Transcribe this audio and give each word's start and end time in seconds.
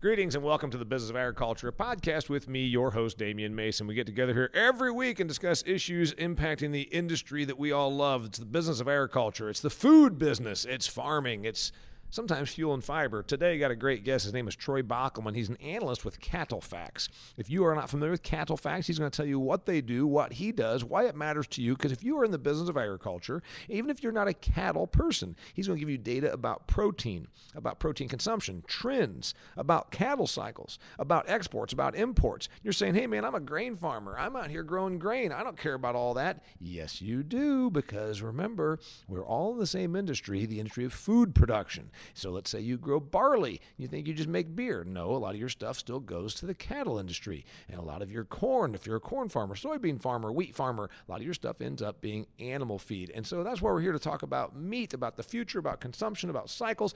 Greetings 0.00 0.36
and 0.36 0.44
welcome 0.44 0.70
to 0.70 0.78
the 0.78 0.84
Business 0.84 1.10
of 1.10 1.16
Agriculture, 1.16 1.66
a 1.66 1.72
podcast 1.72 2.28
with 2.28 2.46
me, 2.46 2.64
your 2.64 2.92
host, 2.92 3.18
Damian 3.18 3.52
Mason. 3.52 3.88
We 3.88 3.96
get 3.96 4.06
together 4.06 4.32
here 4.32 4.48
every 4.54 4.92
week 4.92 5.18
and 5.18 5.26
discuss 5.26 5.64
issues 5.66 6.14
impacting 6.14 6.70
the 6.70 6.82
industry 6.82 7.44
that 7.44 7.58
we 7.58 7.72
all 7.72 7.92
love. 7.92 8.26
It's 8.26 8.38
the 8.38 8.46
business 8.46 8.78
of 8.78 8.86
agriculture, 8.86 9.50
it's 9.50 9.58
the 9.58 9.70
food 9.70 10.16
business, 10.16 10.64
it's 10.64 10.86
farming, 10.86 11.44
it's 11.44 11.72
sometimes 12.10 12.50
fuel 12.50 12.74
and 12.74 12.84
fiber. 12.84 13.22
Today, 13.22 13.54
I 13.54 13.58
got 13.58 13.70
a 13.70 13.76
great 13.76 14.04
guest. 14.04 14.24
His 14.24 14.32
name 14.32 14.48
is 14.48 14.56
Troy 14.56 14.82
Bockelmann. 14.82 15.36
He's 15.36 15.48
an 15.48 15.56
analyst 15.56 16.04
with 16.04 16.20
CattleFax. 16.20 17.08
If 17.36 17.50
you 17.50 17.64
are 17.64 17.74
not 17.74 17.90
familiar 17.90 18.12
with 18.12 18.22
CattleFax, 18.22 18.86
he's 18.86 18.98
going 18.98 19.10
to 19.10 19.16
tell 19.16 19.26
you 19.26 19.38
what 19.38 19.66
they 19.66 19.80
do, 19.80 20.06
what 20.06 20.34
he 20.34 20.52
does, 20.52 20.84
why 20.84 21.04
it 21.04 21.16
matters 21.16 21.46
to 21.48 21.62
you. 21.62 21.76
Because 21.76 21.92
if 21.92 22.02
you 22.02 22.18
are 22.18 22.24
in 22.24 22.30
the 22.30 22.38
business 22.38 22.68
of 22.68 22.76
agriculture, 22.76 23.42
even 23.68 23.90
if 23.90 24.02
you're 24.02 24.12
not 24.12 24.28
a 24.28 24.34
cattle 24.34 24.86
person, 24.86 25.36
he's 25.54 25.66
going 25.66 25.76
to 25.76 25.80
give 25.80 25.90
you 25.90 25.98
data 25.98 26.32
about 26.32 26.66
protein, 26.66 27.28
about 27.54 27.78
protein 27.78 28.08
consumption, 28.08 28.62
trends, 28.66 29.34
about 29.56 29.90
cattle 29.90 30.26
cycles, 30.26 30.78
about 30.98 31.28
exports, 31.28 31.72
about 31.72 31.94
imports. 31.94 32.48
You're 32.62 32.72
saying, 32.72 32.94
hey, 32.94 33.06
man, 33.06 33.24
I'm 33.24 33.34
a 33.34 33.40
grain 33.40 33.76
farmer. 33.76 34.16
I'm 34.18 34.36
out 34.36 34.50
here 34.50 34.62
growing 34.62 34.98
grain. 34.98 35.32
I 35.32 35.42
don't 35.42 35.56
care 35.56 35.74
about 35.74 35.94
all 35.94 36.14
that. 36.14 36.42
Yes, 36.58 37.02
you 37.02 37.22
do. 37.22 37.70
Because 37.70 38.22
remember, 38.22 38.78
we're 39.06 39.24
all 39.24 39.52
in 39.52 39.58
the 39.58 39.66
same 39.66 39.94
industry, 39.94 40.46
the 40.46 40.58
industry 40.58 40.84
of 40.84 40.92
food 40.92 41.34
production. 41.34 41.90
So 42.14 42.30
let's 42.30 42.50
say 42.50 42.60
you 42.60 42.76
grow 42.76 43.00
barley. 43.00 43.60
You 43.76 43.88
think 43.88 44.06
you 44.06 44.14
just 44.14 44.28
make 44.28 44.54
beer. 44.54 44.84
No, 44.84 45.10
a 45.10 45.18
lot 45.18 45.34
of 45.34 45.40
your 45.40 45.48
stuff 45.48 45.78
still 45.78 46.00
goes 46.00 46.34
to 46.34 46.46
the 46.46 46.54
cattle 46.54 46.98
industry. 46.98 47.44
And 47.68 47.78
a 47.78 47.82
lot 47.82 48.02
of 48.02 48.10
your 48.10 48.24
corn, 48.24 48.74
if 48.74 48.86
you're 48.86 48.96
a 48.96 49.00
corn 49.00 49.28
farmer, 49.28 49.54
soybean 49.54 50.00
farmer, 50.00 50.32
wheat 50.32 50.54
farmer, 50.54 50.90
a 51.06 51.10
lot 51.10 51.20
of 51.20 51.24
your 51.24 51.34
stuff 51.34 51.60
ends 51.60 51.82
up 51.82 52.00
being 52.00 52.26
animal 52.38 52.78
feed. 52.78 53.10
And 53.14 53.26
so 53.26 53.42
that's 53.42 53.60
why 53.60 53.70
we're 53.70 53.80
here 53.80 53.92
to 53.92 53.98
talk 53.98 54.22
about 54.22 54.56
meat, 54.56 54.94
about 54.94 55.16
the 55.16 55.22
future, 55.22 55.58
about 55.58 55.80
consumption, 55.80 56.30
about 56.30 56.50
cycles. 56.50 56.94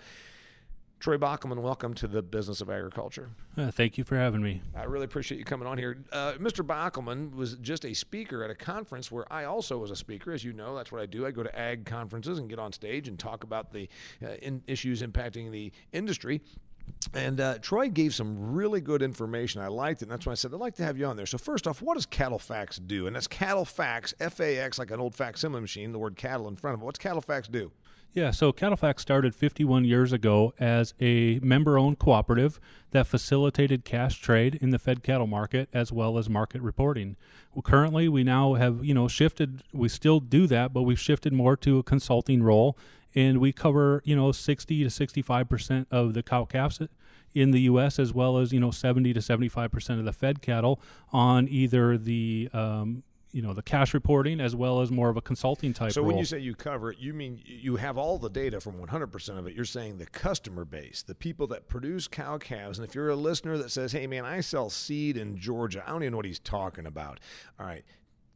Troy 1.02 1.19
Bockelmann, 1.19 1.59
welcome 1.59 1.95
to 1.95 2.06
the 2.06 2.23
business 2.23 2.61
of 2.61 2.70
agriculture. 2.70 3.30
Uh, 3.56 3.73
thank 3.73 3.98
you 3.98 4.05
for 4.05 4.16
having 4.16 4.41
me. 4.41 4.62
I 4.73 4.84
really 4.84 5.05
appreciate 5.05 5.37
you 5.37 5.45
coming 5.45 5.66
on 5.66 5.77
here. 5.77 6.05
Uh, 6.12 6.34
Mr. 6.34 6.64
Bockelmann 6.64 7.34
was 7.34 7.56
just 7.56 7.84
a 7.84 7.92
speaker 7.92 8.45
at 8.45 8.50
a 8.50 8.55
conference 8.55 9.11
where 9.11 9.30
I 9.33 9.47
also 9.47 9.78
was 9.78 9.91
a 9.91 9.97
speaker. 9.97 10.30
As 10.30 10.45
you 10.45 10.53
know, 10.53 10.77
that's 10.77 10.92
what 10.92 11.00
I 11.00 11.06
do. 11.06 11.27
I 11.27 11.33
go 11.33 11.42
to 11.42 11.58
ag 11.58 11.86
conferences 11.86 12.39
and 12.39 12.48
get 12.48 12.61
on 12.61 12.73
stage 12.73 13.08
and 13.08 13.19
talk 13.19 13.42
about 13.42 13.73
the 13.73 13.89
uh, 14.25 14.34
in 14.42 14.62
issues 14.69 15.03
impacting 15.03 15.50
the 15.50 15.73
industry. 15.92 16.41
And 17.14 17.41
uh, 17.41 17.58
Troy 17.58 17.89
gave 17.89 18.14
some 18.14 18.53
really 18.53 18.80
good 18.80 19.03
information. 19.03 19.61
I 19.61 19.67
liked 19.67 20.03
it. 20.03 20.05
And 20.05 20.12
that's 20.12 20.25
why 20.25 20.33
I 20.33 20.36
said, 20.36 20.55
I'd 20.55 20.61
like 20.61 20.77
to 20.77 20.84
have 20.84 20.97
you 20.97 21.06
on 21.06 21.17
there. 21.17 21.27
So, 21.27 21.36
first 21.36 21.67
off, 21.67 21.83
what 21.83 21.95
does 21.95 22.06
CattleFax 22.06 22.86
do? 22.86 23.08
And 23.08 23.17
that's 23.17 23.27
CattleFax, 23.27 24.14
F 24.20 24.39
A 24.39 24.58
X, 24.58 24.78
like 24.78 24.92
an 24.92 25.00
old 25.00 25.17
facsimile 25.17 25.62
machine, 25.62 25.91
the 25.91 25.98
word 25.98 26.14
cattle 26.14 26.47
in 26.47 26.55
front 26.55 26.77
of 26.77 26.83
it. 26.83 26.84
What's 26.84 27.00
CattleFax 27.00 27.50
do? 27.50 27.73
Yeah, 28.14 28.30
so 28.30 28.52
CattleFax 28.52 29.00
started 29.00 29.34
51 29.34 29.86
years 29.86 30.12
ago 30.12 30.52
as 30.60 30.92
a 31.00 31.38
member 31.42 31.78
owned 31.78 31.98
cooperative 31.98 32.60
that 32.91 33.06
facilitated 33.06 33.86
cash 33.86 34.20
trade 34.20 34.58
in 34.60 34.68
the 34.68 34.78
fed 34.78 35.02
cattle 35.02 35.27
market 35.27 35.70
as 35.72 35.91
well 35.91 36.18
as 36.18 36.28
market 36.28 36.60
reporting. 36.60 37.16
Well, 37.55 37.62
currently, 37.62 38.10
we 38.10 38.22
now 38.22 38.52
have, 38.52 38.84
you 38.84 38.92
know, 38.92 39.08
shifted, 39.08 39.62
we 39.72 39.88
still 39.88 40.20
do 40.20 40.46
that, 40.48 40.74
but 40.74 40.83
we've 40.83 41.00
shifted 41.00 41.33
more 41.33 41.56
to 41.58 41.78
a 41.78 41.83
consulting 41.83 42.42
role 42.42 42.77
and 43.14 43.38
we 43.38 43.50
cover, 43.50 44.02
you 44.05 44.14
know, 44.14 44.30
60 44.30 44.84
to 44.84 44.90
65% 44.90 45.86
of 45.90 46.12
the 46.12 46.22
cow 46.22 46.44
calves 46.44 46.83
in 47.34 47.50
the 47.50 47.62
U.S. 47.62 47.98
as 47.98 48.12
well 48.12 48.36
as, 48.36 48.52
you 48.52 48.60
know, 48.60 48.70
70 48.70 49.14
to 49.14 49.20
75% 49.20 49.98
of 49.98 50.05
the 50.05 50.12
fed 50.12 50.42
cattle 50.42 50.78
on 51.14 51.48
either 51.48 51.96
the 51.96 52.50
um, 52.52 53.05
you 53.33 53.42
know 53.42 53.55
the 53.55 53.62
cash 53.62 53.94
reporting 53.94 54.41
as 54.41 54.55
well 54.55 54.80
as 54.80 54.91
more 54.91 55.08
of 55.08 55.16
a 55.16 55.20
consulting 55.20 55.72
type. 55.72 55.92
So 55.92 56.02
role. 56.02 56.08
when 56.08 56.19
you 56.19 56.25
say 56.25 56.38
you 56.38 56.55
cover 56.55 56.92
it, 56.92 56.98
you 56.98 57.14
mean 57.14 57.41
you 57.44 57.77
have 57.77 57.97
all 57.97 58.19
the 58.19 58.28
data 58.28 58.61
from 58.61 58.74
100% 58.74 59.39
of 59.39 59.47
it. 59.47 59.55
You're 59.55 59.64
saying 59.64 59.98
the 59.98 60.06
customer 60.06 60.64
base, 60.64 61.02
the 61.02 61.14
people 61.14 61.47
that 61.48 61.66
produce 61.66 62.06
cow 62.06 62.39
calves. 62.39 62.78
And 62.78 62.86
if 62.86 62.94
you're 62.94 63.08
a 63.08 63.16
listener 63.16 63.56
that 63.58 63.70
says, 63.70 63.92
"Hey 63.92 64.06
man, 64.06 64.24
I 64.24 64.41
sell 64.41 64.70
seed 64.70 65.16
in 65.16 65.36
Georgia," 65.39 65.83
I 65.86 65.91
don't 65.91 66.02
even 66.02 66.12
know 66.12 66.19
what 66.19 66.27
he's 66.27 66.39
talking 66.39 66.86
about. 66.86 67.20
All 67.58 67.66
right, 67.66 67.84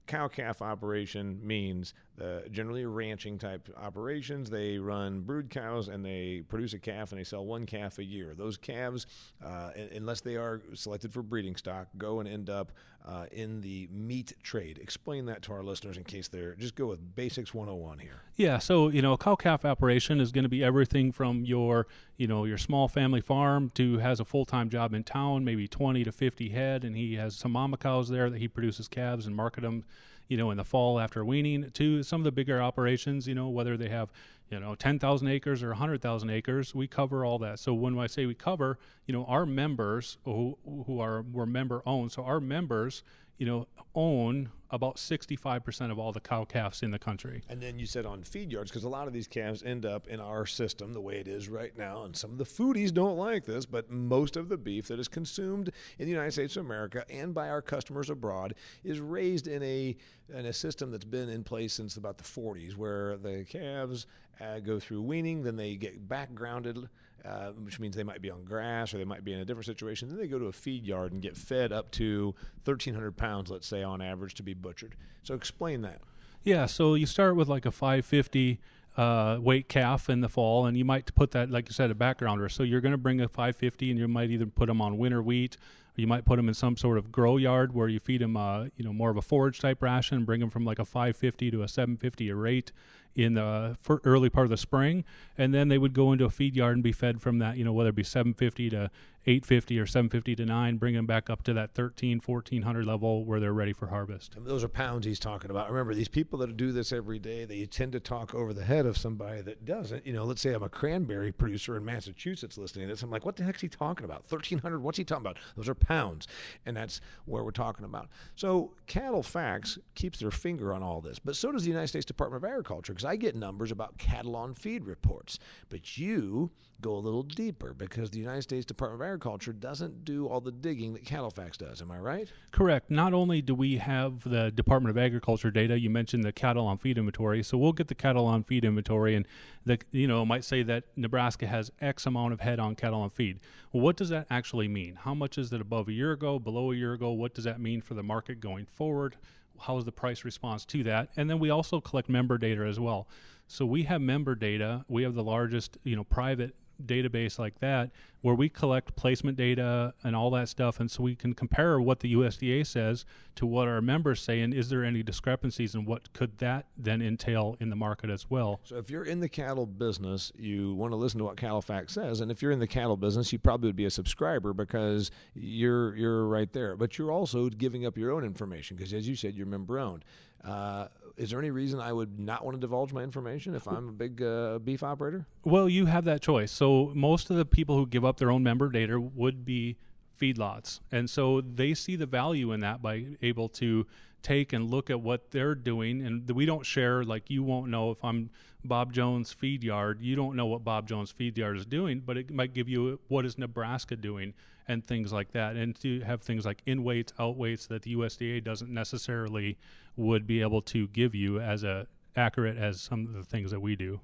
cow 0.07 0.29
calf 0.29 0.63
operation 0.63 1.47
means 1.47 1.93
uh, 2.21 2.49
generally 2.51 2.87
ranching 2.87 3.39
type 3.39 3.69
operations. 3.77 4.51
They 4.51 4.79
run 4.79 5.21
brood 5.21 5.51
cows 5.51 5.89
and 5.89 6.05
they 6.05 6.43
produce 6.49 6.73
a 6.73 6.79
calf 6.79 7.13
and 7.13 7.21
they 7.21 7.25
sell 7.25 7.45
one 7.45 7.67
calf 7.67 7.99
a 7.99 8.05
year. 8.05 8.35
Those 8.37 8.57
calves, 8.57 9.07
uh, 9.45 9.71
unless 9.95 10.21
they 10.21 10.37
are 10.37 10.63
selected 10.75 11.13
for 11.13 11.23
breeding 11.23 11.57
stock, 11.57 11.89
go 11.99 12.21
and 12.21 12.29
end 12.29 12.49
up 12.49 12.73
uh, 13.07 13.27
in 13.31 13.61
the 13.61 13.89
meat 13.93 14.33
trade. 14.43 14.79
Explain 14.79 15.27
that 15.27 15.43
to 15.43 15.53
our 15.53 15.63
listeners 15.63 15.97
in 15.97 16.05
case 16.05 16.29
they're 16.29 16.55
just 16.55 16.75
go 16.75 16.87
with 16.87 17.15
basics 17.15 17.55
101 17.55 18.01
here. 18.01 18.23
Yeah, 18.35 18.59
so 18.59 18.89
you 18.89 19.01
know, 19.01 19.13
a 19.13 19.19
cow 19.19 19.37
calf 19.37 19.65
operation 19.65 20.21
is 20.21 20.33
going 20.33 20.43
to 20.43 20.49
be 20.49 20.65
everything 20.65 21.13
from 21.13 21.45
your 21.45 21.87
you 22.17 22.27
know 22.27 22.45
your 22.45 22.59
small 22.59 22.89
family 22.89 23.21
farm 23.21 23.71
to 23.75 23.99
has 23.99 24.19
a 24.19 24.25
full 24.25 24.45
time 24.45 24.69
job 24.69 24.93
in 24.93 25.05
town, 25.05 25.45
maybe 25.45 25.69
20 25.69 26.03
to 26.05 26.13
50 26.13 26.49
head, 26.49 26.85
and 26.85 26.97
he 26.97 27.15
has 27.15 27.37
some 27.37 27.53
mama 27.53 27.77
cows 27.77 28.09
there 28.09 28.29
that 28.29 28.39
he 28.39 28.49
produces 28.49 28.89
calves 28.89 29.27
and 29.27 29.37
market 29.37 29.61
them 29.61 29.85
you 30.29 30.37
know, 30.37 30.51
in 30.51 30.57
the 30.57 30.65
fall 30.65 30.99
after 30.99 31.25
weaning 31.25 31.71
to 31.71 32.03
some 32.03 32.21
of 32.21 32.25
the 32.25 32.33
bigger 32.33 32.61
operations, 32.61 33.27
you 33.29 33.35
know, 33.35 33.49
whether 33.49 33.77
they 33.77 33.89
have, 33.89 34.11
you 34.51 34.59
know, 34.61 34.75
10,000 34.75 35.29
acres 35.29 35.63
or 35.63 35.69
100,000 35.69 36.31
acres, 36.31 36.75
we 36.75 36.87
cover 36.87 37.25
all 37.25 37.39
that. 37.39 37.59
So 37.59 37.75
when 37.75 37.99
I 37.99 38.07
say 38.07 38.27
we 38.27 38.35
cover, 38.35 38.79
you 39.07 39.13
know, 39.13 39.25
our 39.27 39.47
members 39.47 40.19
who, 40.25 40.59
who 40.87 41.01
are, 41.01 41.23
we're 41.23 41.47
member 41.47 41.83
owned. 41.87 42.13
So 42.13 42.25
our 42.25 42.41
members, 42.41 43.03
you 43.39 43.47
know, 43.47 43.67
own 43.95 44.51
about 44.71 44.97
65% 44.97 45.91
of 45.91 45.99
all 45.99 46.13
the 46.13 46.21
cow 46.21 46.45
calves 46.45 46.83
in 46.83 46.91
the 46.91 46.99
country. 46.99 47.43
And 47.49 47.61
then 47.61 47.79
you 47.79 47.87
said 47.87 48.05
on 48.05 48.23
feed 48.25 48.51
yards, 48.51 48.71
because 48.71 48.85
a 48.85 48.89
lot 48.89 49.07
of 49.07 49.13
these 49.13 49.29
calves 49.29 49.63
end 49.63 49.87
up 49.87 50.09
in 50.09 50.21
our 50.21 50.45
system 50.45 50.93
the 50.93 51.01
way 51.01 51.19
it 51.19 51.29
is 51.29 51.49
right 51.49 51.77
now. 51.79 52.03
And 52.03 52.17
some 52.17 52.33
of 52.33 52.39
the 52.39 52.45
foodies 52.45 52.93
don't 52.93 53.17
like 53.17 53.45
this, 53.45 53.65
but 53.65 53.91
most 53.91 54.37
of 54.37 54.49
the 54.49 54.57
beef 54.57 54.89
that 54.89 54.99
is 54.99 55.09
consumed 55.09 55.71
in 55.99 56.07
the 56.07 56.11
United 56.11 56.33
States 56.33 56.57
of 56.57 56.65
America 56.65 57.05
and 57.09 57.33
by 57.33 57.49
our 57.49 57.63
customers 57.63 58.11
abroad 58.11 58.55
is 58.83 59.01
raised 59.01 59.47
in 59.47 59.63
a, 59.63 59.97
in 60.35 60.47
a 60.47 60.53
system 60.53 60.91
that's 60.91 61.05
been 61.05 61.29
in 61.29 61.45
place 61.45 61.73
since 61.73 61.97
about 61.97 62.19
the 62.19 62.25
40s, 62.25 62.77
where 62.77 63.17
the 63.17 63.45
calves 63.49 64.07
uh, 64.41 64.59
go 64.59 64.81
through 64.81 65.03
weaning, 65.03 65.43
then 65.43 65.57
they 65.57 65.77
get 65.77 66.09
back 66.09 66.35
grounded 66.35 66.89
uh, 67.27 67.51
which 67.53 67.81
means 67.81 67.97
they 67.97 68.05
might 68.05 68.23
be 68.23 68.31
on 68.31 68.45
grass 68.45 68.95
or 68.95 68.99
they 68.99 69.05
might 69.05 69.25
be 69.25 69.33
in 69.33 69.41
a 69.41 69.45
different 69.45 69.67
situation. 69.67 70.09
Then 70.09 70.19
they 70.19 70.29
go 70.29 70.39
to 70.39 70.47
a 70.47 70.53
feed 70.53 70.87
yard 70.87 71.13
and 71.13 71.21
get 71.21 71.37
fed 71.37 71.73
up 71.73 71.91
to 71.93 72.35
1,300 72.65 73.17
pounds, 73.17 73.51
let's 73.51 73.67
say, 73.67 73.83
on 73.83 74.01
average, 74.01 74.35
to 74.35 74.43
be 74.43 74.55
butchered. 74.55 74.95
So 75.23 75.35
explain 75.35 75.83
that. 75.83 76.01
Yeah, 76.45 76.67
so 76.67 76.95
you 76.95 77.07
start 77.07 77.35
with 77.35 77.49
like 77.49 77.67
a 77.67 77.73
550 77.73 78.61
uh, 78.97 79.39
weight 79.41 79.69
calf 79.69 80.09
in 80.09 80.21
the 80.21 80.29
fall, 80.29 80.67
and 80.67 80.77
you 80.77 80.85
might 80.85 81.13
put 81.15 81.33
that, 81.33 81.51
like 81.51 81.69
you 81.69 81.75
said, 81.75 81.91
a 81.91 81.95
backgrounder. 81.95 82.51
So 82.51 82.63
you're 82.63 82.81
going 82.81 82.93
to 82.93 82.99
bring 82.99 83.21
a 83.21 83.29
550, 83.29 83.91
and 83.91 83.99
you 83.99 84.09
might 84.09 84.31
either 84.31 84.47
put 84.47 84.67
them 84.67 84.81
on 84.81 84.97
winter 84.97 85.23
wheat, 85.23 85.57
you 85.97 86.07
might 86.07 86.25
put 86.25 86.37
them 86.37 86.49
in 86.49 86.55
some 86.55 86.77
sort 86.77 86.99
of 86.99 87.11
grow 87.11 87.37
yard 87.37 87.75
where 87.75 87.89
you 87.89 87.99
feed 87.99 88.21
them, 88.21 88.37
uh, 88.37 88.65
you 88.77 88.85
know, 88.85 88.93
more 88.93 89.11
of 89.11 89.17
a 89.17 89.23
forage 89.23 89.61
type 89.61 89.83
ration, 89.83 90.25
bring 90.25 90.41
them 90.41 90.51
from 90.51 90.65
like 90.65 90.79
a 90.79 90.85
550 90.85 91.51
to 91.51 91.63
a 91.63 91.69
750 91.69 92.29
a 92.29 92.35
rate 92.35 92.73
in 93.15 93.35
the 93.35 93.77
early 94.05 94.29
part 94.29 94.45
of 94.45 94.51
the 94.51 94.57
spring, 94.59 95.03
and 95.39 95.55
then 95.55 95.69
they 95.69 95.79
would 95.79 95.95
go 95.95 96.13
into 96.13 96.27
a 96.27 96.31
feed 96.31 96.55
yard 96.55 96.75
and 96.75 96.83
be 96.83 96.93
fed 96.93 97.23
from 97.23 97.39
that, 97.39 97.57
you 97.57 97.65
know, 97.65 97.73
whether 97.73 97.89
it 97.89 97.95
be 97.95 98.03
750 98.03 98.71
to 98.71 98.91
850 99.27 99.79
or 99.79 99.87
750 99.87 100.37
to 100.37 100.47
9 100.47 100.77
bring 100.77 100.95
them 100.95 101.07
back 101.07 101.29
up 101.29 101.43
to 101.45 101.53
that 101.55 101.75
13 101.75 102.21
1400 102.25 102.87
level 102.87 103.25
where 103.25 103.41
they're 103.41 103.53
ready 103.53 103.73
for 103.73 103.89
harvest. 103.89 104.37
Those 104.39 104.65
are 104.65 104.69
pounds 104.69 105.07
he's 105.07 105.19
talking 105.19 105.51
about. 105.51 105.71
Remember 105.71 105.95
these 105.95 106.09
people 106.09 106.39
that 106.41 106.57
do 106.57 106.73
this 106.73 106.93
every 106.93 107.19
day 107.19 107.45
they 107.45 107.65
tend 107.67 107.93
to 107.93 108.01
talk 108.01 108.35
over 108.35 108.53
the 108.53 108.65
head 108.65 108.87
of 108.87 108.97
somebody 108.97 109.41
that 109.43 109.65
doesn't. 109.65 110.07
You 110.07 110.13
know 110.13 110.25
let's 110.25 110.41
say 110.41 110.53
i'm 110.53 110.63
a 110.63 110.69
cranberry 110.69 111.33
producer 111.33 111.77
in 111.77 111.85
massachusetts 111.85 112.59
listening 112.59 112.89
to 112.89 112.95
this. 112.95 113.03
I'm 113.03 113.11
like 113.11 113.25
what 113.25 113.37
the 113.37 113.45
heck's 113.45 113.61
he 113.61 113.69
talking 113.69 114.05
about? 114.05 114.25
1300 114.29 114.81
what's 114.81 114.99
he 114.99 115.05
talking 115.05 115.25
about? 115.25 115.39
Those 115.57 115.69
are 115.69 115.75
pounds. 115.75 116.27
And 116.65 116.77
that's 116.77 117.01
where 117.25 117.45
we're 117.45 117.51
talking 117.51 117.85
about. 117.85 118.09
So 118.35 118.75
CattleFax 118.87 119.79
keeps 119.95 120.19
their 120.19 120.31
finger 120.31 120.73
on 120.73 120.83
all 120.83 121.01
this 121.01 121.19
but 121.19 121.37
so 121.37 121.53
does 121.53 121.63
the 121.63 121.71
united 121.71 121.89
states 121.89 122.07
department 122.07 122.45
of 122.45 122.49
agriculture 122.49 122.93
because 122.93 123.05
i 123.05 123.17
get 123.17 123.35
numbers 123.35 123.71
about 123.71 123.99
cattle 123.99 124.37
on 124.37 124.55
feed 124.55 124.85
reports. 124.85 125.39
But 125.69 125.99
you 125.99 126.51
go 126.81 126.95
a 126.95 126.99
little 126.99 127.23
deeper 127.23 127.73
because 127.73 128.11
the 128.11 128.19
united 128.19 128.43
states 128.43 128.67
department 128.67 129.01
of 129.01 129.07
agriculture 129.07 129.53
doesn't 129.53 130.05
do 130.05 130.27
all 130.27 130.41
the 130.41 130.53
digging 130.53 130.93
that 130.93 131.05
CattleFax 131.05 131.57
does. 131.59 131.81
Am 131.81 131.91
I 131.91 131.99
right? 131.99 132.29
Correct. 132.51 132.91
Not 132.91 133.15
only 133.15 133.41
do 133.41 133.55
we 133.55 133.77
have 133.77 134.29
the 134.29 134.51
Department 134.51 134.91
of 134.91 134.99
Agriculture 135.03 135.51
data, 135.51 135.79
you 135.79 135.89
mentioned 135.89 136.25
the 136.25 136.33
cattle 136.33 136.67
on 136.67 136.79
feed 136.79 136.99
inventory. 136.99 137.43
So 137.43 137.57
we'll 137.57 137.73
get 137.73 137.89
the 137.89 137.95
cattle 137.95 138.27
on 138.27 138.43
feed 138.43 138.65
inventory, 138.65 139.15
and 139.15 139.27
the 139.65 139.79
you 139.93 140.07
know 140.07 140.25
might 140.25 140.45
say 140.45 140.63
that 140.65 140.85
Nebraska 140.97 141.47
has 141.47 141.71
X 141.81 142.07
amount 142.07 142.33
of 142.33 142.41
head 142.41 142.59
on 142.59 142.75
cattle 142.75 143.01
on 143.01 143.11
feed. 143.11 143.41
Well, 143.73 143.83
what 143.83 143.97
does 143.97 144.09
that 144.11 144.27
actually 144.31 144.69
mean? 144.69 144.97
How 144.97 145.15
much 145.15 145.39
is 145.39 145.53
it 145.53 145.61
above 145.61 145.89
a 145.89 145.93
year 145.93 146.13
ago? 146.13 146.39
Below 146.39 146.73
a 146.73 146.75
year 146.75 146.93
ago? 146.93 147.11
What 147.13 147.35
does 147.35 147.45
that 147.45 147.61
mean 147.61 147.81
for 147.81 147.95
the 147.95 148.03
market 148.03 148.41
going 148.41 148.67
forward? 148.67 149.17
How 149.61 149.79
is 149.79 149.85
the 149.85 149.93
price 149.93 150.25
response 150.25 150.65
to 150.67 150.83
that? 150.85 151.09
And 151.17 151.31
then 151.31 151.39
we 151.39 151.51
also 151.51 151.81
collect 151.81 152.09
member 152.09 152.37
data 152.37 152.63
as 152.63 152.79
well. 152.79 153.09
So 153.47 153.65
we 153.65 153.85
have 153.85 154.01
member 154.01 154.35
data. 154.35 154.85
We 154.89 155.05
have 155.05 155.15
the 155.15 155.23
largest, 155.23 155.79
you 155.85 155.97
know, 155.97 156.05
private 156.05 156.55
database 156.85 157.39
like 157.39 157.59
that 157.61 157.91
where 158.27 158.35
we 158.35 158.49
collect 158.49 158.97
placement 158.97 159.37
data 159.37 159.95
and 160.03 160.17
all 160.17 160.33
that 160.33 160.49
stuff, 160.49 160.81
and 160.81 160.91
so 160.91 161.01
we 161.01 161.15
can 161.15 161.33
compare 161.33 161.81
what 161.81 162.01
the 162.01 162.13
USDA 162.13 162.67
says 162.67 163.05
to 163.37 163.47
what 163.47 163.69
our 163.69 163.81
members 163.81 164.21
say, 164.21 164.41
and 164.41 164.53
is 164.53 164.69
there 164.69 164.85
any 164.85 165.05
discrepancies, 165.05 165.77
and 165.77 165.87
what 165.87 166.13
could 166.13 166.37
that 166.39 166.67
then 166.77 167.01
entail 167.01 167.57
in 167.61 167.71
the 167.71 167.77
market 167.77 168.11
as 168.11 168.29
well? 168.29 168.59
So, 168.65 168.79
if 168.79 168.91
you're 168.91 169.05
in 169.05 169.21
the 169.21 169.29
cattle 169.29 169.65
business, 169.65 170.33
you 170.37 170.75
want 170.75 170.91
to 170.91 170.97
listen 170.97 171.19
to 171.19 171.25
what 171.25 171.37
CattleFax 171.37 171.91
says, 171.91 172.21
and 172.21 172.33
if 172.33 172.43
you're 172.43 172.51
in 172.51 172.59
the 172.59 172.67
cattle 172.67 172.97
business, 172.97 173.33
you 173.33 173.39
probably 173.39 173.69
would 173.69 173.77
be 173.77 173.85
a 173.85 173.91
subscriber 173.91 174.53
because 174.53 175.13
you're 175.35 175.95
you're 175.95 176.27
right 176.27 176.53
there. 176.53 176.75
But 176.75 176.99
you're 176.99 177.13
also 177.13 177.49
giving 177.49 177.87
up 177.87 177.97
your 177.97 178.11
own 178.11 178.25
information 178.25 178.77
because, 178.77 178.93
as 178.93 179.07
you 179.07 179.15
said, 179.15 179.37
you're 179.37 179.47
member 179.47 179.79
owned. 179.79 180.05
Uh, 180.45 180.89
is 181.17 181.31
there 181.31 181.39
any 181.39 181.51
reason 181.51 181.81
I 181.81 181.93
would 181.93 182.19
not 182.19 182.45
want 182.45 182.57
to 182.57 182.61
divulge 182.61 182.93
my 182.93 183.03
information 183.03 183.55
if 183.55 183.67
I'm 183.67 183.89
a 183.89 183.93
big 183.93 184.23
uh, 184.23 184.59
beef 184.59 184.83
operator? 184.83 185.27
Well, 185.45 185.69
you 185.69 185.87
have 185.87 186.05
that 186.05 186.21
choice. 186.21 186.53
So 186.53 186.93
most 186.95 187.31
of 187.31 187.37
the 187.37 187.45
people 187.45 187.77
who 187.77 187.87
give 187.87 188.05
up 188.05 188.19
their 188.19 188.31
own 188.31 188.43
member 188.43 188.69
data 188.69 189.01
would 189.01 189.45
be 189.45 189.77
feedlots, 190.21 190.81
and 190.91 191.11
so 191.11 191.41
they 191.41 191.75
see 191.75 191.97
the 191.97 192.07
value 192.07 192.53
in 192.53 192.61
that 192.61 192.81
by 192.81 193.07
able 193.23 193.49
to 193.51 193.87
take 194.23 194.53
and 194.53 194.71
look 194.71 194.91
at 194.91 195.01
what 195.01 195.31
they're 195.31 195.55
doing 195.55 196.05
and 196.05 196.29
we 196.33 196.45
don't 196.47 196.67
share 196.67 197.05
like 197.05 197.31
you 197.31 197.45
won't 197.45 197.69
know 197.71 197.93
if 197.93 198.05
i'm 198.05 198.29
bob 198.65 198.93
jones 198.93 199.33
feed 199.33 199.63
yard 199.63 200.01
you 200.01 200.17
don't 200.17 200.35
know 200.35 200.47
what 200.47 200.65
bob 200.65 200.89
jones 200.89 201.13
feed 201.13 201.39
yard 201.39 201.57
is 201.57 201.65
doing 201.65 202.03
but 202.05 202.17
it 202.17 202.31
might 202.31 202.53
give 202.53 202.69
you 202.69 202.99
what 203.07 203.25
is 203.25 203.39
nebraska 203.39 203.95
doing 203.95 204.35
and 204.69 204.87
things 204.87 205.13
like 205.13 205.33
that 205.33 205.57
and 205.57 205.79
to 205.81 206.01
have 206.01 206.23
things 206.23 206.45
like 206.45 206.63
in 206.67 206.83
weights 206.83 207.13
out 207.19 207.37
weights 207.37 207.67
that 207.67 207.83
the 207.83 207.95
usda 207.95 208.43
doesn't 208.43 208.73
necessarily 208.73 209.59
would 209.97 210.27
be 210.27 210.41
able 210.41 210.61
to 210.61 210.89
give 210.89 211.15
you 211.15 211.41
as 211.41 211.65
a 211.65 211.87
accurate 212.17 212.57
as 212.57 212.81
some 212.81 213.07
of 213.07 213.13
the 213.13 213.23
things 213.23 213.51
that 213.51 213.61
we 213.61 213.77
do 213.77 214.01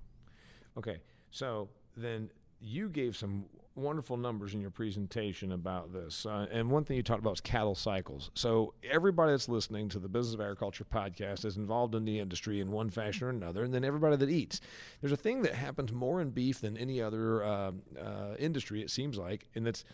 okay 0.76 0.98
so 1.30 1.68
then 1.96 2.30
you 2.60 2.88
gave 2.88 3.16
some 3.16 3.44
wonderful 3.74 4.16
numbers 4.16 4.54
in 4.54 4.60
your 4.60 4.70
presentation 4.70 5.52
about 5.52 5.92
this. 5.92 6.26
Uh, 6.26 6.46
and 6.50 6.70
one 6.70 6.84
thing 6.84 6.96
you 6.96 7.02
talked 7.02 7.20
about 7.20 7.30
was 7.30 7.40
cattle 7.40 7.74
cycles. 7.74 8.30
So 8.34 8.74
everybody 8.88 9.32
that's 9.32 9.48
listening 9.48 9.88
to 9.90 9.98
the 9.98 10.08
Business 10.08 10.34
of 10.34 10.40
Agriculture 10.40 10.84
podcast 10.84 11.44
is 11.44 11.56
involved 11.56 11.94
in 11.94 12.04
the 12.04 12.18
industry 12.18 12.60
in 12.60 12.70
one 12.70 12.90
fashion 12.90 13.26
or 13.26 13.30
another, 13.30 13.64
and 13.64 13.72
then 13.72 13.84
everybody 13.84 14.16
that 14.16 14.28
eats. 14.28 14.60
There's 15.00 15.12
a 15.12 15.16
thing 15.16 15.42
that 15.42 15.54
happens 15.54 15.92
more 15.92 16.20
in 16.20 16.30
beef 16.30 16.60
than 16.60 16.76
any 16.76 17.00
other 17.00 17.44
uh, 17.44 17.72
uh, 18.00 18.34
industry, 18.38 18.82
it 18.82 18.90
seems 18.90 19.16
like, 19.16 19.48
and 19.54 19.66
that's 19.66 19.84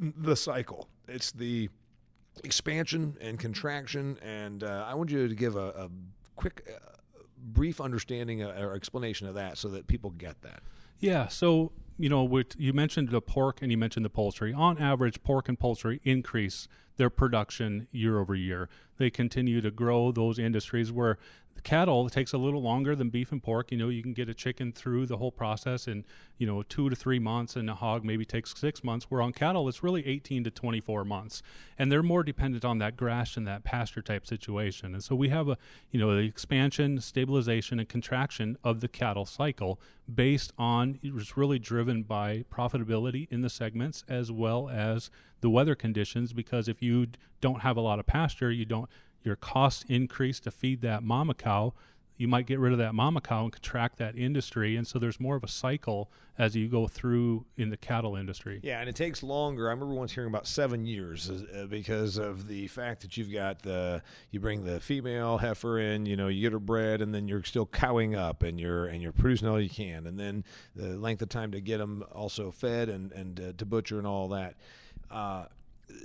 the 0.00 0.36
cycle. 0.36 0.88
It's 1.08 1.32
the 1.32 1.68
expansion 2.42 3.16
and 3.20 3.38
contraction. 3.38 4.18
And 4.22 4.64
uh, 4.64 4.86
I 4.88 4.94
want 4.94 5.10
you 5.10 5.28
to 5.28 5.34
give 5.34 5.56
a, 5.56 5.68
a 5.68 5.90
quick, 6.36 6.68
uh, 6.68 6.78
brief 7.38 7.80
understanding 7.80 8.42
uh, 8.42 8.56
or 8.58 8.74
explanation 8.74 9.26
of 9.26 9.34
that 9.34 9.58
so 9.58 9.68
that 9.68 9.86
people 9.86 10.10
get 10.10 10.40
that. 10.42 10.62
Yeah. 10.98 11.28
So 11.28 11.72
you 12.00 12.08
know, 12.08 12.42
you 12.56 12.72
mentioned 12.72 13.10
the 13.10 13.20
pork 13.20 13.60
and 13.60 13.70
you 13.70 13.76
mentioned 13.76 14.06
the 14.06 14.10
poultry. 14.10 14.54
On 14.54 14.78
average, 14.78 15.22
pork 15.22 15.50
and 15.50 15.58
poultry 15.58 16.00
increase 16.02 16.66
their 16.96 17.10
production 17.10 17.88
year 17.90 18.18
over 18.18 18.34
year. 18.34 18.70
They 18.96 19.10
continue 19.10 19.60
to 19.60 19.70
grow 19.70 20.10
those 20.10 20.38
industries 20.38 20.90
where 20.90 21.18
cattle 21.60 22.06
it 22.06 22.12
takes 22.12 22.32
a 22.32 22.38
little 22.38 22.62
longer 22.62 22.94
than 22.94 23.10
beef 23.10 23.32
and 23.32 23.42
pork. 23.42 23.70
You 23.70 23.78
know 23.78 23.88
you 23.88 24.02
can 24.02 24.12
get 24.12 24.28
a 24.28 24.34
chicken 24.34 24.72
through 24.72 25.06
the 25.06 25.16
whole 25.16 25.32
process 25.32 25.86
in 25.86 26.04
you 26.38 26.46
know 26.46 26.62
two 26.62 26.90
to 26.90 26.96
three 26.96 27.18
months 27.18 27.56
and 27.56 27.68
a 27.68 27.74
hog 27.74 28.04
maybe 28.04 28.24
takes 28.24 28.58
six 28.58 28.82
months 28.82 29.06
where 29.10 29.22
on 29.22 29.32
cattle 29.32 29.68
it's 29.68 29.82
really 29.82 30.06
18 30.06 30.44
to 30.44 30.50
24 30.50 31.04
months. 31.04 31.42
And 31.78 31.90
they're 31.90 32.02
more 32.02 32.22
dependent 32.22 32.64
on 32.64 32.78
that 32.78 32.96
grass 32.96 33.36
and 33.36 33.46
that 33.46 33.64
pasture 33.64 34.02
type 34.02 34.26
situation. 34.26 34.94
And 34.94 35.02
so 35.02 35.14
we 35.14 35.28
have 35.28 35.48
a 35.48 35.58
you 35.90 36.00
know 36.00 36.14
the 36.14 36.22
expansion 36.22 37.00
stabilization 37.00 37.78
and 37.78 37.88
contraction 37.88 38.56
of 38.64 38.80
the 38.80 38.88
cattle 38.88 39.26
cycle 39.26 39.80
based 40.12 40.52
on 40.58 40.98
it's 41.02 41.36
really 41.36 41.58
driven 41.58 42.02
by 42.02 42.44
profitability 42.52 43.28
in 43.30 43.42
the 43.42 43.50
segments 43.50 44.04
as 44.08 44.32
well 44.32 44.68
as 44.68 45.10
the 45.40 45.50
weather 45.50 45.74
conditions 45.74 46.32
because 46.32 46.68
if 46.68 46.82
you 46.82 47.06
don't 47.40 47.60
have 47.60 47.76
a 47.76 47.80
lot 47.80 47.98
of 47.98 48.06
pasture 48.06 48.50
you 48.50 48.64
don't 48.64 48.88
your 49.22 49.36
costs 49.36 49.84
increase 49.88 50.40
to 50.40 50.50
feed 50.50 50.80
that 50.82 51.02
mama 51.02 51.34
cow, 51.34 51.74
you 52.20 52.28
might 52.28 52.44
get 52.44 52.58
rid 52.58 52.72
of 52.72 52.78
that 52.78 52.94
mama 52.94 53.22
cow 53.22 53.44
and 53.44 53.52
contract 53.52 53.96
that 53.96 54.14
industry. 54.14 54.76
And 54.76 54.86
so 54.86 54.98
there's 54.98 55.18
more 55.18 55.36
of 55.36 55.42
a 55.42 55.48
cycle 55.48 56.10
as 56.36 56.54
you 56.54 56.68
go 56.68 56.86
through 56.86 57.46
in 57.56 57.70
the 57.70 57.78
cattle 57.78 58.14
industry. 58.14 58.60
Yeah, 58.62 58.80
and 58.80 58.90
it 58.90 58.94
takes 58.94 59.22
longer. 59.22 59.68
I 59.68 59.70
remember 59.70 59.94
once 59.94 60.12
hearing 60.12 60.28
about 60.28 60.46
seven 60.46 60.84
years 60.84 61.30
uh, 61.30 61.64
because 61.64 62.18
of 62.18 62.46
the 62.46 62.66
fact 62.66 63.00
that 63.00 63.16
you've 63.16 63.32
got 63.32 63.62
the 63.62 64.02
you 64.30 64.38
bring 64.38 64.64
the 64.64 64.80
female 64.80 65.38
heifer 65.38 65.78
in, 65.78 66.04
you 66.04 66.14
know, 66.14 66.28
you 66.28 66.42
get 66.42 66.52
her 66.52 66.58
bred, 66.58 67.00
and 67.00 67.14
then 67.14 67.26
you're 67.26 67.42
still 67.42 67.64
cowing 67.64 68.14
up, 68.14 68.42
and 68.42 68.60
you're 68.60 68.84
and 68.84 69.00
you're 69.00 69.12
producing 69.12 69.48
all 69.48 69.58
you 69.58 69.70
can, 69.70 70.06
and 70.06 70.20
then 70.20 70.44
the 70.76 70.88
length 70.98 71.22
of 71.22 71.30
time 71.30 71.52
to 71.52 71.60
get 71.62 71.78
them 71.78 72.04
also 72.12 72.50
fed 72.50 72.90
and 72.90 73.12
and 73.12 73.40
uh, 73.40 73.52
to 73.56 73.64
butcher 73.64 73.96
and 73.96 74.06
all 74.06 74.28
that. 74.28 74.56
Uh, 75.10 75.46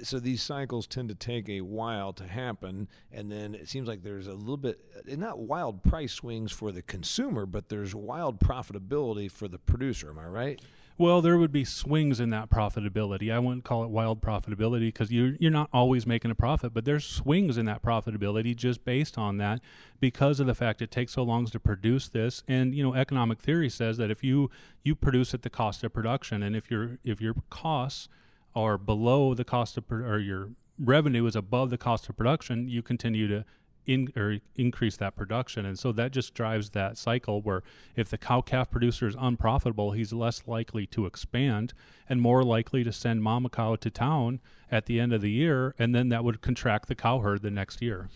so 0.04 0.20
these 0.20 0.42
cycles 0.42 0.88
tend 0.88 1.10
to 1.10 1.16
take 1.16 1.50
a 1.50 1.62
while 1.62 2.14
to 2.14 2.26
happen 2.26 2.88
and 3.12 3.32
then 3.32 3.56
it 3.56 3.68
seems 3.68 3.88
like 3.88 4.04
there's 4.04 4.28
a 4.28 4.34
little 4.34 4.58
bit 4.58 4.80
eh, 5.10 5.16
not 5.16 5.40
wild 5.40 5.84
price 5.84 6.14
swings 6.14 6.52
for 6.52 6.72
the 6.72 6.82
consumer 6.82 7.46
but 7.46 7.70
there's 7.70 7.96
wild 7.96 8.40
profitability 8.40 9.30
for 9.30 9.48
the 9.48 9.60
producer 9.60 10.10
am 10.10 10.20
i 10.20 10.26
right 10.26 10.62
well, 10.98 11.22
there 11.22 11.38
would 11.38 11.52
be 11.52 11.66
swings 11.66 12.22
in 12.22 12.30
that 12.30 12.50
profitability. 12.50 13.34
I 13.34 13.38
wouldn't 13.40 13.66
call 13.66 13.84
it 13.84 13.90
wild 13.90 14.22
profitability 14.22 14.88
because 14.88 15.12
you're 15.12 15.36
you're 15.40 15.52
not 15.52 15.70
always 15.74 16.08
making 16.08 16.32
a 16.32 16.36
profit, 16.36 16.74
but 16.74 16.86
there's 16.86 17.04
swings 17.04 17.58
in 17.58 17.66
that 17.66 17.82
profitability 17.82 18.56
just 18.56 18.86
based 18.86 19.18
on 19.18 19.38
that 19.38 19.60
because 20.00 20.40
of 20.40 20.48
the 20.48 20.56
fact 20.56 20.82
it 20.82 20.92
takes 20.92 21.12
so 21.12 21.24
long 21.24 21.48
to 21.48 21.60
produce 21.60 22.08
this. 22.08 22.44
And 22.48 22.74
you 22.74 22.82
know, 22.82 22.94
economic 22.94 23.42
theory 23.42 23.70
says 23.70 23.98
that 23.98 24.10
if 24.10 24.24
you 24.24 24.50
you 24.84 24.96
produce 24.96 25.34
at 25.34 25.42
the 25.42 25.50
cost 25.50 25.84
of 25.84 25.92
production, 25.92 26.42
and 26.42 26.56
if 26.56 26.72
your 26.72 26.98
if 27.04 27.20
your 27.20 27.36
costs 27.50 28.08
are 28.56 28.78
below 28.78 29.34
the 29.34 29.44
cost 29.44 29.78
of 29.78 29.84
or 29.92 30.20
your 30.20 30.50
revenue 30.78 31.26
is 31.26 31.36
above 31.36 31.70
the 31.70 31.78
cost 31.78 32.10
of 32.10 32.18
production, 32.18 32.68
you 32.68 32.82
continue 32.82 33.28
to 33.28 33.46
in, 33.86 34.12
or 34.16 34.40
increase 34.56 34.98
that 34.98 35.16
production. 35.16 35.66
And 35.66 35.78
so 35.78 35.92
that 35.92 36.12
just 36.12 36.34
drives 36.34 36.72
that 36.72 36.98
cycle 36.98 37.42
where 37.42 37.64
if 37.96 38.10
the 38.10 38.18
cow 38.18 38.42
calf 38.42 38.72
producer 38.72 39.08
is 39.08 39.16
unprofitable, 39.20 39.92
he's 39.92 40.12
less 40.12 40.44
likely 40.48 40.86
to 40.88 41.06
expand 41.06 41.74
and 42.10 42.22
more 42.22 42.44
likely 42.44 42.84
to 42.84 42.92
send 42.92 43.22
mama 43.22 43.50
cow 43.50 43.76
to 43.76 43.90
town 43.90 44.40
at 44.72 44.86
the 44.86 45.00
end 45.00 45.14
of 45.14 45.22
the 45.22 45.32
year. 45.32 45.76
And 45.78 45.94
then 45.94 46.10
that 46.10 46.24
would 46.24 46.42
contract 46.42 46.88
the 46.88 46.96
cow 46.96 47.20
herd 47.20 47.42
the 47.42 47.52
next 47.52 47.82
year. 47.82 48.10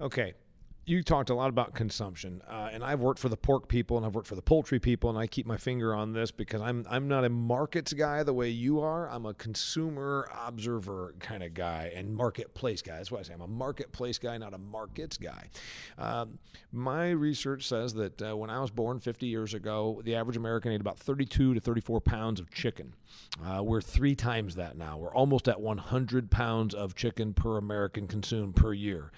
Okay 0.00 0.34
you 0.84 1.02
talked 1.02 1.30
a 1.30 1.34
lot 1.34 1.48
about 1.48 1.74
consumption, 1.74 2.42
uh, 2.48 2.70
and 2.72 2.82
I've 2.82 2.98
worked 2.98 3.20
for 3.20 3.28
the 3.28 3.36
pork 3.36 3.68
people 3.68 3.96
and 3.96 4.04
I've 4.04 4.14
worked 4.14 4.26
for 4.26 4.34
the 4.34 4.42
poultry 4.42 4.80
people, 4.80 5.10
and 5.10 5.18
I 5.18 5.28
keep 5.28 5.46
my 5.46 5.56
finger 5.56 5.94
on 5.94 6.12
this 6.12 6.32
because 6.32 6.60
I'm 6.60 6.84
I'm 6.90 7.06
not 7.06 7.24
a 7.24 7.28
markets 7.28 7.92
guy 7.92 8.24
the 8.24 8.32
way 8.32 8.48
you 8.48 8.80
are. 8.80 9.08
I'm 9.08 9.24
a 9.24 9.34
consumer 9.34 10.28
observer 10.46 11.14
kind 11.20 11.44
of 11.44 11.54
guy 11.54 11.92
and 11.94 12.12
marketplace 12.12 12.82
guy. 12.82 12.96
That's 12.96 13.12
why 13.12 13.20
I 13.20 13.22
say. 13.22 13.34
I'm 13.34 13.40
a 13.42 13.46
marketplace 13.46 14.18
guy, 14.18 14.36
not 14.38 14.54
a 14.54 14.58
markets 14.58 15.16
guy. 15.18 15.48
Um, 15.98 16.38
my 16.72 17.10
research 17.10 17.68
says 17.68 17.94
that 17.94 18.20
uh, 18.20 18.36
when 18.36 18.50
I 18.50 18.58
was 18.60 18.70
born 18.70 18.98
50 18.98 19.26
years 19.26 19.54
ago, 19.54 20.00
the 20.04 20.16
average 20.16 20.36
American 20.36 20.72
ate 20.72 20.80
about 20.80 20.98
32 20.98 21.54
to 21.54 21.60
34 21.60 22.00
pounds 22.00 22.40
of 22.40 22.50
chicken. 22.50 22.94
Uh, 23.44 23.62
we're 23.62 23.80
three 23.80 24.16
times 24.16 24.56
that 24.56 24.76
now. 24.76 24.96
We're 24.98 25.14
almost 25.14 25.46
at 25.46 25.60
100 25.60 26.30
pounds 26.30 26.74
of 26.74 26.96
chicken 26.96 27.34
per 27.34 27.56
American 27.56 28.08
consumed 28.08 28.56
per 28.56 28.72
year. 28.72 29.12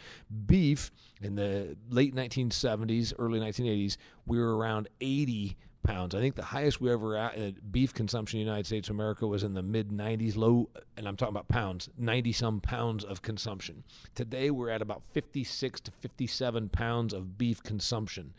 Beef 0.47 0.91
in 1.23 1.37
the 1.37 1.77
late 1.89 2.15
1970s, 2.15 3.13
early 3.19 3.41
1980s, 3.41 3.97
we 4.27 4.39
were 4.39 4.57
around 4.57 4.89
80 5.01 5.57
pounds. 5.85 6.15
I 6.15 6.21
think 6.21 6.35
the 6.35 6.43
highest 6.43 6.81
we 6.81 6.91
ever 6.91 7.17
at 7.17 7.71
beef 7.71 7.95
consumption 7.95 8.41
in 8.41 8.47
the 8.47 8.51
United 8.51 8.67
States 8.67 8.89
of 8.89 8.97
America 8.97 9.27
was 9.27 9.45
in 9.45 9.55
the 9.55 9.63
mid 9.63 9.91
90s, 9.91 10.37
low, 10.37 10.69
and 10.97 11.07
I'm 11.07 11.17
talking 11.17 11.35
about 11.35 11.49
pounds, 11.49 11.89
90 11.97 12.33
some 12.33 12.61
pounds 12.61 13.05
of 13.05 13.23
consumption. 13.23 13.85
Today 14.15 14.51
we're 14.51 14.71
at 14.71 14.83
about 14.83 15.05
56 15.13 15.81
to 15.83 15.91
57 15.91 16.69
pounds 16.71 17.15
of 17.15 17.39
beef 17.39 17.63
consumption. 17.63 18.35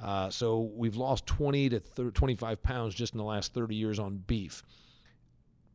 Uh, 0.00 0.30
so 0.30 0.70
we've 0.74 0.96
lost 0.96 1.26
20 1.26 1.70
to 1.70 1.80
30, 1.80 2.10
25 2.12 2.62
pounds 2.62 2.94
just 2.94 3.14
in 3.14 3.18
the 3.18 3.24
last 3.24 3.54
30 3.54 3.74
years 3.74 3.98
on 3.98 4.22
beef 4.26 4.62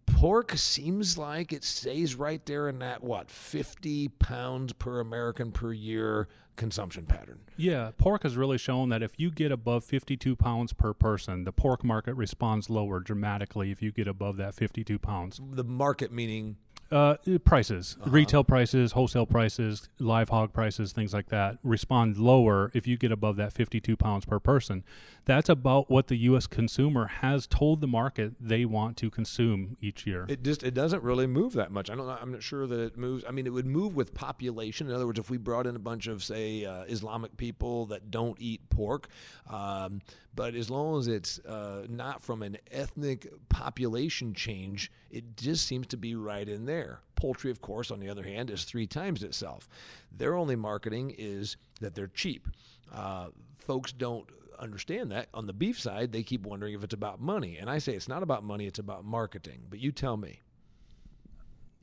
pork 0.07 0.57
seems 0.57 1.17
like 1.17 1.53
it 1.53 1.63
stays 1.63 2.15
right 2.15 2.43
there 2.45 2.67
in 2.67 2.79
that 2.79 3.03
what 3.03 3.29
50 3.29 4.07
pounds 4.19 4.73
per 4.73 4.99
american 4.99 5.51
per 5.51 5.71
year 5.71 6.27
consumption 6.55 7.05
pattern? 7.05 7.39
Yeah 7.55 7.91
pork 7.97 8.23
has 8.23 8.35
really 8.35 8.57
shown 8.57 8.89
that 8.89 9.03
if 9.03 9.11
you 9.17 9.29
get 9.29 9.51
above 9.51 9.83
52 9.83 10.35
pounds 10.35 10.73
per 10.73 10.93
person 10.93 11.43
the 11.43 11.51
pork 11.51 11.83
market 11.83 12.15
responds 12.15 12.69
lower 12.69 12.99
dramatically 12.99 13.69
if 13.69 13.81
you 13.81 13.91
get 13.91 14.07
above 14.07 14.37
that 14.37 14.55
52 14.55 14.97
pounds. 14.97 15.39
The 15.51 15.63
market 15.63 16.11
meaning 16.11 16.57
Uh, 16.89 17.15
prices, 17.43 17.97
uh-huh. 17.99 18.09
retail 18.09 18.43
prices, 18.43 18.93
wholesale 18.93 19.25
prices, 19.25 19.89
live 19.99 20.29
hog 20.29 20.53
prices, 20.53 20.93
things 20.93 21.13
like 21.13 21.27
that 21.29 21.57
respond 21.63 22.17
lower 22.17 22.71
if 22.73 22.87
you 22.87 22.97
get 22.97 23.11
above 23.11 23.35
that 23.35 23.51
52 23.51 23.97
pounds 23.97 24.25
per 24.25 24.39
person. 24.39 24.83
That's 25.25 25.49
about 25.49 25.89
what 25.89 26.07
the 26.07 26.15
U.S. 26.19 26.47
consumer 26.47 27.07
has 27.07 27.47
told 27.47 27.81
the 27.81 27.87
market 27.87 28.35
they 28.39 28.63
want 28.63 28.95
to 28.97 29.09
consume 29.09 29.75
each 29.81 30.07
year. 30.07 30.25
It 30.29 30.41
just 30.43 30.63
it 30.63 30.73
doesn't 30.73 31.03
really 31.03 31.27
move 31.27 31.53
that 31.53 31.69
much. 31.71 31.89
I 31.89 31.95
don't. 31.95 32.07
I'm 32.09 32.31
not 32.31 32.43
sure 32.43 32.65
that 32.65 32.79
it 32.79 32.97
moves. 32.97 33.25
I 33.27 33.31
mean, 33.31 33.45
it 33.45 33.51
would 33.51 33.65
move 33.65 33.93
with 33.93 34.13
population. 34.13 34.87
In 34.87 34.95
other 34.95 35.05
words, 35.05 35.19
if 35.19 35.29
we 35.29 35.37
brought 35.37 35.67
in 35.67 35.75
a 35.75 35.79
bunch 35.79 36.07
of 36.07 36.23
say 36.23 36.63
uh, 36.63 36.83
Islamic 36.83 37.35
people 37.35 37.87
that 37.87 38.09
don't 38.09 38.37
eat 38.39 38.69
pork, 38.69 39.09
um, 39.49 40.01
but 40.37 40.53
as 40.53 40.69
long 40.69 40.99
as 40.99 41.07
it's 41.07 41.39
uh, 41.39 41.87
not 41.89 42.21
from 42.21 42.43
an 42.43 42.59
ethnic 42.71 43.27
population 43.49 44.35
change, 44.35 44.91
it 45.09 45.35
just 45.35 45.65
seems 45.65 45.87
to 45.87 45.97
be 45.97 46.13
right 46.13 46.47
in 46.47 46.67
there. 46.67 47.01
Poultry, 47.15 47.49
of 47.49 47.59
course, 47.59 47.89
on 47.89 47.99
the 47.99 48.07
other 48.07 48.21
hand, 48.21 48.51
is 48.51 48.63
three 48.63 48.85
times 48.85 49.23
itself. 49.23 49.67
Their 50.15 50.35
only 50.35 50.55
marketing 50.55 51.15
is 51.17 51.57
that 51.81 51.95
they're 51.95 52.05
cheap. 52.05 52.47
Uh, 52.93 53.29
folks 53.55 53.91
don't 53.91 54.29
understand 54.59 55.11
that. 55.11 55.27
On 55.33 55.47
the 55.47 55.53
beef 55.53 55.79
side, 55.79 56.11
they 56.11 56.21
keep 56.21 56.45
wondering 56.45 56.75
if 56.75 56.83
it's 56.83 56.93
about 56.93 57.19
money. 57.19 57.57
And 57.57 57.67
I 57.67 57.79
say 57.79 57.93
it's 57.93 58.07
not 58.07 58.21
about 58.21 58.43
money, 58.43 58.67
it's 58.67 58.79
about 58.79 59.05
marketing. 59.05 59.63
But 59.71 59.79
you 59.79 59.91
tell 59.91 60.17
me. 60.17 60.41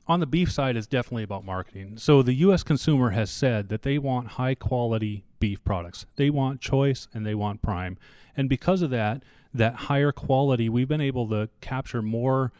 On 0.07 0.19
the 0.19 0.27
beef 0.27 0.51
side, 0.51 0.77
it's 0.77 0.85
definitely 0.85 1.23
about 1.23 1.43
marketing. 1.43 1.97
So 1.97 2.21
the 2.21 2.33
U.S. 2.33 2.61
consumer 2.61 3.11
has 3.11 3.31
said 3.31 3.69
that 3.69 3.81
they 3.81 3.97
want 3.97 4.29
high 4.29 4.53
quality 4.53 5.25
beef 5.39 5.63
products. 5.63 6.05
They 6.15 6.29
want 6.29 6.61
choice 6.61 7.07
and 7.13 7.25
they 7.25 7.33
want 7.33 7.63
prime. 7.63 7.97
And 8.37 8.47
because 8.47 8.83
of 8.83 8.91
that, 8.91 9.23
that 9.53 9.75
higher 9.75 10.11
quality, 10.11 10.69
we've 10.69 10.87
been 10.87 11.01
able 11.01 11.27
to 11.29 11.49
capture 11.59 12.03
more 12.03 12.51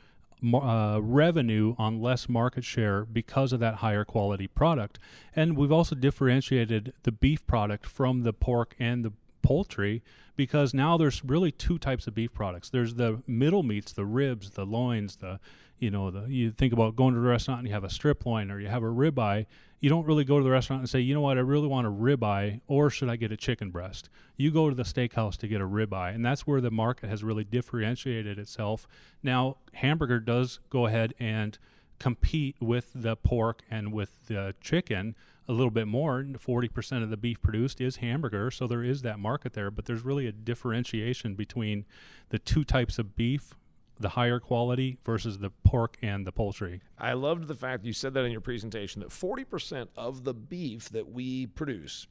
uh, 0.54 1.00
revenue 1.02 1.76
on 1.78 2.02
less 2.02 2.28
market 2.28 2.64
share 2.64 3.06
because 3.06 3.54
of 3.54 3.60
that 3.60 3.76
higher 3.76 4.06
quality 4.06 4.48
product. 4.48 4.98
And 5.36 5.56
we've 5.56 5.72
also 5.72 5.96
differentiated 5.96 6.94
the 7.04 7.12
beef 7.12 7.46
product 7.46 7.86
from 7.86 8.24
the 8.24 8.34
pork 8.34 8.76
and 8.80 9.06
the 9.06 9.14
poultry 9.42 10.04
because 10.36 10.74
now 10.74 10.98
there's 10.98 11.24
really 11.24 11.52
two 11.52 11.78
types 11.78 12.08
of 12.08 12.16
beef 12.16 12.34
products. 12.34 12.70
There's 12.70 12.96
the 12.96 13.22
middle 13.28 13.64
meats, 13.64 13.94
the 13.94 14.06
ribs, 14.06 14.52
the 14.52 14.66
loins, 14.66 15.18
the 15.18 15.40
you 15.80 15.92
know, 15.92 16.12
the 16.12 16.26
you 16.30 16.52
think 16.52 16.74
about 16.74 16.96
going 16.96 17.14
to 17.14 17.20
the 17.20 17.28
restaurant 17.28 17.60
and 17.60 17.68
you 17.68 17.74
have 17.74 17.84
a 17.84 17.90
strip 17.90 18.26
loin 18.26 18.50
or 18.52 18.60
you 18.60 18.68
have 18.68 18.84
a 18.84 18.88
ribeye. 18.88 19.46
You 19.82 19.90
don't 19.90 20.06
really 20.08 20.24
go 20.24 20.38
to 20.38 20.44
the 20.44 20.50
restaurant 20.50 20.82
and 20.82 20.90
say, 20.90 21.00
you 21.00 21.14
know 21.14 21.22
what, 21.22 21.38
I 21.38 21.42
really 21.42 21.68
want 21.68 21.86
a 21.86 21.92
ribeye, 21.92 22.62
or 22.68 22.90
should 22.90 23.10
I 23.10 23.18
get 23.18 23.32
a 23.32 23.38
chicken 23.38 23.70
breast? 23.70 24.10
You 24.36 24.50
go 24.50 24.70
to 24.70 24.76
the 24.76 24.84
steakhouse 24.84 25.38
to 25.38 25.48
get 25.48 25.62
a 25.62 25.68
ribeye, 25.68 26.16
and 26.16 26.26
that's 26.26 26.48
where 26.48 26.62
the 26.62 26.72
market 26.72 27.10
has 27.10 27.24
really 27.24 27.44
differentiated 27.44 28.40
itself. 28.40 28.88
Now, 29.22 29.58
hamburger 29.74 30.20
does 30.20 30.60
go 30.70 30.88
ahead 30.88 31.14
and 31.20 31.58
compete 32.00 32.56
with 32.60 32.92
the 32.96 33.16
pork 33.16 33.62
and 33.70 33.94
with 33.94 34.28
the 34.28 34.56
chicken 34.60 35.16
a 35.48 35.54
little 35.54 35.72
bit 35.72 35.88
more. 35.88 36.24
40% 36.24 37.04
of 37.04 37.10
the 37.10 37.18
beef 37.18 37.42
produced 37.42 37.80
is 37.80 37.98
hamburger, 37.98 38.50
so 38.50 38.66
there 38.66 38.84
is 38.84 39.04
that 39.04 39.20
market 39.20 39.54
there, 39.54 39.70
but 39.70 39.86
there's 39.86 40.04
really 40.04 40.26
a 40.26 40.32
differentiation 40.32 41.36
between 41.36 41.86
the 42.30 42.40
two 42.40 42.64
types 42.64 42.98
of 42.98 43.16
beef 43.16 43.56
the 44.00 44.10
higher 44.10 44.40
quality 44.40 44.98
versus 45.06 45.40
the 45.40 45.50
pork 45.64 45.98
and 46.02 46.28
the 46.28 46.32
poultry. 46.32 46.82
I 46.98 47.14
loved 47.14 47.48
the 47.48 47.56
fact 47.56 47.86
you 47.86 47.94
said 47.94 48.14
that 48.14 48.26
in 48.26 48.32
your 48.32 48.42
presentation 48.42 49.02
that 49.02 49.10
40% 49.10 49.88
of 49.96 50.24
the 50.24 50.34
beef 50.34 50.90
that 50.90 51.10
we 51.10 51.48
produce 51.48 52.08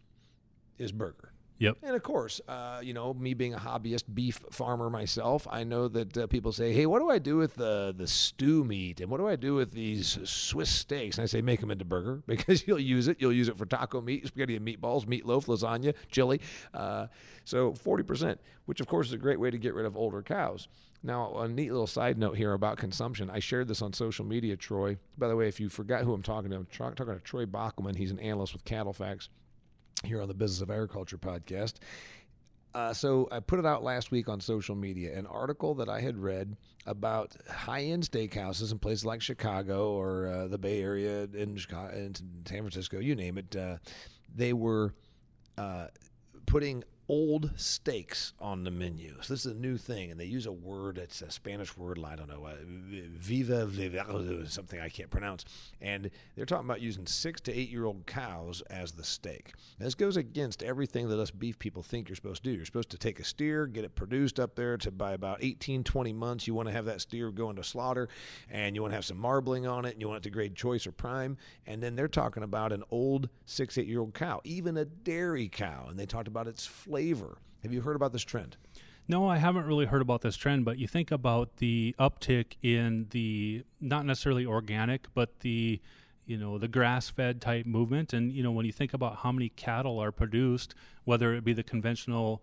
is 0.79 0.93
burger. 0.93 1.34
Yep. 1.58 1.78
And 1.82 1.94
of 1.94 2.02
course, 2.02 2.40
uh, 2.49 2.80
you 2.82 2.92
know, 2.92 3.14
me 3.14 3.32
being 3.32 3.54
a 3.54 3.58
hobbyist 3.58 4.04
beef 4.12 4.44
farmer 4.50 4.90
myself, 4.90 5.46
I 5.49 5.62
know 5.62 5.87
that 5.88 6.16
uh, 6.16 6.26
people 6.26 6.52
say, 6.52 6.73
"Hey, 6.73 6.87
what 6.87 6.99
do 6.99 7.11
I 7.11 7.18
do 7.18 7.37
with 7.37 7.54
the 7.54 7.94
the 7.96 8.08
stew 8.08 8.64
meat? 8.64 9.00
And 9.00 9.08
what 9.08 9.18
do 9.18 9.28
I 9.28 9.37
do 9.37 9.54
with 9.54 9.73
these 9.73 10.18
Swiss 10.25 10.70
steaks?" 10.70 11.16
And 11.16 11.23
I 11.23 11.26
say, 11.26 11.42
"Make 11.42 11.61
them 11.61 11.70
into 11.70 11.84
burger 11.84 12.23
because 12.26 12.66
you'll 12.66 12.80
use 12.80 13.06
it. 13.06 13.18
You'll 13.20 13.32
use 13.32 13.49
it 13.49 13.56
for 13.56 13.66
taco 13.66 14.00
meat, 14.00 14.26
spaghetti 14.26 14.56
and 14.56 14.66
meatballs, 14.66 15.06
meatloaf, 15.06 15.46
lasagna, 15.46 15.94
chili." 16.11 16.40
Uh, 16.73 17.06
so 17.44 17.73
forty 17.73 18.02
percent, 18.02 18.40
which 18.66 18.80
of 18.80 18.88
course 18.88 19.08
is 19.08 19.12
a 19.12 19.18
great 19.18 19.38
way 19.38 19.50
to 19.50 19.58
get 19.58 19.75
rid 19.75 19.87
of 19.87 19.96
older 19.96 20.23
cows. 20.23 20.66
Now, 21.04 21.37
a 21.37 21.46
neat 21.46 21.70
little 21.70 21.87
side 21.87 22.18
note 22.18 22.38
here 22.38 22.54
about 22.54 22.78
consumption. 22.78 23.28
I 23.28 23.38
shared 23.38 23.68
this 23.68 23.82
on 23.82 23.92
social 23.92 24.25
media, 24.25 24.56
Troy. 24.56 24.96
By 25.18 25.28
the 25.28 25.37
way, 25.37 25.49
if 25.49 25.61
you 25.61 25.68
forgot 25.68 26.02
who 26.02 26.14
I'm 26.14 26.23
talking 26.23 26.50
to, 26.50 26.56
I'm 26.56 26.66
talking 26.66 26.96
to 26.96 27.20
Troy 27.20 27.44
Bockelmann. 27.44 27.96
He's 27.96 28.11
an 28.11 28.18
analyst 28.18 28.54
with 28.54 28.64
CattleFax 28.64 29.28
here 30.04 30.20
on 30.23 30.28
the 30.28 30.34
Business 30.34 30.61
of 30.61 30.70
Agriculture 30.70 31.18
podcast. 31.18 31.75
Uh, 32.75 32.92
so 32.92 33.28
I 33.30 33.38
put 33.38 33.61
it 33.61 33.66
out 33.66 33.84
last 33.84 34.11
week 34.11 34.28
on 34.28 34.40
social 34.40 34.75
media, 34.75 35.16
an 35.16 35.26
article 35.26 35.76
that 35.76 35.88
I 35.88 36.00
had 36.00 36.18
read 36.18 36.56
about 36.87 37.37
high-end 37.49 38.02
steakhouses 38.02 38.73
in 38.73 38.80
places 38.80 39.04
like 39.04 39.23
Chicago 39.23 39.92
or 39.92 40.26
uh, 40.26 40.49
the 40.49 40.58
Bay 40.58 40.82
Area 40.82 41.28
in, 41.34 41.56
Chicago, 41.56 41.94
in 41.94 42.14
San 42.16 42.58
Francisco, 42.58 42.99
you 42.99 43.14
name 43.14 43.38
it. 43.38 43.54
Uh, 43.54 43.76
they 44.34 44.52
were 44.52 44.92
uh, 45.56 45.87
putting 46.46 46.82
old 47.08 47.50
steaks 47.56 48.32
on 48.40 48.64
the 48.64 48.70
menu. 48.70 49.14
So 49.23 49.34
this 49.34 49.44
is 49.44 49.52
a 49.52 49.54
new 49.54 49.76
thing, 49.76 50.11
and 50.11 50.18
they 50.18 50.25
use 50.25 50.46
a 50.46 50.52
word. 50.52 50.99
It's 50.99 51.23
a 51.23 51.30
Spanish 51.30 51.76
word. 51.76 52.00
I 52.04 52.16
don't 52.16 52.28
know, 52.28 52.46
uh, 52.46 52.54
viva 52.64 53.68
something 54.49 54.80
I 54.80 54.88
can't 54.88 55.11
pronounce. 55.11 55.44
And 55.80 56.11
they're 56.34 56.46
talking 56.46 56.64
about 56.64 56.80
using 56.80 57.06
six 57.06 57.40
to 57.42 57.52
eight 57.52 57.70
year 57.70 57.84
old 57.84 58.06
cows 58.06 58.62
as 58.70 58.92
the 58.92 59.04
steak. 59.04 59.52
Now, 59.78 59.84
this 59.84 59.94
goes 59.94 60.16
against 60.16 60.62
everything 60.62 61.08
that 61.08 61.20
us 61.20 61.30
beef 61.30 61.58
people 61.58 61.82
think 61.82 62.08
you're 62.08 62.16
supposed 62.16 62.42
to 62.44 62.50
do. 62.50 62.56
You're 62.56 62.66
supposed 62.66 62.90
to 62.90 62.99
take 62.99 63.20
a 63.20 63.25
steer, 63.25 63.66
get 63.66 63.84
it 63.84 63.94
produced 63.94 64.40
up 64.40 64.54
there 64.54 64.76
to 64.78 64.90
by 64.90 65.12
about 65.12 65.38
18, 65.42 65.84
20 65.84 66.12
months. 66.12 66.46
You 66.46 66.54
want 66.54 66.68
to 66.68 66.73
have 66.73 66.87
that 66.87 67.00
steer 67.00 67.30
go 67.30 67.50
into 67.50 67.64
slaughter, 67.64 68.08
and 68.50 68.75
you 68.75 68.82
want 68.82 68.92
to 68.92 68.96
have 68.96 69.04
some 69.04 69.18
marbling 69.18 69.66
on 69.66 69.84
it, 69.84 69.92
and 69.92 70.00
you 70.00 70.08
want 70.08 70.18
it 70.18 70.25
to 70.25 70.30
grade 70.30 70.54
choice 70.54 70.87
or 70.87 70.92
prime. 70.92 71.37
And 71.66 71.82
then 71.82 71.96
they're 71.96 72.08
talking 72.08 72.42
about 72.42 72.73
an 72.73 72.82
old 72.90 73.28
six, 73.44 73.76
eight 73.76 73.87
year 73.87 74.00
old 74.00 74.14
cow, 74.14 74.40
even 74.44 74.76
a 74.76 74.84
dairy 74.84 75.49
cow, 75.49 75.87
and 75.90 75.99
they 75.99 76.06
talked 76.06 76.28
about 76.28 76.46
its 76.46 76.66
flavor. 76.66 76.94
Have 77.63 77.73
you 77.73 77.81
heard 77.81 77.97
about 77.97 78.13
this 78.13 78.23
trend? 78.23 78.57
No, 79.07 79.29
I 79.29 79.37
haven't 79.37 79.67
really 79.67 79.85
heard 79.85 80.01
about 80.01 80.23
this 80.23 80.37
trend, 80.37 80.65
but 80.65 80.79
you 80.79 80.89
think 80.89 81.11
about 81.11 81.59
the 81.59 81.95
uptick 81.99 82.57
in 82.63 83.07
the 83.11 83.65
not 83.81 84.07
necessarily 84.07 84.47
organic, 84.47 85.13
but 85.13 85.41
the 85.41 85.81
you 86.27 86.39
know 86.39 86.57
the 86.57 86.69
grass-fed 86.69 87.41
type 87.41 87.67
movement, 87.67 88.15
and 88.15 88.33
you 88.33 88.43
know 88.43 88.51
when 88.51 88.65
you 88.65 88.73
think 88.73 88.95
about 88.95 89.17
how 89.17 89.31
many 89.31 89.51
cattle 89.51 89.99
are 89.99 90.13
produced, 90.13 90.75
whether 91.05 91.35
it 91.35 91.45
be 91.45 91.53
the 91.53 91.63
conventional 91.63 92.43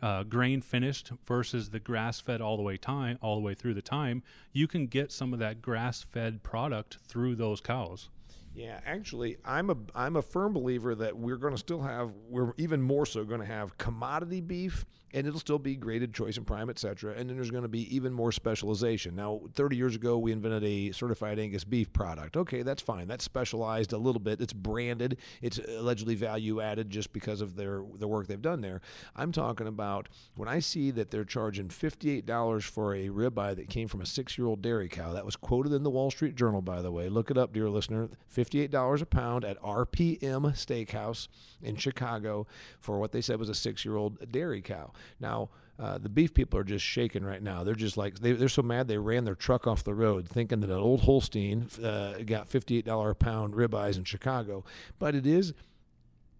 uh, 0.00 0.22
grain 0.22 0.62
finished 0.62 1.12
versus 1.26 1.70
the 1.70 1.78
grass-fed 1.78 2.40
all 2.40 2.56
the 2.56 2.62
way 2.62 2.76
time, 2.76 3.18
all 3.20 3.36
the 3.36 3.42
way 3.42 3.54
through 3.54 3.74
the 3.74 3.82
time, 3.82 4.22
you 4.52 4.66
can 4.66 4.86
get 4.86 5.12
some 5.12 5.32
of 5.32 5.38
that 5.38 5.60
grass-fed 5.60 6.42
product 6.42 6.98
through 7.06 7.34
those 7.34 7.60
cows. 7.60 8.08
Yeah, 8.58 8.80
actually, 8.84 9.36
I'm 9.44 9.70
a 9.70 9.76
I'm 9.94 10.16
a 10.16 10.22
firm 10.22 10.52
believer 10.52 10.94
that 10.96 11.16
we're 11.16 11.36
going 11.36 11.54
to 11.54 11.58
still 11.58 11.80
have 11.82 12.10
we're 12.28 12.52
even 12.56 12.82
more 12.82 13.06
so 13.06 13.24
going 13.24 13.40
to 13.40 13.46
have 13.46 13.78
commodity 13.78 14.40
beef 14.40 14.84
and 15.14 15.26
it'll 15.26 15.40
still 15.40 15.58
be 15.58 15.76
graded 15.76 16.12
choice 16.12 16.36
and 16.36 16.46
prime, 16.46 16.68
etc. 16.70 17.14
And 17.16 17.28
then 17.28 17.36
there's 17.36 17.50
going 17.50 17.62
to 17.62 17.68
be 17.68 17.94
even 17.94 18.12
more 18.12 18.32
specialization. 18.32 19.16
Now, 19.16 19.40
30 19.54 19.76
years 19.76 19.96
ago, 19.96 20.18
we 20.18 20.32
invented 20.32 20.64
a 20.64 20.92
certified 20.92 21.38
Angus 21.38 21.64
beef 21.64 21.92
product. 21.92 22.36
Okay, 22.36 22.62
that's 22.62 22.82
fine. 22.82 23.08
That's 23.08 23.24
specialized 23.24 23.92
a 23.92 23.98
little 23.98 24.20
bit. 24.20 24.40
It's 24.40 24.52
branded. 24.52 25.18
It's 25.40 25.58
allegedly 25.58 26.14
value 26.14 26.60
added 26.60 26.90
just 26.90 27.12
because 27.12 27.40
of 27.40 27.56
their 27.56 27.82
the 27.96 28.08
work 28.08 28.26
they've 28.26 28.40
done 28.40 28.60
there. 28.60 28.80
I'm 29.16 29.32
talking 29.32 29.66
about 29.66 30.08
when 30.34 30.48
I 30.48 30.58
see 30.58 30.90
that 30.92 31.10
they're 31.10 31.24
charging 31.24 31.68
$58 31.68 32.62
for 32.64 32.94
a 32.94 33.08
ribeye 33.08 33.56
that 33.56 33.68
came 33.68 33.88
from 33.88 34.00
a 34.00 34.06
six-year-old 34.06 34.62
dairy 34.62 34.88
cow. 34.88 35.12
That 35.12 35.24
was 35.24 35.36
quoted 35.36 35.72
in 35.72 35.82
the 35.82 35.90
Wall 35.90 36.10
Street 36.10 36.34
Journal, 36.34 36.62
by 36.62 36.82
the 36.82 36.92
way. 36.92 37.08
Look 37.08 37.30
it 37.30 37.38
up, 37.38 37.52
dear 37.52 37.68
listener. 37.68 38.10
$58 38.34 39.02
a 39.02 39.06
pound 39.06 39.44
at 39.44 39.60
RPM 39.62 40.18
Steakhouse 40.52 41.28
in 41.62 41.76
Chicago 41.76 42.46
for 42.78 42.98
what 42.98 43.12
they 43.12 43.20
said 43.20 43.38
was 43.38 43.48
a 43.48 43.54
six-year-old 43.54 44.30
dairy 44.30 44.60
cow. 44.60 44.92
Now, 45.20 45.50
uh, 45.78 45.98
the 45.98 46.08
beef 46.08 46.34
people 46.34 46.58
are 46.58 46.64
just 46.64 46.84
shaking 46.84 47.24
right 47.24 47.42
now. 47.42 47.62
They're 47.62 47.74
just 47.74 47.96
like 47.96 48.18
they, 48.18 48.32
are 48.32 48.48
so 48.48 48.62
mad 48.62 48.88
they 48.88 48.98
ran 48.98 49.24
their 49.24 49.34
truck 49.34 49.66
off 49.66 49.84
the 49.84 49.94
road, 49.94 50.28
thinking 50.28 50.60
that 50.60 50.70
an 50.70 50.76
old 50.76 51.02
Holstein 51.02 51.68
uh, 51.82 52.18
got 52.26 52.48
fifty-eight 52.48 52.84
dollar 52.84 53.10
a 53.10 53.14
pound 53.14 53.54
ribeyes 53.54 53.96
in 53.96 54.04
Chicago. 54.04 54.64
But 54.98 55.14
it 55.14 55.26
is, 55.26 55.54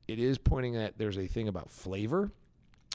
it 0.09 0.19
is 0.19 0.39
pointing 0.39 0.77
at 0.77 0.99
there's 0.99 1.19
a 1.19 1.27
thing 1.27 1.49
about 1.49 1.71
flavor. 1.71 2.33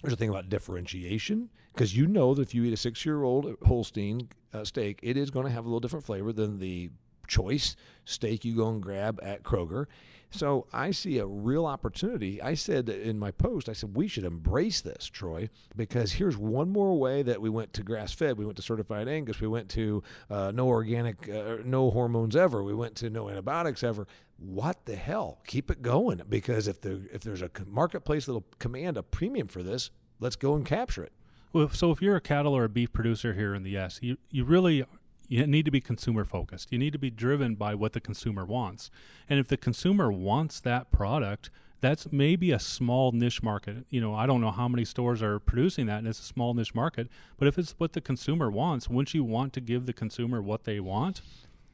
There's 0.01 0.13
a 0.13 0.17
thing 0.17 0.29
about 0.29 0.49
differentiation 0.49 1.49
because 1.71 1.95
you 1.95 2.07
know 2.07 2.33
that 2.33 2.41
if 2.41 2.53
you 2.53 2.65
eat 2.65 2.73
a 2.73 2.77
six-year-old 2.77 3.55
Holstein 3.65 4.27
uh, 4.53 4.65
steak, 4.65 4.99
it 5.01 5.15
is 5.15 5.29
going 5.29 5.45
to 5.45 5.51
have 5.51 5.63
a 5.63 5.67
little 5.67 5.79
different 5.79 6.05
flavor 6.05 6.33
than 6.33 6.59
the 6.59 6.89
choice 7.25 7.77
steak 8.03 8.43
you 8.43 8.53
go 8.53 8.67
and 8.67 8.83
grab 8.83 9.17
at 9.23 9.43
Kroger. 9.43 9.85
So 10.33 10.65
I 10.73 10.91
see 10.91 11.19
a 11.19 11.25
real 11.27 11.65
opportunity. 11.65 12.41
I 12.41 12.55
said 12.55 12.89
in 12.89 13.19
my 13.19 13.29
post, 13.29 13.69
I 13.69 13.73
said 13.73 13.95
we 13.95 14.07
should 14.07 14.23
embrace 14.23 14.81
this, 14.81 15.05
Troy, 15.05 15.49
because 15.75 16.13
here's 16.13 16.35
one 16.35 16.69
more 16.69 16.97
way 16.97 17.21
that 17.21 17.39
we 17.39 17.49
went 17.49 17.71
to 17.73 17.83
grass 17.83 18.13
fed, 18.13 18.37
we 18.37 18.45
went 18.45 18.57
to 18.57 18.63
certified 18.63 19.07
Angus, 19.07 19.39
we 19.39 19.47
went 19.47 19.69
to 19.69 20.01
uh, 20.31 20.51
no 20.51 20.67
organic, 20.67 21.29
uh, 21.29 21.57
no 21.63 21.91
hormones 21.91 22.35
ever, 22.35 22.63
we 22.63 22.73
went 22.73 22.95
to 22.95 23.11
no 23.11 23.29
antibiotics 23.29 23.83
ever. 23.83 24.07
What 24.37 24.85
the 24.85 24.95
hell? 24.95 25.39
Keep 25.45 25.69
it 25.69 25.83
going 25.83 26.21
because 26.27 26.67
if 26.67 26.81
there 26.81 26.97
if 27.11 27.21
there's 27.21 27.43
a 27.43 27.51
marketplace 27.67 28.25
that'll 28.25 28.45
command 28.57 28.97
a 28.97 29.03
premium 29.03 29.47
for 29.47 29.61
this, 29.61 29.91
let's 30.19 30.35
go 30.35 30.55
and 30.55 30.65
capture 30.65 31.03
it. 31.03 31.13
Well, 31.53 31.69
so 31.69 31.91
if 31.91 32.01
you're 32.01 32.15
a 32.15 32.21
cattle 32.21 32.57
or 32.57 32.63
a 32.63 32.69
beef 32.69 32.91
producer 32.91 33.33
here 33.33 33.53
in 33.53 33.61
the 33.61 33.71
U.S., 33.71 33.99
you 34.01 34.17
you 34.31 34.43
really 34.43 34.83
you 35.27 35.45
need 35.47 35.65
to 35.65 35.71
be 35.71 35.81
consumer 35.81 36.25
focused. 36.25 36.71
You 36.71 36.77
need 36.77 36.93
to 36.93 36.99
be 36.99 37.09
driven 37.09 37.55
by 37.55 37.75
what 37.75 37.93
the 37.93 38.01
consumer 38.01 38.45
wants. 38.45 38.91
And 39.29 39.39
if 39.39 39.47
the 39.47 39.57
consumer 39.57 40.11
wants 40.11 40.59
that 40.61 40.91
product, 40.91 41.49
that's 41.81 42.11
maybe 42.11 42.51
a 42.51 42.59
small 42.59 43.11
niche 43.11 43.43
market. 43.43 43.85
You 43.89 43.99
know, 43.99 44.15
I 44.15 44.25
don't 44.25 44.41
know 44.41 44.51
how 44.51 44.67
many 44.67 44.85
stores 44.85 45.21
are 45.21 45.39
producing 45.39 45.85
that, 45.87 45.99
and 45.99 46.07
it's 46.07 46.19
a 46.19 46.23
small 46.23 46.53
niche 46.53 46.73
market. 46.73 47.09
But 47.37 47.47
if 47.47 47.57
it's 47.57 47.75
what 47.77 47.93
the 47.93 48.01
consumer 48.01 48.49
wants, 48.49 48.87
wouldn't 48.87 49.13
you 49.13 49.23
want 49.23 49.53
to 49.53 49.61
give 49.61 49.85
the 49.85 49.93
consumer 49.93 50.41
what 50.41 50.63
they 50.63 50.79
want? 50.79 51.21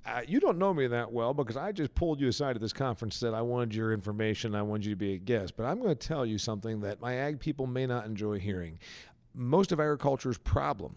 Uh, 0.05 0.21
you 0.27 0.39
don't 0.39 0.57
know 0.57 0.73
me 0.73 0.87
that 0.87 1.11
well 1.11 1.33
because 1.33 1.57
I 1.57 1.71
just 1.71 1.93
pulled 1.93 2.19
you 2.19 2.27
aside 2.27 2.55
at 2.55 2.61
this 2.61 2.73
conference, 2.73 3.17
said 3.17 3.33
I 3.33 3.41
wanted 3.41 3.75
your 3.75 3.93
information, 3.93 4.55
I 4.55 4.63
wanted 4.63 4.85
you 4.85 4.93
to 4.93 4.95
be 4.95 5.13
a 5.13 5.17
guest. 5.17 5.55
But 5.55 5.65
I'm 5.65 5.79
going 5.79 5.95
to 5.95 6.07
tell 6.07 6.25
you 6.25 6.37
something 6.37 6.81
that 6.81 7.01
my 7.01 7.15
ag 7.15 7.39
people 7.39 7.67
may 7.67 7.85
not 7.85 8.05
enjoy 8.05 8.39
hearing. 8.39 8.79
Most 9.35 9.71
of 9.71 9.79
agriculture's 9.79 10.39
problem 10.39 10.95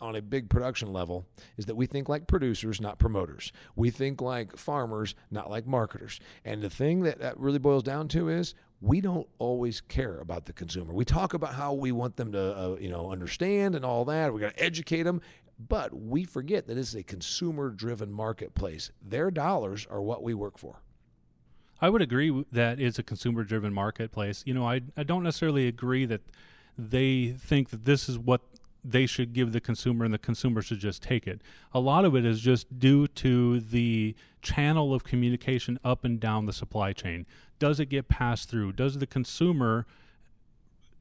on 0.00 0.16
a 0.16 0.22
big 0.22 0.48
production 0.48 0.92
level 0.92 1.26
is 1.56 1.66
that 1.66 1.76
we 1.76 1.86
think 1.86 2.08
like 2.08 2.26
producers, 2.26 2.80
not 2.80 2.98
promoters. 2.98 3.52
We 3.74 3.90
think 3.90 4.20
like 4.20 4.56
farmers, 4.56 5.14
not 5.30 5.50
like 5.50 5.66
marketers. 5.66 6.20
And 6.44 6.62
the 6.62 6.70
thing 6.70 7.02
that, 7.02 7.20
that 7.20 7.38
really 7.38 7.58
boils 7.58 7.82
down 7.82 8.08
to 8.08 8.28
is 8.28 8.54
we 8.80 9.00
don't 9.00 9.26
always 9.38 9.80
care 9.80 10.18
about 10.18 10.44
the 10.44 10.52
consumer. 10.52 10.92
We 10.92 11.04
talk 11.04 11.34
about 11.34 11.54
how 11.54 11.72
we 11.72 11.92
want 11.92 12.16
them 12.16 12.32
to, 12.32 12.56
uh, 12.58 12.76
you 12.78 12.90
know, 12.90 13.10
understand 13.10 13.74
and 13.74 13.84
all 13.84 14.04
that. 14.06 14.32
We 14.32 14.40
got 14.40 14.56
to 14.56 14.62
educate 14.62 15.04
them, 15.04 15.22
but 15.58 15.94
we 15.94 16.24
forget 16.24 16.66
that 16.66 16.76
it's 16.76 16.94
a 16.94 17.02
consumer-driven 17.02 18.12
marketplace. 18.12 18.90
Their 19.02 19.30
dollars 19.30 19.86
are 19.88 20.02
what 20.02 20.22
we 20.22 20.34
work 20.34 20.58
for. 20.58 20.82
I 21.80 21.88
would 21.88 22.02
agree 22.02 22.44
that 22.52 22.80
it's 22.80 22.98
a 22.98 23.02
consumer-driven 23.02 23.72
marketplace. 23.72 24.42
You 24.46 24.54
know, 24.54 24.66
I 24.66 24.82
I 24.96 25.02
don't 25.02 25.22
necessarily 25.22 25.68
agree 25.68 26.06
that 26.06 26.22
they 26.78 27.34
think 27.38 27.70
that 27.70 27.84
this 27.84 28.08
is 28.08 28.18
what 28.18 28.42
they 28.90 29.06
should 29.06 29.32
give 29.32 29.52
the 29.52 29.60
consumer 29.60 30.04
and 30.04 30.14
the 30.14 30.18
consumer 30.18 30.62
should 30.62 30.78
just 30.78 31.02
take 31.02 31.26
it. 31.26 31.40
A 31.72 31.80
lot 31.80 32.04
of 32.04 32.14
it 32.14 32.24
is 32.24 32.40
just 32.40 32.78
due 32.78 33.08
to 33.08 33.60
the 33.60 34.14
channel 34.42 34.94
of 34.94 35.04
communication 35.04 35.78
up 35.84 36.04
and 36.04 36.20
down 36.20 36.46
the 36.46 36.52
supply 36.52 36.92
chain. 36.92 37.26
Does 37.58 37.80
it 37.80 37.86
get 37.86 38.08
passed 38.08 38.48
through? 38.48 38.72
Does 38.72 38.98
the 38.98 39.06
consumer 39.06 39.86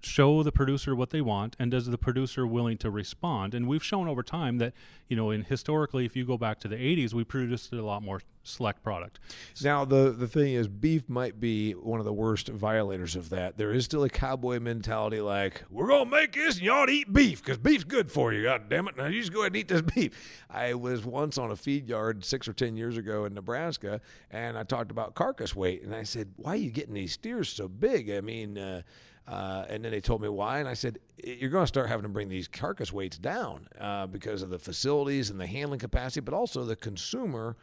show 0.05 0.43
the 0.43 0.51
producer 0.51 0.95
what 0.95 1.09
they 1.09 1.21
want 1.21 1.55
and 1.59 1.71
does 1.71 1.87
the 1.87 1.97
producer 1.97 2.45
willing 2.45 2.77
to 2.77 2.89
respond? 2.89 3.53
And 3.53 3.67
we've 3.67 3.83
shown 3.83 4.07
over 4.07 4.23
time 4.23 4.57
that 4.59 4.73
you 5.07 5.15
know 5.15 5.31
in 5.31 5.43
historically 5.43 6.05
if 6.05 6.15
you 6.15 6.25
go 6.25 6.37
back 6.37 6.59
to 6.61 6.67
the 6.67 6.75
80s 6.75 7.13
we 7.13 7.23
produced 7.23 7.73
a 7.73 7.81
lot 7.81 8.03
more 8.03 8.21
select 8.43 8.83
product. 8.83 9.19
Now 9.63 9.85
the 9.85 10.11
the 10.11 10.27
thing 10.27 10.53
is 10.53 10.67
beef 10.67 11.09
might 11.09 11.39
be 11.39 11.73
one 11.73 11.99
of 11.99 12.05
the 12.05 12.13
worst 12.13 12.47
violators 12.49 13.15
of 13.15 13.29
that. 13.29 13.57
There 13.57 13.71
is 13.71 13.85
still 13.85 14.03
a 14.03 14.09
cowboy 14.09 14.59
mentality 14.59 15.19
like 15.19 15.63
we're 15.69 15.87
gonna 15.87 16.09
make 16.09 16.33
this 16.33 16.55
and 16.55 16.65
you 16.65 16.71
ought 16.71 16.85
to 16.85 16.91
eat 16.91 17.11
beef 17.11 17.43
because 17.43 17.57
beef's 17.57 17.83
good 17.83 18.11
for 18.11 18.33
you 18.33 18.43
god 18.43 18.69
damn 18.69 18.87
it 18.87 18.97
now 18.97 19.07
you 19.07 19.19
just 19.19 19.33
go 19.33 19.41
ahead 19.41 19.53
and 19.53 19.57
eat 19.57 19.67
this 19.67 19.81
beef. 19.95 20.43
I 20.49 20.73
was 20.75 21.03
once 21.03 21.37
on 21.37 21.51
a 21.51 21.55
feed 21.55 21.87
yard 21.89 22.23
six 22.23 22.47
or 22.47 22.53
ten 22.53 22.77
years 22.77 22.97
ago 22.97 23.25
in 23.25 23.33
nebraska 23.33 23.99
and 24.31 24.57
i 24.57 24.63
talked 24.63 24.91
about 24.91 25.15
carcass 25.15 25.55
weight 25.55 25.81
and 25.83 25.93
i 25.93 26.03
said 26.03 26.31
why 26.35 26.51
are 26.51 26.55
you 26.57 26.71
getting 26.71 26.93
these 26.93 27.13
steers 27.13 27.49
so 27.49 27.67
big? 27.67 28.09
I 28.09 28.21
mean 28.21 28.57
uh, 28.57 28.81
uh, 29.27 29.65
and 29.69 29.83
then 29.83 29.91
they 29.91 30.01
told 30.01 30.21
me 30.21 30.29
why, 30.29 30.59
and 30.59 30.69
I 30.69 30.75
said, 30.75 30.99
"You're 31.23 31.49
going 31.49 31.63
to 31.63 31.67
start 31.67 31.89
having 31.89 32.03
to 32.03 32.09
bring 32.09 32.29
these 32.29 32.47
carcass 32.47 32.93
weights 32.93 33.17
down 33.17 33.67
uh, 33.79 34.07
because 34.07 34.41
of 34.41 34.49
the 34.49 34.59
facilities 34.59 35.29
and 35.29 35.39
the 35.39 35.47
handling 35.47 35.79
capacity, 35.79 36.21
but 36.21 36.33
also 36.33 36.63
the 36.63 36.75
consumer." 36.75 37.55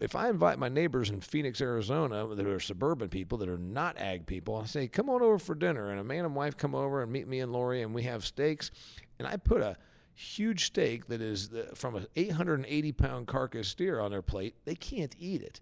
If 0.00 0.14
I 0.14 0.28
invite 0.28 0.60
my 0.60 0.68
neighbors 0.68 1.10
in 1.10 1.20
Phoenix, 1.20 1.60
Arizona, 1.60 2.32
that 2.32 2.46
are 2.46 2.60
suburban 2.60 3.08
people 3.08 3.36
that 3.38 3.48
are 3.48 3.58
not 3.58 3.98
ag 3.98 4.26
people, 4.26 4.56
I 4.56 4.66
say, 4.66 4.86
"Come 4.86 5.10
on 5.10 5.22
over 5.22 5.38
for 5.38 5.56
dinner," 5.56 5.90
and 5.90 5.98
a 5.98 6.04
man 6.04 6.24
and 6.24 6.36
wife 6.36 6.56
come 6.56 6.74
over 6.74 7.02
and 7.02 7.10
meet 7.10 7.26
me 7.26 7.40
and 7.40 7.52
Lori, 7.52 7.82
and 7.82 7.92
we 7.92 8.04
have 8.04 8.24
steaks, 8.24 8.70
and 9.18 9.26
I 9.26 9.36
put 9.36 9.60
a 9.60 9.76
huge 10.18 10.66
steak 10.66 11.06
that 11.06 11.20
is 11.20 11.48
the, 11.48 11.70
from 11.74 11.94
an 11.94 12.06
880 12.16 12.92
pound 12.92 13.26
carcass 13.28 13.68
steer 13.68 14.00
on 14.00 14.10
their 14.10 14.22
plate. 14.22 14.54
They 14.64 14.74
can't 14.74 15.14
eat 15.18 15.42
it. 15.42 15.60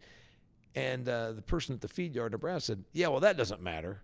And 0.75 1.09
uh, 1.09 1.33
the 1.33 1.43
person 1.43 1.75
at 1.75 1.81
the 1.81 1.89
feed 1.89 2.15
yard 2.15 2.33
in 2.33 2.37
Nebraska 2.37 2.67
said, 2.73 2.85
Yeah, 2.93 3.09
well, 3.09 3.21
that 3.21 3.37
doesn't 3.37 3.63
matter. 3.63 4.03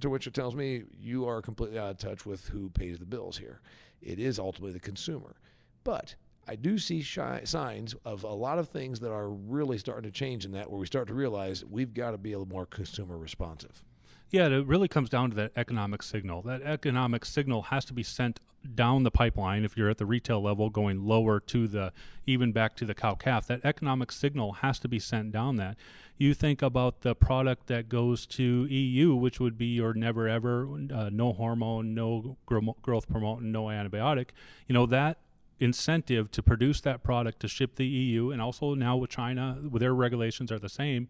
To 0.00 0.10
which 0.10 0.26
it 0.26 0.34
tells 0.34 0.54
me 0.54 0.84
you 0.98 1.26
are 1.26 1.42
completely 1.42 1.78
out 1.78 1.90
of 1.90 1.98
touch 1.98 2.24
with 2.24 2.48
who 2.48 2.70
pays 2.70 2.98
the 2.98 3.06
bills 3.06 3.36
here. 3.38 3.60
It 4.00 4.18
is 4.18 4.38
ultimately 4.38 4.72
the 4.72 4.80
consumer. 4.80 5.36
But 5.84 6.14
I 6.48 6.56
do 6.56 6.78
see 6.78 7.02
signs 7.02 7.94
of 8.04 8.24
a 8.24 8.28
lot 8.28 8.58
of 8.58 8.68
things 8.68 9.00
that 9.00 9.12
are 9.12 9.28
really 9.28 9.78
starting 9.78 10.10
to 10.10 10.16
change 10.16 10.44
in 10.44 10.52
that, 10.52 10.70
where 10.70 10.80
we 10.80 10.86
start 10.86 11.08
to 11.08 11.14
realize 11.14 11.64
we've 11.64 11.92
got 11.92 12.12
to 12.12 12.18
be 12.18 12.32
a 12.32 12.38
little 12.38 12.52
more 12.52 12.66
consumer 12.66 13.18
responsive. 13.18 13.84
Yeah, 14.30 14.46
it 14.46 14.66
really 14.66 14.88
comes 14.88 15.10
down 15.10 15.30
to 15.30 15.36
that 15.36 15.52
economic 15.56 16.02
signal. 16.02 16.42
That 16.42 16.62
economic 16.62 17.24
signal 17.24 17.62
has 17.62 17.84
to 17.86 17.92
be 17.92 18.02
sent 18.02 18.40
down 18.74 19.02
the 19.02 19.10
pipeline 19.10 19.64
if 19.64 19.76
you're 19.76 19.90
at 19.90 19.98
the 19.98 20.06
retail 20.06 20.40
level 20.40 20.70
going 20.70 21.04
lower 21.04 21.40
to 21.40 21.66
the 21.66 21.92
even 22.26 22.52
back 22.52 22.76
to 22.76 22.84
the 22.84 22.94
cow 22.94 23.14
calf. 23.14 23.46
That 23.46 23.64
economic 23.64 24.12
signal 24.12 24.52
has 24.54 24.78
to 24.80 24.88
be 24.88 24.98
sent 24.98 25.32
down 25.32 25.56
that. 25.56 25.76
You 26.20 26.34
think 26.34 26.60
about 26.60 27.00
the 27.00 27.14
product 27.14 27.66
that 27.68 27.88
goes 27.88 28.26
to 28.26 28.66
EU, 28.66 29.14
which 29.14 29.40
would 29.40 29.56
be 29.56 29.68
your 29.68 29.94
never 29.94 30.28
ever, 30.28 30.68
uh, 30.92 31.08
no 31.10 31.32
hormone, 31.32 31.94
no 31.94 32.36
growth 32.44 33.08
promoting, 33.08 33.50
no 33.50 33.64
antibiotic. 33.64 34.28
You 34.66 34.74
know, 34.74 34.84
that 34.84 35.20
incentive 35.58 36.30
to 36.32 36.42
produce 36.42 36.82
that 36.82 37.02
product 37.02 37.40
to 37.40 37.48
ship 37.48 37.76
the 37.76 37.86
EU 37.86 38.32
and 38.32 38.42
also 38.42 38.74
now 38.74 38.98
with 38.98 39.08
China, 39.08 39.60
their 39.62 39.94
regulations 39.94 40.52
are 40.52 40.58
the 40.58 40.68
same 40.68 41.08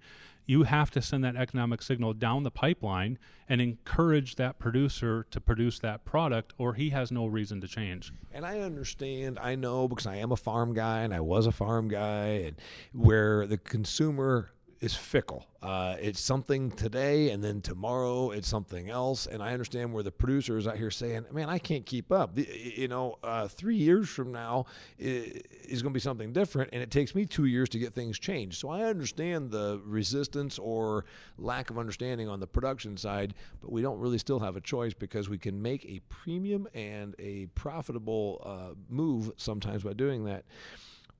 you 0.51 0.65
have 0.65 0.91
to 0.91 1.01
send 1.01 1.23
that 1.23 1.37
economic 1.37 1.81
signal 1.81 2.13
down 2.13 2.43
the 2.43 2.51
pipeline 2.51 3.17
and 3.49 3.61
encourage 3.61 4.35
that 4.35 4.59
producer 4.59 5.25
to 5.31 5.41
produce 5.41 5.79
that 5.79 6.05
product 6.05 6.53
or 6.59 6.75
he 6.75 6.91
has 6.91 7.13
no 7.13 7.25
reason 7.25 7.61
to 7.61 7.69
change. 7.69 8.13
And 8.33 8.45
I 8.45 8.59
understand, 8.59 9.39
I 9.41 9.55
know 9.55 9.87
because 9.87 10.09
I 10.09 10.17
am 10.17 10.33
a 10.33 10.37
farm 10.37 10.75
guy 10.75 11.03
and 11.03 11.15
I 11.15 11.21
was 11.21 11.47
a 11.47 11.53
farm 11.53 11.87
guy 11.87 12.27
and 12.47 12.57
where 12.93 13.47
the 13.47 13.59
consumer 13.59 14.51
is 14.81 14.95
fickle. 14.95 15.47
Uh, 15.63 15.95
it's 16.01 16.21
something 16.21 16.71
today, 16.71 17.31
and 17.31 17.45
then 17.45 17.61
tomorrow 17.61 18.31
it's 18.31 18.49
something 18.49 18.89
else. 18.89 19.27
And 19.27 19.43
I 19.43 19.53
understand 19.53 19.93
where 19.93 20.03
the 20.03 20.11
producer 20.11 20.57
is 20.57 20.67
out 20.67 20.77
here 20.77 20.91
saying, 20.91 21.27
"Man, 21.33 21.51
I 21.51 21.59
can't 21.59 21.85
keep 21.85 22.11
up." 22.11 22.35
The, 22.35 22.49
you 22.77 22.89
know, 22.89 23.19
uh, 23.23 23.47
three 23.47 23.77
years 23.77 24.09
from 24.09 24.33
now 24.33 24.65
is 24.99 25.83
going 25.83 25.93
to 25.93 25.97
be 25.97 26.01
something 26.01 26.33
different, 26.33 26.71
and 26.73 26.83
it 26.83 26.91
takes 26.91 27.15
me 27.15 27.27
two 27.27 27.45
years 27.45 27.69
to 27.71 27.79
get 27.79 27.93
things 27.93 28.19
changed. 28.19 28.59
So 28.59 28.71
I 28.71 28.85
understand 28.85 29.51
the 29.51 29.83
resistance 29.85 30.59
or 30.59 31.05
lack 31.37 31.69
of 31.69 31.77
understanding 31.77 32.29
on 32.29 32.41
the 32.41 32.47
production 32.47 32.97
side, 32.97 33.35
but 33.61 33.71
we 33.71 33.83
don't 33.83 33.99
really 33.99 34.19
still 34.19 34.39
have 34.39 34.57
a 34.57 34.63
choice 34.63 34.95
because 34.95 35.29
we 35.29 35.37
can 35.37 35.61
make 35.61 35.85
a 35.85 36.01
premium 36.09 36.67
and 36.73 37.15
a 37.19 37.47
profitable 37.55 38.43
uh, 38.47 38.75
move 38.89 39.31
sometimes 39.37 39.83
by 39.83 39.93
doing 39.93 40.25
that. 40.25 40.45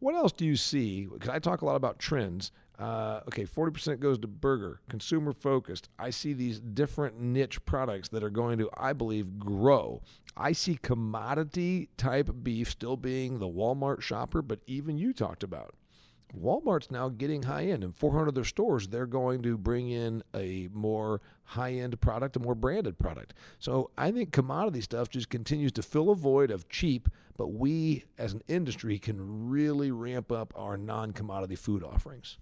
What 0.01 0.15
else 0.15 0.33
do 0.33 0.45
you 0.45 0.57
see? 0.57 1.07
Because 1.07 1.29
I 1.29 1.39
talk 1.39 1.63
a 1.63 1.67
lot 1.67 1.77
about 1.77 1.99
trends. 1.99 2.53
Uh, 2.79 3.21
okay, 3.29 3.45
40% 3.45 4.01
goes 4.01 4.19
to 4.19 4.27
burger, 4.27 4.81
consumer 4.89 5.35
focused. 5.35 5.91
I 5.99 6.09
see 6.09 6.33
these 6.33 6.59
different 6.59 7.21
niche 7.21 7.63
products 7.67 8.09
that 8.09 8.25
are 8.25 8.31
going 8.31 8.59
to, 8.59 8.71
I 8.75 8.95
believe, 8.95 9.39
grow. 9.39 10.01
I 10.35 10.53
see 10.53 10.77
commodity 10.77 11.91
type 11.99 12.31
beef 12.43 12.71
still 12.71 12.97
being 12.97 13.39
the 13.39 13.49
Walmart 13.49 14.01
shopper, 14.01 14.41
but 14.41 14.61
even 14.67 14.97
you 14.97 15.13
talked 15.13 15.43
about. 15.43 15.75
Walmart's 16.35 16.91
now 16.91 17.09
getting 17.11 17.43
high 17.43 17.67
end. 17.67 17.85
In 17.85 17.93
400 17.93 18.29
of 18.29 18.35
their 18.35 18.45
stores, 18.45 18.89
they're 18.89 19.05
going 19.07 19.43
to 19.43 19.59
bring 19.59 19.91
in 19.91 20.23
a 20.35 20.69
more 20.73 21.21
high 21.51 21.73
end 21.73 22.01
product, 22.01 22.37
a 22.37 22.41
more 22.41 22.55
branded 22.55 22.99
product. 22.99 23.35
So 23.59 23.91
I 23.99 24.13
think 24.13 24.31
commodity 24.31 24.81
stuff 24.81 25.09
just 25.09 25.31
continues 25.31 25.73
to 25.73 25.83
fill 25.83 26.11
a 26.11 26.15
void 26.15 26.51
of 26.51 26.69
cheap, 26.69 27.09
but 27.37 27.49
we 27.49 28.05
as 28.19 28.33
an 28.33 28.43
industry 28.47 28.99
can 28.99 29.49
really 29.49 29.91
ramp 29.91 30.31
up 30.31 30.53
our 30.57 30.77
non 30.77 31.13
commodity 31.13 31.57
food 31.57 31.83
offerings. 31.83 32.39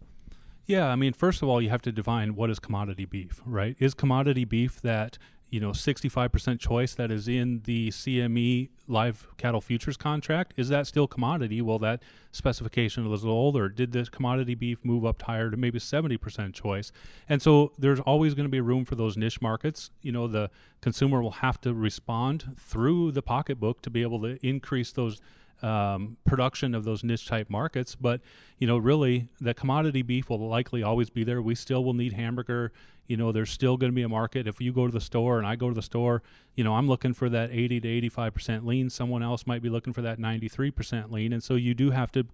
Yeah, 0.67 0.89
I 0.89 0.97
mean, 0.97 1.15
first 1.15 1.41
of 1.41 1.49
all, 1.49 1.63
you 1.63 1.71
have 1.71 1.81
to 1.83 1.93
define 1.93 2.35
what 2.35 2.51
is 2.51 2.59
commodity 2.59 3.07
beef, 3.07 3.41
right? 3.47 3.75
Is 3.79 3.95
commodity 3.95 4.45
beef 4.45 4.83
that 4.83 5.17
you 5.51 5.61
know 5.61 5.71
65% 5.71 6.61
choice 6.61 6.95
that 6.95 7.11
is 7.11 7.29
in 7.29 7.63
the 7.65 7.89
CME 7.91 8.69
live 8.87 9.27
cattle 9.37 9.61
futures 9.61 9.97
contract 9.97 10.55
is 10.57 10.69
that 10.69 10.87
still 10.87 11.07
commodity? 11.07 11.63
Well 11.63 11.79
that 11.81 12.03
specification 12.33 13.09
was 13.09 13.25
old 13.25 13.57
or 13.57 13.69
did 13.69 13.93
this 13.93 14.09
commodity 14.09 14.55
beef 14.55 14.85
move 14.85 15.05
up 15.05 15.23
higher 15.23 15.51
to 15.51 15.57
maybe 15.57 15.79
70% 15.79 16.53
choice? 16.55 16.93
And 17.29 17.41
so 17.41 17.73
there's 17.79 18.01
always 18.01 18.35
going 18.35 18.47
to 18.47 18.51
be 18.51 18.61
room 18.61 18.85
for 18.85 18.95
those 18.95 19.17
niche 19.17 19.41
markets. 19.41 19.91
You 20.03 20.13
know 20.13 20.27
the 20.27 20.51
consumer 20.81 21.23
will 21.23 21.33
have 21.33 21.61
to 21.63 21.75
respond 21.75 22.57
through 22.59 23.13
the 23.13 23.23
pocketbook 23.23 23.83
to 23.83 23.91
be 23.91 24.03
able 24.03 24.21
to 24.23 24.39
increase 24.47 24.93
those 24.93 25.21
um, 25.63 26.17
production 26.27 26.75
of 26.75 26.85
those 26.85 27.03
niche 27.03 27.27
type 27.27 27.51
markets. 27.51 27.95
But 27.95 28.21
you 28.59 28.67
know, 28.67 28.79
really, 28.79 29.29
the 29.41 29.55
commodity 29.55 30.03
beef 30.03 30.31
will 30.31 30.47
likely 30.49 30.83
always 30.83 31.11
be 31.11 31.25
there. 31.25 31.41
We 31.43 31.55
still 31.55 31.85
will 31.85 31.95
need 31.95 32.13
hamburger. 32.13 32.73
You 33.07 33.17
know, 33.17 33.33
there's 33.33 33.51
still 33.51 33.77
going 33.77 33.91
to 33.91 33.95
be 33.95 34.03
a 34.03 34.09
market. 34.09 34.47
If 34.47 34.61
you 34.61 34.73
go 34.73 34.87
to 34.87 34.93
the 34.93 35.01
store 35.01 35.39
and 35.39 35.47
I 35.47 35.57
go 35.57 35.69
to 35.69 35.75
the 35.75 35.83
store, 35.83 36.23
you 36.55 36.63
know, 36.63 36.75
I'm 36.75 36.87
looking 36.87 37.15
for 37.15 37.31
that 37.31 37.51
80 37.51 37.81
to 37.81 37.89
85 37.89 38.35
percent 38.35 38.67
lean. 38.67 38.91
Someone 38.91 39.23
else 39.23 39.47
might 39.47 39.63
be 39.63 39.71
looking 39.71 39.93
for 39.93 40.03
that 40.03 40.19
93 40.19 40.71
percent 40.71 41.11
lean, 41.11 41.33
and 41.33 41.43
so 41.43 41.55
you 41.55 41.75
do 41.75 41.91
have 41.91 42.13
to 42.13 42.27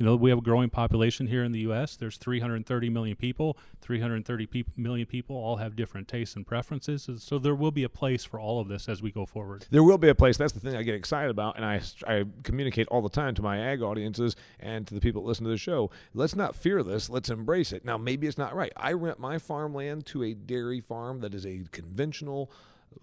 You 0.00 0.06
know, 0.06 0.16
we 0.16 0.30
have 0.30 0.38
a 0.38 0.42
growing 0.42 0.70
population 0.70 1.26
here 1.26 1.44
in 1.44 1.52
the 1.52 1.58
U.S. 1.60 1.94
There's 1.94 2.16
330 2.16 2.88
million 2.88 3.16
people. 3.16 3.58
330 3.82 4.46
pe- 4.46 4.64
million 4.74 5.06
people 5.06 5.36
all 5.36 5.56
have 5.56 5.76
different 5.76 6.08
tastes 6.08 6.34
and 6.36 6.46
preferences. 6.46 7.06
So 7.18 7.38
there 7.38 7.54
will 7.54 7.70
be 7.70 7.84
a 7.84 7.88
place 7.90 8.24
for 8.24 8.40
all 8.40 8.60
of 8.60 8.68
this 8.68 8.88
as 8.88 9.02
we 9.02 9.10
go 9.12 9.26
forward. 9.26 9.66
There 9.70 9.82
will 9.82 9.98
be 9.98 10.08
a 10.08 10.14
place. 10.14 10.38
That's 10.38 10.54
the 10.54 10.60
thing 10.60 10.74
I 10.74 10.84
get 10.84 10.94
excited 10.94 11.30
about, 11.30 11.56
and 11.56 11.66
I, 11.66 11.82
I 12.06 12.24
communicate 12.44 12.88
all 12.88 13.02
the 13.02 13.10
time 13.10 13.34
to 13.34 13.42
my 13.42 13.58
ag 13.58 13.82
audiences 13.82 14.36
and 14.58 14.86
to 14.86 14.94
the 14.94 15.00
people 15.02 15.20
that 15.20 15.28
listen 15.28 15.44
to 15.44 15.50
the 15.50 15.58
show. 15.58 15.90
Let's 16.14 16.34
not 16.34 16.56
fear 16.56 16.82
this. 16.82 17.10
Let's 17.10 17.28
embrace 17.28 17.70
it. 17.70 17.84
Now, 17.84 17.98
maybe 17.98 18.26
it's 18.26 18.38
not 18.38 18.54
right. 18.56 18.72
I 18.78 18.94
rent 18.94 19.18
my 19.18 19.36
farmland 19.36 20.06
to 20.06 20.22
a 20.22 20.32
dairy 20.32 20.80
farm 20.80 21.20
that 21.20 21.34
is 21.34 21.44
a 21.44 21.64
conventional 21.72 22.50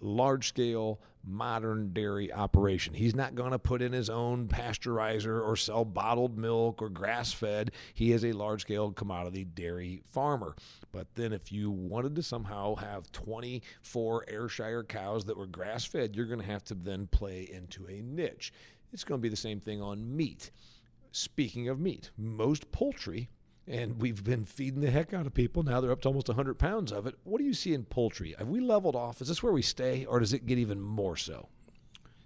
large 0.00 0.48
scale 0.48 1.00
modern 1.24 1.92
dairy 1.92 2.32
operation. 2.32 2.94
He's 2.94 3.14
not 3.14 3.34
going 3.34 3.50
to 3.50 3.58
put 3.58 3.82
in 3.82 3.92
his 3.92 4.08
own 4.08 4.48
pasteurizer 4.48 5.42
or 5.44 5.56
sell 5.56 5.84
bottled 5.84 6.38
milk 6.38 6.80
or 6.80 6.88
grass 6.88 7.32
fed. 7.32 7.72
He 7.94 8.12
is 8.12 8.24
a 8.24 8.32
large 8.32 8.62
scale 8.62 8.92
commodity 8.92 9.44
dairy 9.44 10.02
farmer. 10.10 10.54
But 10.92 11.14
then, 11.14 11.32
if 11.32 11.52
you 11.52 11.70
wanted 11.70 12.14
to 12.16 12.22
somehow 12.22 12.76
have 12.76 13.12
24 13.12 14.24
Ayrshire 14.28 14.84
cows 14.84 15.24
that 15.26 15.36
were 15.36 15.46
grass 15.46 15.84
fed, 15.84 16.16
you're 16.16 16.26
going 16.26 16.40
to 16.40 16.46
have 16.46 16.64
to 16.64 16.74
then 16.74 17.06
play 17.06 17.48
into 17.52 17.86
a 17.86 18.02
niche. 18.02 18.52
It's 18.92 19.04
going 19.04 19.20
to 19.20 19.22
be 19.22 19.28
the 19.28 19.36
same 19.36 19.60
thing 19.60 19.82
on 19.82 20.16
meat. 20.16 20.50
Speaking 21.12 21.68
of 21.68 21.80
meat, 21.80 22.10
most 22.16 22.70
poultry 22.70 23.28
and 23.68 24.00
we've 24.00 24.24
been 24.24 24.44
feeding 24.44 24.80
the 24.80 24.90
heck 24.90 25.12
out 25.12 25.26
of 25.26 25.34
people. 25.34 25.62
Now 25.62 25.80
they're 25.80 25.92
up 25.92 26.00
to 26.02 26.08
almost 26.08 26.28
100 26.28 26.58
pounds 26.58 26.90
of 26.90 27.06
it. 27.06 27.16
What 27.24 27.38
do 27.38 27.44
you 27.44 27.54
see 27.54 27.74
in 27.74 27.84
poultry? 27.84 28.34
Have 28.38 28.48
we 28.48 28.60
leveled 28.60 28.96
off? 28.96 29.20
Is 29.20 29.28
this 29.28 29.42
where 29.42 29.52
we 29.52 29.62
stay, 29.62 30.04
or 30.04 30.20
does 30.20 30.32
it 30.32 30.46
get 30.46 30.58
even 30.58 30.80
more 30.80 31.16
so? 31.16 31.48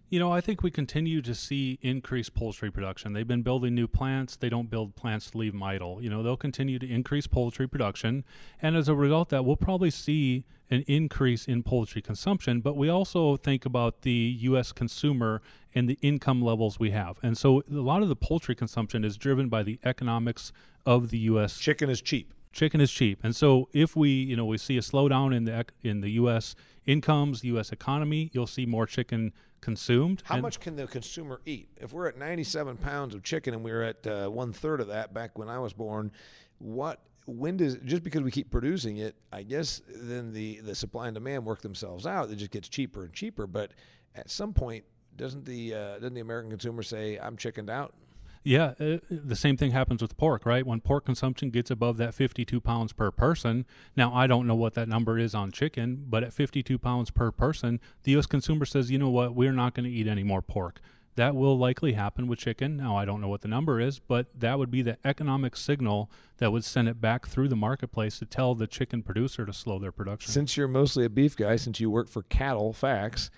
You 0.08 0.18
know, 0.18 0.30
I 0.30 0.42
think 0.42 0.62
we 0.62 0.70
continue 0.70 1.22
to 1.22 1.34
see 1.34 1.78
increased 1.80 2.34
poultry 2.34 2.70
production. 2.70 3.14
They've 3.14 3.26
been 3.26 3.40
building 3.40 3.74
new 3.74 3.88
plants. 3.88 4.36
They 4.36 4.50
don't 4.50 4.68
build 4.68 4.94
plants 4.94 5.30
to 5.30 5.38
leave 5.38 5.52
them 5.52 5.62
idle. 5.62 6.02
You 6.02 6.10
know, 6.10 6.22
they'll 6.22 6.36
continue 6.36 6.78
to 6.78 6.86
increase 6.86 7.26
poultry 7.26 7.66
production. 7.66 8.24
And 8.60 8.76
as 8.76 8.90
a 8.90 8.94
result 8.94 9.30
that, 9.30 9.46
we'll 9.46 9.56
probably 9.56 9.88
see 9.88 10.44
an 10.70 10.84
increase 10.86 11.46
in 11.46 11.62
poultry 11.62 12.02
consumption. 12.02 12.60
But 12.60 12.76
we 12.76 12.90
also 12.90 13.38
think 13.38 13.64
about 13.64 14.02
the 14.02 14.36
U.S. 14.40 14.70
consumer 14.72 15.40
and 15.74 15.88
the 15.88 15.98
income 16.02 16.42
levels 16.42 16.78
we 16.78 16.90
have. 16.90 17.18
And 17.22 17.38
so 17.38 17.62
a 17.70 17.76
lot 17.76 18.02
of 18.02 18.10
the 18.10 18.16
poultry 18.16 18.54
consumption 18.54 19.04
is 19.04 19.16
driven 19.16 19.48
by 19.48 19.62
the 19.62 19.78
economics 19.82 20.52
of 20.86 21.10
the 21.10 21.18
U.S. 21.18 21.58
Chicken 21.58 21.90
is 21.90 22.00
cheap. 22.00 22.32
Chicken 22.52 22.80
is 22.80 22.92
cheap, 22.92 23.20
and 23.22 23.34
so 23.34 23.68
if 23.72 23.96
we, 23.96 24.10
you 24.10 24.36
know, 24.36 24.44
we 24.44 24.58
see 24.58 24.76
a 24.76 24.82
slowdown 24.82 25.34
in 25.34 25.44
the 25.44 25.64
in 25.82 26.02
the 26.02 26.10
U.S. 26.10 26.54
incomes, 26.84 27.42
U.S. 27.44 27.72
economy, 27.72 28.30
you'll 28.34 28.46
see 28.46 28.66
more 28.66 28.86
chicken 28.86 29.32
consumed. 29.62 30.22
How 30.26 30.38
much 30.38 30.60
can 30.60 30.76
the 30.76 30.86
consumer 30.86 31.40
eat? 31.46 31.68
If 31.80 31.94
we're 31.94 32.08
at 32.08 32.18
97 32.18 32.76
pounds 32.76 33.14
of 33.14 33.22
chicken 33.22 33.54
and 33.54 33.64
we 33.64 33.72
were 33.72 33.82
at 33.82 34.06
uh, 34.06 34.28
one 34.28 34.52
third 34.52 34.80
of 34.80 34.88
that 34.88 35.14
back 35.14 35.38
when 35.38 35.48
I 35.48 35.58
was 35.58 35.72
born, 35.72 36.12
what? 36.58 37.00
When 37.24 37.56
does 37.56 37.76
just 37.84 38.02
because 38.02 38.20
we 38.20 38.30
keep 38.30 38.50
producing 38.50 38.98
it, 38.98 39.14
I 39.32 39.44
guess 39.44 39.80
then 39.88 40.32
the 40.34 40.60
the 40.60 40.74
supply 40.74 41.06
and 41.06 41.14
demand 41.14 41.46
work 41.46 41.62
themselves 41.62 42.04
out. 42.04 42.30
It 42.30 42.36
just 42.36 42.50
gets 42.50 42.68
cheaper 42.68 43.04
and 43.04 43.14
cheaper. 43.14 43.46
But 43.46 43.70
at 44.14 44.28
some 44.28 44.52
point, 44.52 44.84
doesn't 45.16 45.46
the 45.46 45.72
uh, 45.72 45.94
doesn't 45.94 46.14
the 46.14 46.20
American 46.20 46.50
consumer 46.50 46.82
say 46.82 47.16
I'm 47.16 47.36
chickened 47.36 47.70
out? 47.70 47.94
Yeah, 48.44 48.74
uh, 48.80 48.98
the 49.08 49.36
same 49.36 49.56
thing 49.56 49.70
happens 49.70 50.02
with 50.02 50.16
pork, 50.16 50.44
right? 50.44 50.66
When 50.66 50.80
pork 50.80 51.04
consumption 51.04 51.50
gets 51.50 51.70
above 51.70 51.96
that 51.98 52.14
52 52.14 52.60
pounds 52.60 52.92
per 52.92 53.10
person, 53.10 53.66
now 53.96 54.12
I 54.12 54.26
don't 54.26 54.46
know 54.46 54.54
what 54.54 54.74
that 54.74 54.88
number 54.88 55.18
is 55.18 55.34
on 55.34 55.52
chicken, 55.52 56.04
but 56.08 56.24
at 56.24 56.32
52 56.32 56.76
pounds 56.78 57.10
per 57.10 57.30
person, 57.30 57.80
the 58.02 58.12
U.S. 58.12 58.26
consumer 58.26 58.64
says, 58.64 58.90
you 58.90 58.98
know 58.98 59.10
what, 59.10 59.34
we're 59.34 59.52
not 59.52 59.74
going 59.74 59.84
to 59.84 59.90
eat 59.90 60.08
any 60.08 60.24
more 60.24 60.42
pork. 60.42 60.80
That 61.14 61.36
will 61.36 61.58
likely 61.58 61.92
happen 61.92 62.26
with 62.26 62.38
chicken. 62.38 62.78
Now, 62.78 62.96
I 62.96 63.04
don't 63.04 63.20
know 63.20 63.28
what 63.28 63.42
the 63.42 63.48
number 63.48 63.78
is, 63.78 63.98
but 63.98 64.28
that 64.34 64.58
would 64.58 64.70
be 64.70 64.80
the 64.82 64.96
economic 65.04 65.56
signal 65.56 66.10
that 66.38 66.52
would 66.52 66.64
send 66.64 66.88
it 66.88 67.00
back 67.00 67.28
through 67.28 67.48
the 67.48 67.56
marketplace 67.56 68.18
to 68.18 68.24
tell 68.24 68.54
the 68.54 68.66
chicken 68.66 69.02
producer 69.02 69.44
to 69.44 69.52
slow 69.52 69.78
their 69.78 69.92
production. 69.92 70.32
Since 70.32 70.56
you're 70.56 70.68
mostly 70.68 71.04
a 71.04 71.10
beef 71.10 71.36
guy, 71.36 71.56
since 71.56 71.80
you 71.80 71.90
work 71.90 72.08
for 72.08 72.22
CattleFax, 72.22 73.28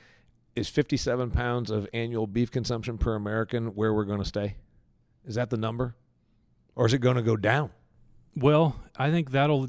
is 0.55 0.69
57 0.69 1.33
pounds 1.33 1.69
of 1.69 1.89
annual 1.93 2.29
beef 2.29 2.51
consumption 2.51 2.97
per 2.97 3.17
American 3.17 3.75
where 3.75 3.93
we're 3.93 4.05
going 4.05 4.23
to 4.23 4.29
stay? 4.29 4.55
Is 5.27 5.37
that 5.37 5.51
the 5.51 5.57
number? 5.57 5.95
Or 6.77 6.87
is 6.87 6.95
it 6.95 6.99
going 6.99 7.17
to 7.17 7.23
go 7.23 7.37
down? 7.37 7.71
Well, 8.37 8.77
I 8.97 9.11
think 9.11 9.31
that'll 9.31 9.69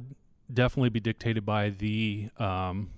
definitely 0.52 0.90
be 0.90 1.00
dictated 1.00 1.46
by 1.46 1.70
the 1.70 2.30
um, 2.38 2.90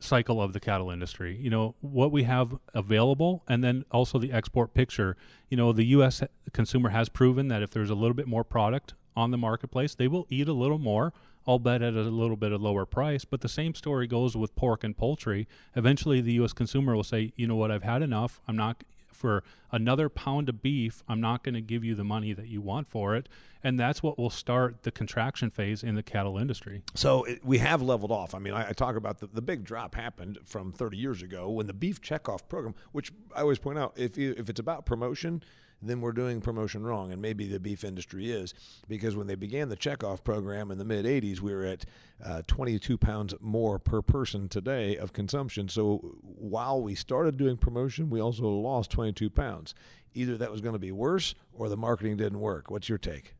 cycle 0.00 0.42
of 0.42 0.52
the 0.52 0.60
cattle 0.60 0.90
industry. 0.90 1.36
You 1.36 1.50
know, 1.50 1.74
what 1.80 2.12
we 2.12 2.24
have 2.24 2.56
available 2.74 3.44
and 3.48 3.62
then 3.62 3.84
also 3.90 4.18
the 4.18 4.32
export 4.32 4.74
picture. 4.74 5.16
You 5.48 5.56
know, 5.56 5.72
the 5.72 5.84
U.S. 5.86 6.22
consumer 6.52 6.90
has 6.90 7.08
proven 7.08 7.48
that 7.48 7.62
if 7.62 7.70
there's 7.70 7.90
a 7.90 7.94
little 7.94 8.14
bit 8.14 8.26
more 8.26 8.44
product 8.44 8.94
on 9.16 9.30
the 9.30 9.38
marketplace, 9.38 9.94
they 9.94 10.08
will 10.08 10.26
eat 10.30 10.48
a 10.48 10.52
little 10.52 10.78
more, 10.78 11.12
albeit 11.46 11.82
at 11.82 11.94
a 11.94 12.02
little 12.02 12.36
bit 12.36 12.52
of 12.52 12.60
lower 12.60 12.86
price. 12.86 13.24
But 13.24 13.40
the 13.40 13.48
same 13.48 13.74
story 13.74 14.06
goes 14.06 14.36
with 14.36 14.54
pork 14.54 14.84
and 14.84 14.96
poultry. 14.96 15.48
Eventually, 15.74 16.20
the 16.20 16.34
U.S. 16.34 16.52
consumer 16.52 16.94
will 16.94 17.04
say, 17.04 17.32
you 17.36 17.46
know 17.46 17.56
what, 17.56 17.70
I've 17.70 17.82
had 17.82 18.02
enough. 18.02 18.40
I'm 18.46 18.56
not 18.56 18.84
for 19.18 19.42
another 19.72 20.08
pound 20.08 20.48
of 20.48 20.62
beef, 20.62 21.02
I'm 21.08 21.20
not 21.20 21.42
going 21.42 21.54
to 21.54 21.60
give 21.60 21.84
you 21.84 21.94
the 21.94 22.04
money 22.04 22.32
that 22.32 22.48
you 22.48 22.60
want 22.60 22.88
for 22.88 23.16
it. 23.16 23.28
And 23.62 23.78
that's 23.78 24.02
what 24.02 24.16
will 24.16 24.30
start 24.30 24.84
the 24.84 24.92
contraction 24.92 25.50
phase 25.50 25.82
in 25.82 25.96
the 25.96 26.02
cattle 26.02 26.38
industry. 26.38 26.82
So 26.94 27.24
it, 27.24 27.44
we 27.44 27.58
have 27.58 27.82
leveled 27.82 28.12
off. 28.12 28.34
I 28.34 28.38
mean, 28.38 28.54
I, 28.54 28.68
I 28.68 28.72
talk 28.72 28.94
about 28.94 29.18
the, 29.18 29.26
the 29.26 29.42
big 29.42 29.64
drop 29.64 29.96
happened 29.96 30.38
from 30.44 30.70
30 30.70 30.96
years 30.96 31.22
ago 31.22 31.50
when 31.50 31.66
the 31.66 31.72
beef 31.72 32.00
checkoff 32.00 32.48
program, 32.48 32.76
which 32.92 33.12
I 33.34 33.40
always 33.40 33.58
point 33.58 33.78
out, 33.78 33.94
if, 33.96 34.16
you, 34.16 34.34
if 34.38 34.48
it's 34.48 34.60
about 34.60 34.86
promotion, 34.86 35.42
then 35.82 36.00
we're 36.00 36.12
doing 36.12 36.40
promotion 36.40 36.82
wrong. 36.82 37.12
And 37.12 37.22
maybe 37.22 37.46
the 37.46 37.60
beef 37.60 37.84
industry 37.84 38.30
is, 38.30 38.54
because 38.88 39.16
when 39.16 39.26
they 39.26 39.34
began 39.34 39.68
the 39.68 39.76
checkoff 39.76 40.24
program 40.24 40.70
in 40.70 40.78
the 40.78 40.84
mid 40.84 41.04
80s, 41.04 41.40
we 41.40 41.54
were 41.54 41.64
at 41.64 41.84
uh, 42.24 42.42
22 42.46 42.98
pounds 42.98 43.34
more 43.40 43.78
per 43.78 44.02
person 44.02 44.48
today 44.48 44.96
of 44.96 45.12
consumption. 45.12 45.68
So 45.68 46.16
while 46.22 46.80
we 46.80 46.94
started 46.94 47.36
doing 47.36 47.56
promotion, 47.56 48.10
we 48.10 48.20
also 48.20 48.48
lost 48.48 48.90
22 48.90 49.30
pounds. 49.30 49.74
Either 50.14 50.36
that 50.36 50.50
was 50.50 50.60
going 50.60 50.72
to 50.72 50.78
be 50.80 50.92
worse 50.92 51.34
or 51.52 51.68
the 51.68 51.76
marketing 51.76 52.16
didn't 52.16 52.40
work. 52.40 52.70
What's 52.70 52.88
your 52.88 52.98
take? 52.98 53.34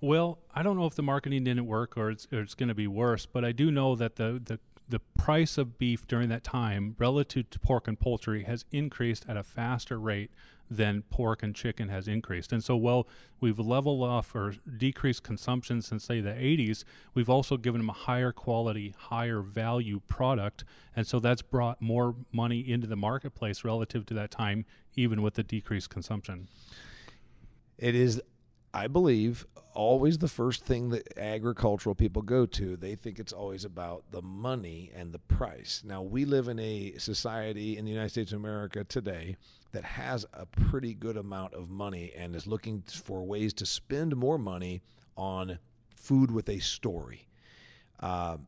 Well, 0.00 0.38
I 0.54 0.62
don't 0.62 0.76
know 0.76 0.86
if 0.86 0.94
the 0.94 1.02
marketing 1.02 1.44
didn't 1.44 1.66
work 1.66 1.96
or 1.96 2.10
it's, 2.10 2.26
or 2.32 2.40
it's 2.40 2.54
going 2.54 2.70
to 2.70 2.74
be 2.74 2.88
worse, 2.88 3.26
but 3.26 3.44
I 3.44 3.52
do 3.52 3.70
know 3.70 3.94
that 3.94 4.16
the, 4.16 4.40
the 4.44 4.58
the 4.92 5.00
price 5.00 5.56
of 5.56 5.78
beef 5.78 6.06
during 6.06 6.28
that 6.28 6.44
time 6.44 6.94
relative 6.98 7.48
to 7.48 7.58
pork 7.58 7.88
and 7.88 7.98
poultry 7.98 8.44
has 8.44 8.66
increased 8.72 9.24
at 9.26 9.38
a 9.38 9.42
faster 9.42 9.98
rate 9.98 10.30
than 10.76 11.02
pork 11.10 11.42
and 11.42 11.54
chicken 11.54 11.88
has 11.88 12.08
increased. 12.08 12.52
And 12.52 12.62
so, 12.62 12.76
while 12.76 13.06
we've 13.40 13.58
leveled 13.58 14.02
off 14.02 14.34
or 14.34 14.54
decreased 14.76 15.22
consumption 15.22 15.82
since, 15.82 16.04
say, 16.04 16.20
the 16.20 16.30
80s, 16.30 16.84
we've 17.14 17.28
also 17.28 17.56
given 17.56 17.80
them 17.80 17.90
a 17.90 17.94
higher 17.94 18.32
quality, 18.32 18.94
higher 18.96 19.40
value 19.40 20.00
product. 20.08 20.64
And 20.96 21.06
so, 21.06 21.20
that's 21.20 21.42
brought 21.42 21.80
more 21.80 22.14
money 22.32 22.60
into 22.60 22.86
the 22.86 22.96
marketplace 22.96 23.64
relative 23.64 24.06
to 24.06 24.14
that 24.14 24.30
time, 24.30 24.64
even 24.94 25.22
with 25.22 25.34
the 25.34 25.42
decreased 25.42 25.90
consumption. 25.90 26.48
It 27.78 27.94
is, 27.94 28.22
I 28.74 28.86
believe, 28.86 29.46
always 29.74 30.18
the 30.18 30.28
first 30.28 30.64
thing 30.64 30.90
that 30.90 31.18
agricultural 31.18 31.94
people 31.94 32.22
go 32.22 32.46
to. 32.46 32.76
They 32.76 32.94
think 32.94 33.18
it's 33.18 33.32
always 33.32 33.64
about 33.64 34.04
the 34.10 34.22
money 34.22 34.90
and 34.94 35.12
the 35.12 35.18
price. 35.18 35.82
Now, 35.84 36.02
we 36.02 36.24
live 36.24 36.48
in 36.48 36.58
a 36.58 36.94
society 36.98 37.76
in 37.76 37.84
the 37.84 37.90
United 37.90 38.10
States 38.10 38.32
of 38.32 38.38
America 38.38 38.84
today 38.84 39.36
that 39.72 39.84
has 39.84 40.24
a 40.32 40.46
pretty 40.46 40.94
good 40.94 41.16
amount 41.16 41.54
of 41.54 41.70
money 41.70 42.12
and 42.16 42.34
is 42.34 42.46
looking 42.46 42.82
for 42.82 43.24
ways 43.24 43.52
to 43.54 43.66
spend 43.66 44.16
more 44.16 44.38
money 44.38 44.82
on 45.16 45.58
food 45.94 46.30
with 46.30 46.48
a 46.48 46.58
story. 46.58 47.28
Uh, 48.00 48.38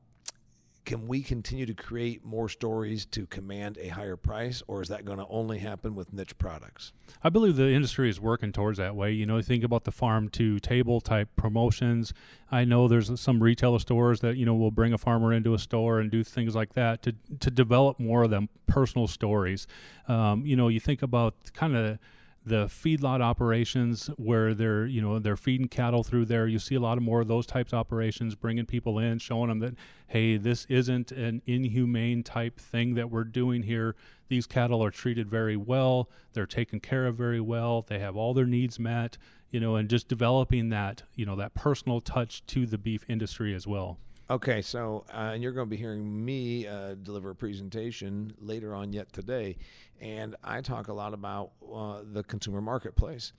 can 0.84 1.06
we 1.06 1.22
continue 1.22 1.64
to 1.66 1.74
create 1.74 2.24
more 2.24 2.48
stories 2.48 3.06
to 3.06 3.26
command 3.26 3.78
a 3.80 3.88
higher 3.88 4.16
price, 4.16 4.62
or 4.66 4.82
is 4.82 4.88
that 4.88 5.04
going 5.04 5.18
to 5.18 5.26
only 5.28 5.58
happen 5.58 5.94
with 5.94 6.12
niche 6.12 6.36
products? 6.36 6.92
I 7.22 7.30
believe 7.30 7.56
the 7.56 7.70
industry 7.70 8.10
is 8.10 8.20
working 8.20 8.52
towards 8.52 8.78
that 8.78 8.94
way. 8.94 9.12
You 9.12 9.24
know, 9.24 9.40
think 9.40 9.64
about 9.64 9.84
the 9.84 9.92
farm 9.92 10.28
to 10.30 10.58
table 10.60 11.00
type 11.00 11.28
promotions. 11.36 12.12
I 12.50 12.64
know 12.64 12.86
there's 12.86 13.18
some 13.20 13.42
retailer 13.42 13.78
stores 13.78 14.20
that 14.20 14.36
you 14.36 14.44
know 14.44 14.54
will 14.54 14.70
bring 14.70 14.92
a 14.92 14.98
farmer 14.98 15.32
into 15.32 15.54
a 15.54 15.58
store 15.58 16.00
and 16.00 16.10
do 16.10 16.22
things 16.22 16.54
like 16.54 16.74
that 16.74 17.02
to 17.02 17.14
to 17.40 17.50
develop 17.50 17.98
more 17.98 18.24
of 18.24 18.30
them 18.30 18.48
personal 18.66 19.06
stories. 19.06 19.66
Um, 20.06 20.44
you 20.44 20.56
know, 20.56 20.68
you 20.68 20.80
think 20.80 21.02
about 21.02 21.34
kind 21.54 21.76
of 21.76 21.98
the 22.46 22.66
feedlot 22.66 23.20
operations 23.20 24.11
where 24.16 24.52
they're 24.54 24.87
you 24.87 25.00
know 25.00 25.18
they're 25.18 25.37
feeding 25.37 25.68
cattle 25.68 26.02
through 26.02 26.26
there. 26.26 26.46
You 26.46 26.59
see 26.59 26.74
a 26.74 26.80
lot 26.80 26.98
of 26.98 27.04
more 27.04 27.20
of 27.20 27.28
those 27.28 27.46
types 27.46 27.72
of 27.72 27.78
operations 27.78 28.35
bringing 28.35 28.66
people 28.66 28.98
in 28.98 29.18
showing 29.18 29.48
them 29.48 29.61
that 29.61 29.74
hey 30.09 30.37
this 30.37 30.66
isn't 30.68 31.11
an 31.12 31.42
inhumane 31.46 32.22
type 32.22 32.59
thing 32.61 32.94
that 32.94 33.11
we're 33.11 33.24
doing 33.24 33.62
here. 33.62 33.96
These 34.28 34.46
cattle 34.46 34.83
are 34.83 34.90
treated 34.90 35.28
very 35.28 35.57
well. 35.57 36.11
They're 36.33 36.46
taken 36.46 36.80
care 36.80 37.07
of 37.07 37.16
very 37.16 37.40
well. 37.40 37.83
They 37.83 37.98
have 37.98 38.16
all 38.16 38.35
their 38.35 38.46
needs 38.46 38.78
met 38.78 39.16
you 39.50 39.61
know 39.61 39.76
and 39.76 39.88
just 39.88 40.09
developing 40.09 40.70
that 40.70 41.04
you 41.14 41.24
know 41.24 41.37
that 41.37 41.54
personal 41.54 42.00
touch 42.00 42.44
to 42.46 42.66
the 42.66 42.76
beef 42.76 43.04
industry 43.09 43.54
as 43.54 43.68
well 43.68 43.98
Okay, 44.30 44.62
so 44.62 45.04
uh, 45.12 45.37
you're 45.38 45.52
going 45.52 45.66
to 45.66 45.70
be 45.70 45.76
hearing 45.76 46.24
me 46.24 46.66
uh, 46.66 46.94
deliver 46.94 47.28
a 47.28 47.34
presentation 47.34 48.32
later 48.40 48.74
on 48.74 48.90
yet 48.90 49.12
today, 49.12 49.58
and 50.00 50.34
I 50.42 50.62
talk 50.62 50.88
a 50.88 50.94
lot 50.94 51.12
about 51.12 51.50
uh, 51.70 52.00
the 52.10 52.22
consumer 52.22 52.62
marketplace. 52.62 53.34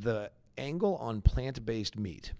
The 0.00 0.30
angle 0.56 0.96
on 0.96 1.20
plant 1.20 1.66
based 1.66 1.98
meat, 1.98 2.32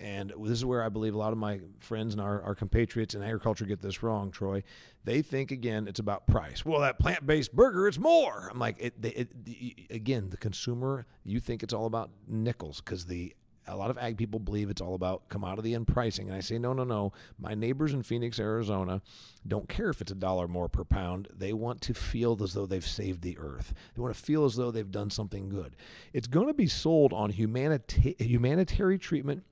and 0.00 0.32
this 0.36 0.50
is 0.50 0.64
where 0.64 0.82
I 0.82 0.88
believe 0.88 1.14
a 1.14 1.18
lot 1.18 1.30
of 1.30 1.38
my 1.38 1.60
friends 1.78 2.12
and 2.12 2.20
our, 2.20 2.42
our 2.42 2.56
compatriots 2.56 3.14
in 3.14 3.22
agriculture 3.22 3.66
get 3.66 3.80
this 3.80 4.02
wrong, 4.02 4.32
Troy. 4.32 4.64
They 5.04 5.22
think, 5.22 5.52
again, 5.52 5.86
it's 5.86 6.00
about 6.00 6.26
price. 6.26 6.64
Well, 6.64 6.80
that 6.80 6.98
plant 6.98 7.24
based 7.24 7.54
burger, 7.54 7.86
it's 7.86 8.00
more. 8.00 8.48
I'm 8.50 8.58
like, 8.58 8.78
it, 8.80 8.94
it, 9.00 9.28
it, 9.46 9.90
again, 9.90 10.30
the 10.30 10.36
consumer, 10.38 11.06
you 11.22 11.38
think 11.38 11.62
it's 11.62 11.72
all 11.72 11.86
about 11.86 12.10
nickels 12.26 12.80
because 12.80 13.06
the 13.06 13.32
a 13.66 13.76
lot 13.76 13.90
of 13.90 13.98
ag 13.98 14.16
people 14.16 14.40
believe 14.40 14.70
it's 14.70 14.80
all 14.80 14.94
about 14.94 15.28
commodity 15.28 15.74
and 15.74 15.86
pricing. 15.86 16.28
And 16.28 16.36
I 16.36 16.40
say, 16.40 16.58
no, 16.58 16.72
no, 16.72 16.84
no. 16.84 17.12
My 17.38 17.54
neighbors 17.54 17.92
in 17.92 18.02
Phoenix, 18.02 18.40
Arizona 18.40 19.02
don't 19.46 19.68
care 19.68 19.90
if 19.90 20.00
it's 20.00 20.12
a 20.12 20.16
dollar 20.16 20.48
more 20.48 20.68
per 20.68 20.84
pound. 20.84 21.28
They 21.32 21.52
want 21.52 21.80
to 21.82 21.94
feel 21.94 22.42
as 22.42 22.54
though 22.54 22.66
they've 22.66 22.86
saved 22.86 23.22
the 23.22 23.38
earth. 23.38 23.72
They 23.94 24.02
want 24.02 24.14
to 24.14 24.20
feel 24.20 24.44
as 24.44 24.56
though 24.56 24.70
they've 24.70 24.90
done 24.90 25.10
something 25.10 25.48
good. 25.48 25.76
It's 26.12 26.26
going 26.26 26.48
to 26.48 26.54
be 26.54 26.66
sold 26.66 27.12
on 27.12 27.30
humanita- 27.30 28.16
humanitarian 28.18 29.00
treatment 29.00 29.44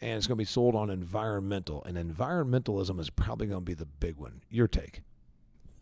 and 0.00 0.16
it's 0.16 0.26
going 0.26 0.36
to 0.36 0.42
be 0.42 0.44
sold 0.44 0.74
on 0.74 0.90
environmental. 0.90 1.84
And 1.84 1.96
environmentalism 1.96 2.98
is 3.00 3.10
probably 3.10 3.48
going 3.48 3.60
to 3.60 3.64
be 3.64 3.74
the 3.74 3.86
big 3.86 4.16
one. 4.16 4.42
Your 4.48 4.68
take? 4.68 5.02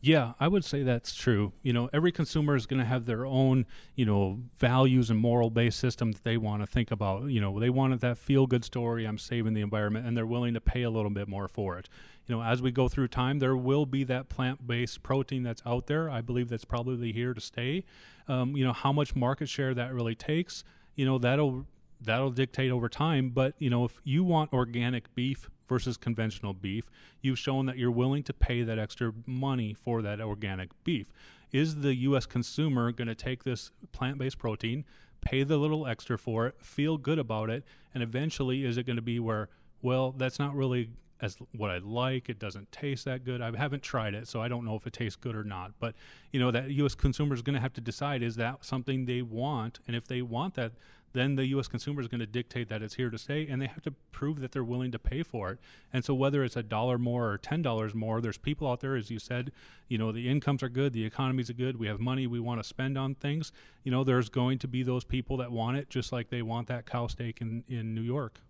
Yeah, 0.04 0.32
I 0.40 0.48
would 0.48 0.64
say 0.64 0.82
that's 0.82 1.14
true. 1.14 1.52
You 1.62 1.72
know, 1.72 1.88
every 1.92 2.10
consumer 2.10 2.56
is 2.56 2.66
going 2.66 2.80
to 2.80 2.84
have 2.84 3.06
their 3.06 3.24
own, 3.24 3.66
you 3.94 4.04
know, 4.04 4.40
values 4.58 5.10
and 5.10 5.18
moral 5.18 5.48
based 5.48 5.78
system 5.78 6.10
that 6.10 6.24
they 6.24 6.36
want 6.36 6.60
to 6.60 6.66
think 6.66 6.90
about. 6.90 7.26
You 7.26 7.40
know, 7.40 7.60
they 7.60 7.70
wanted 7.70 8.00
that 8.00 8.18
feel 8.18 8.48
good 8.48 8.64
story, 8.64 9.04
I'm 9.04 9.16
saving 9.16 9.54
the 9.54 9.60
environment, 9.60 10.04
and 10.04 10.16
they're 10.16 10.26
willing 10.26 10.54
to 10.54 10.60
pay 10.60 10.82
a 10.82 10.90
little 10.90 11.12
bit 11.12 11.28
more 11.28 11.46
for 11.46 11.78
it. 11.78 11.88
You 12.26 12.34
know, 12.34 12.42
as 12.42 12.60
we 12.60 12.72
go 12.72 12.88
through 12.88 13.08
time, 13.08 13.38
there 13.38 13.56
will 13.56 13.86
be 13.86 14.02
that 14.02 14.28
plant 14.28 14.66
based 14.66 15.04
protein 15.04 15.44
that's 15.44 15.62
out 15.64 15.86
there. 15.86 16.10
I 16.10 16.20
believe 16.20 16.48
that's 16.48 16.64
probably 16.64 17.12
here 17.12 17.32
to 17.32 17.40
stay. 17.40 17.84
Um, 18.26 18.56
you 18.56 18.64
know, 18.64 18.72
how 18.72 18.92
much 18.92 19.14
market 19.14 19.48
share 19.48 19.72
that 19.72 19.94
really 19.94 20.16
takes, 20.16 20.64
you 20.96 21.06
know, 21.06 21.18
that'll 21.18 21.64
that'll 22.00 22.32
dictate 22.32 22.72
over 22.72 22.88
time. 22.88 23.30
But 23.30 23.54
you 23.60 23.70
know, 23.70 23.84
if 23.84 24.00
you 24.02 24.24
want 24.24 24.52
organic 24.52 25.14
beef 25.14 25.48
versus 25.72 25.96
conventional 25.96 26.52
beef, 26.52 26.90
you've 27.22 27.38
shown 27.38 27.64
that 27.64 27.78
you're 27.78 27.90
willing 27.90 28.22
to 28.22 28.34
pay 28.34 28.62
that 28.62 28.78
extra 28.78 29.10
money 29.24 29.72
for 29.72 30.02
that 30.02 30.20
organic 30.20 30.68
beef. 30.84 31.10
Is 31.50 31.76
the 31.76 31.94
U.S. 31.94 32.26
consumer 32.26 32.92
going 32.92 33.08
to 33.08 33.14
take 33.14 33.44
this 33.44 33.70
plant-based 33.90 34.38
protein, 34.38 34.84
pay 35.22 35.44
the 35.44 35.56
little 35.56 35.86
extra 35.86 36.18
for 36.18 36.46
it, 36.46 36.56
feel 36.60 36.98
good 36.98 37.18
about 37.18 37.48
it, 37.48 37.64
and 37.94 38.02
eventually 38.02 38.66
is 38.66 38.76
it 38.76 38.84
going 38.84 38.96
to 38.96 39.02
be 39.02 39.18
where, 39.18 39.48
well, 39.80 40.12
that's 40.12 40.38
not 40.38 40.54
really 40.54 40.90
as 41.22 41.38
what 41.56 41.70
I 41.70 41.78
like. 41.78 42.28
It 42.28 42.38
doesn't 42.38 42.70
taste 42.70 43.06
that 43.06 43.24
good. 43.24 43.40
I 43.40 43.56
haven't 43.56 43.82
tried 43.82 44.12
it, 44.12 44.28
so 44.28 44.42
I 44.42 44.48
don't 44.48 44.66
know 44.66 44.74
if 44.74 44.86
it 44.86 44.92
tastes 44.92 45.16
good 45.16 45.34
or 45.34 45.44
not. 45.44 45.72
But 45.80 45.94
you 46.32 46.40
know 46.40 46.50
that 46.50 46.70
U.S. 46.70 46.94
consumer 46.94 47.34
is 47.34 47.40
going 47.40 47.54
to 47.54 47.60
have 47.60 47.72
to 47.74 47.80
decide: 47.80 48.22
is 48.22 48.36
that 48.36 48.62
something 48.62 49.06
they 49.06 49.22
want? 49.22 49.80
And 49.86 49.96
if 49.96 50.06
they 50.06 50.20
want 50.20 50.54
that, 50.54 50.72
then 51.12 51.36
the 51.36 51.46
U.S. 51.46 51.68
consumer 51.68 52.00
is 52.00 52.08
going 52.08 52.20
to 52.20 52.26
dictate 52.26 52.68
that 52.68 52.82
it's 52.82 52.94
here 52.94 53.10
to 53.10 53.18
stay, 53.18 53.46
and 53.46 53.60
they 53.60 53.66
have 53.66 53.82
to 53.82 53.92
prove 54.12 54.40
that 54.40 54.52
they're 54.52 54.64
willing 54.64 54.92
to 54.92 54.98
pay 54.98 55.22
for 55.22 55.50
it. 55.50 55.58
And 55.92 56.04
so, 56.04 56.14
whether 56.14 56.42
it's 56.44 56.56
a 56.56 56.62
dollar 56.62 56.98
more 56.98 57.30
or 57.30 57.38
ten 57.38 57.62
dollars 57.62 57.94
more, 57.94 58.20
there's 58.20 58.38
people 58.38 58.70
out 58.70 58.80
there, 58.80 58.96
as 58.96 59.10
you 59.10 59.18
said, 59.18 59.52
you 59.92 59.98
know, 59.98 60.10
the 60.10 60.26
incomes 60.26 60.62
are 60.62 60.70
good, 60.70 60.94
the 60.94 61.04
economies 61.04 61.50
are 61.50 61.52
good, 61.52 61.78
we 61.78 61.86
have 61.86 62.00
money 62.00 62.26
we 62.26 62.40
want 62.40 62.58
to 62.58 62.66
spend 62.66 62.96
on 62.96 63.14
things. 63.14 63.52
You 63.84 63.92
know, 63.92 64.04
there's 64.04 64.30
going 64.30 64.58
to 64.60 64.66
be 64.66 64.82
those 64.82 65.04
people 65.04 65.36
that 65.36 65.52
want 65.52 65.76
it, 65.76 65.90
just 65.90 66.12
like 66.12 66.30
they 66.30 66.40
want 66.40 66.68
that 66.68 66.86
cow 66.86 67.08
steak 67.08 67.42
in 67.42 67.62
in 67.68 67.94
New 67.94 68.00
York. 68.00 68.40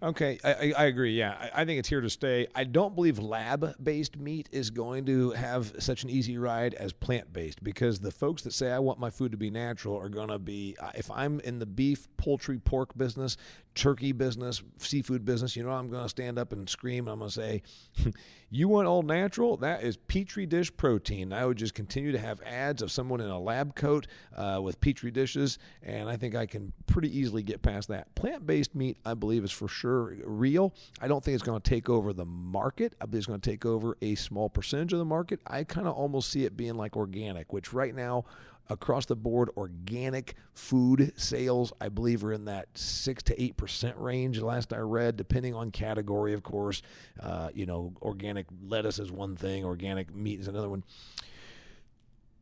Okay, 0.00 0.38
I, 0.42 0.72
I 0.76 0.84
agree. 0.84 1.18
Yeah, 1.18 1.36
I, 1.38 1.62
I, 1.62 1.64
think 1.64 1.80
it's 1.80 1.88
here 1.88 2.00
to 2.00 2.08
stay. 2.08 2.46
I 2.54 2.62
don't 2.62 2.94
believe 2.94 3.18
lab 3.18 3.74
based 3.82 4.16
meat 4.16 4.48
is 4.52 4.70
going 4.70 5.04
to 5.06 5.32
have 5.32 5.74
such 5.80 6.04
an 6.04 6.10
easy 6.10 6.38
ride 6.38 6.74
as 6.74 6.92
plant 6.92 7.32
based 7.32 7.64
because 7.64 7.98
the 7.98 8.12
folks 8.12 8.42
that 8.42 8.52
say, 8.52 8.70
I 8.70 8.78
want 8.78 9.00
my 9.00 9.10
food 9.10 9.32
to 9.32 9.36
be 9.36 9.50
natural 9.50 9.96
are 9.96 10.08
going 10.08 10.28
to 10.28 10.38
be, 10.38 10.76
uh, 10.80 10.92
if 10.94 11.10
I'm 11.10 11.40
in 11.40 11.58
the 11.58 11.66
beef, 11.66 12.06
poultry, 12.16 12.58
pork 12.58 12.96
business, 12.96 13.36
turkey 13.78 14.12
business, 14.12 14.62
seafood 14.76 15.24
business, 15.24 15.54
you 15.54 15.62
know, 15.62 15.70
I'm 15.70 15.88
going 15.88 16.02
to 16.02 16.08
stand 16.08 16.38
up 16.38 16.52
and 16.52 16.68
scream. 16.68 17.08
I'm 17.08 17.20
going 17.20 17.30
to 17.30 17.34
say, 17.34 17.62
You 18.50 18.66
want 18.66 18.88
all 18.88 19.02
natural? 19.02 19.58
That 19.58 19.82
is 19.82 19.98
petri 19.98 20.46
dish 20.46 20.74
protein. 20.74 21.34
I 21.34 21.44
would 21.44 21.58
just 21.58 21.74
continue 21.74 22.12
to 22.12 22.18
have 22.18 22.40
ads 22.40 22.80
of 22.80 22.90
someone 22.90 23.20
in 23.20 23.28
a 23.28 23.38
lab 23.38 23.74
coat 23.74 24.06
uh, 24.34 24.58
with 24.62 24.80
petri 24.80 25.10
dishes, 25.10 25.58
and 25.82 26.08
I 26.08 26.16
think 26.16 26.34
I 26.34 26.46
can 26.46 26.72
pretty 26.86 27.16
easily 27.16 27.42
get 27.42 27.60
past 27.60 27.88
that. 27.88 28.14
Plant 28.14 28.46
based 28.46 28.74
meat, 28.74 28.96
I 29.04 29.12
believe, 29.12 29.44
is 29.44 29.52
for 29.52 29.68
sure 29.68 30.16
real. 30.24 30.72
I 30.98 31.08
don't 31.08 31.22
think 31.22 31.34
it's 31.34 31.44
going 31.44 31.60
to 31.60 31.70
take 31.70 31.90
over 31.90 32.14
the 32.14 32.24
market. 32.24 32.94
I 33.02 33.04
believe 33.04 33.18
it's 33.18 33.26
going 33.26 33.40
to 33.40 33.50
take 33.50 33.66
over 33.66 33.98
a 34.00 34.14
small 34.14 34.48
percentage 34.48 34.94
of 34.94 34.98
the 34.98 35.04
market. 35.04 35.40
I 35.46 35.64
kind 35.64 35.86
of 35.86 35.94
almost 35.94 36.30
see 36.30 36.46
it 36.46 36.56
being 36.56 36.74
like 36.74 36.96
organic, 36.96 37.52
which 37.52 37.74
right 37.74 37.94
now, 37.94 38.24
across 38.70 39.06
the 39.06 39.16
board 39.16 39.50
organic 39.56 40.34
food 40.54 41.12
sales 41.16 41.72
i 41.80 41.88
believe 41.88 42.24
are 42.24 42.32
in 42.32 42.44
that 42.44 42.66
6 42.74 43.22
to 43.24 43.36
8% 43.36 43.94
range 43.96 44.40
last 44.40 44.72
i 44.72 44.78
read 44.78 45.16
depending 45.16 45.54
on 45.54 45.70
category 45.70 46.34
of 46.34 46.42
course. 46.42 46.82
Uh, 47.20 47.48
you 47.54 47.66
know 47.66 47.92
organic 48.02 48.46
lettuce 48.62 48.98
is 48.98 49.10
one 49.10 49.36
thing 49.36 49.64
organic 49.64 50.14
meat 50.14 50.40
is 50.40 50.48
another 50.48 50.68
one. 50.68 50.84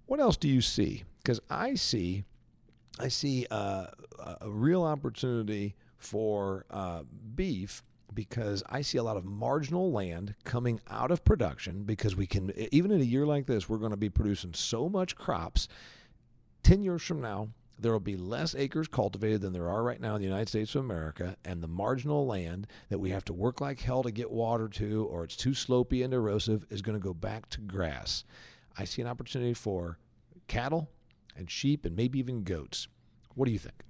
What 0.07 0.21
else 0.21 0.37
do 0.37 0.49
you 0.49 0.61
see? 0.61 1.05
Because 1.23 1.41
i 1.51 1.75
see 1.75 2.25
i 2.99 3.09
see 3.09 3.47
uh, 3.51 3.87
a 4.41 4.49
real 4.49 4.83
opportunity 4.83 5.75
for 5.99 6.67
uh, 6.71 7.03
beef 7.35 7.83
because 8.15 8.63
I 8.69 8.83
see 8.83 8.99
a 8.99 9.03
lot 9.03 9.17
of 9.17 9.25
marginal 9.25 9.93
land 9.93 10.35
coming 10.45 10.81
out 10.89 11.11
of 11.11 11.25
production 11.25 11.83
because 11.83 12.17
we 12.17 12.27
can, 12.27 12.53
even 12.73 12.91
in 12.91 13.01
a 13.01 13.05
year 13.05 13.27
like 13.27 13.47
this, 13.47 13.69
we're 13.69 13.79
going 13.79 13.91
to 13.91 13.97
be 13.97 14.09
producing 14.09 14.55
so 14.55 14.89
much 14.89 15.17
crops 15.17 15.69
10 16.67 16.83
years 16.83 17.01
from 17.03 17.21
now, 17.21 17.47
there 17.79 17.93
will 17.93 18.01
be 18.01 18.17
less 18.17 18.53
acres 18.57 18.89
cultivated 18.89 19.41
than 19.41 19.53
there 19.53 19.69
are 19.69 19.85
right 19.85 20.01
now 20.01 20.17
in 20.17 20.21
the 20.21 20.27
United 20.27 20.49
States 20.49 20.75
of 20.75 20.81
America, 20.81 21.37
and 21.45 21.63
the 21.63 21.69
marginal 21.69 22.27
land 22.27 22.67
that 22.89 22.99
we 22.99 23.11
have 23.11 23.25
to 23.27 23.33
work 23.33 23.61
like 23.61 23.79
hell 23.79 24.03
to 24.03 24.11
get 24.11 24.33
water 24.33 24.67
to, 24.67 25.05
or 25.05 25.23
it's 25.23 25.37
too 25.37 25.51
slopey 25.51 26.05
and 26.05 26.13
erosive, 26.13 26.67
is 26.69 26.83
going 26.83 26.99
to 26.99 27.03
go 27.03 27.15
back 27.15 27.49
to 27.51 27.61
grass. 27.61 28.25
I 28.77 28.85
see 28.85 29.01
an 29.01 29.07
opportunity 29.07 29.55
for 29.55 29.99
cattle 30.49 30.91
and 31.37 31.49
sheep 31.49 31.85
and 31.85 31.95
maybe 31.95 32.19
even 32.19 32.43
goats. 32.43 32.89
What 33.37 33.47
do 33.47 33.53
you 33.53 33.61
think? 33.61 33.85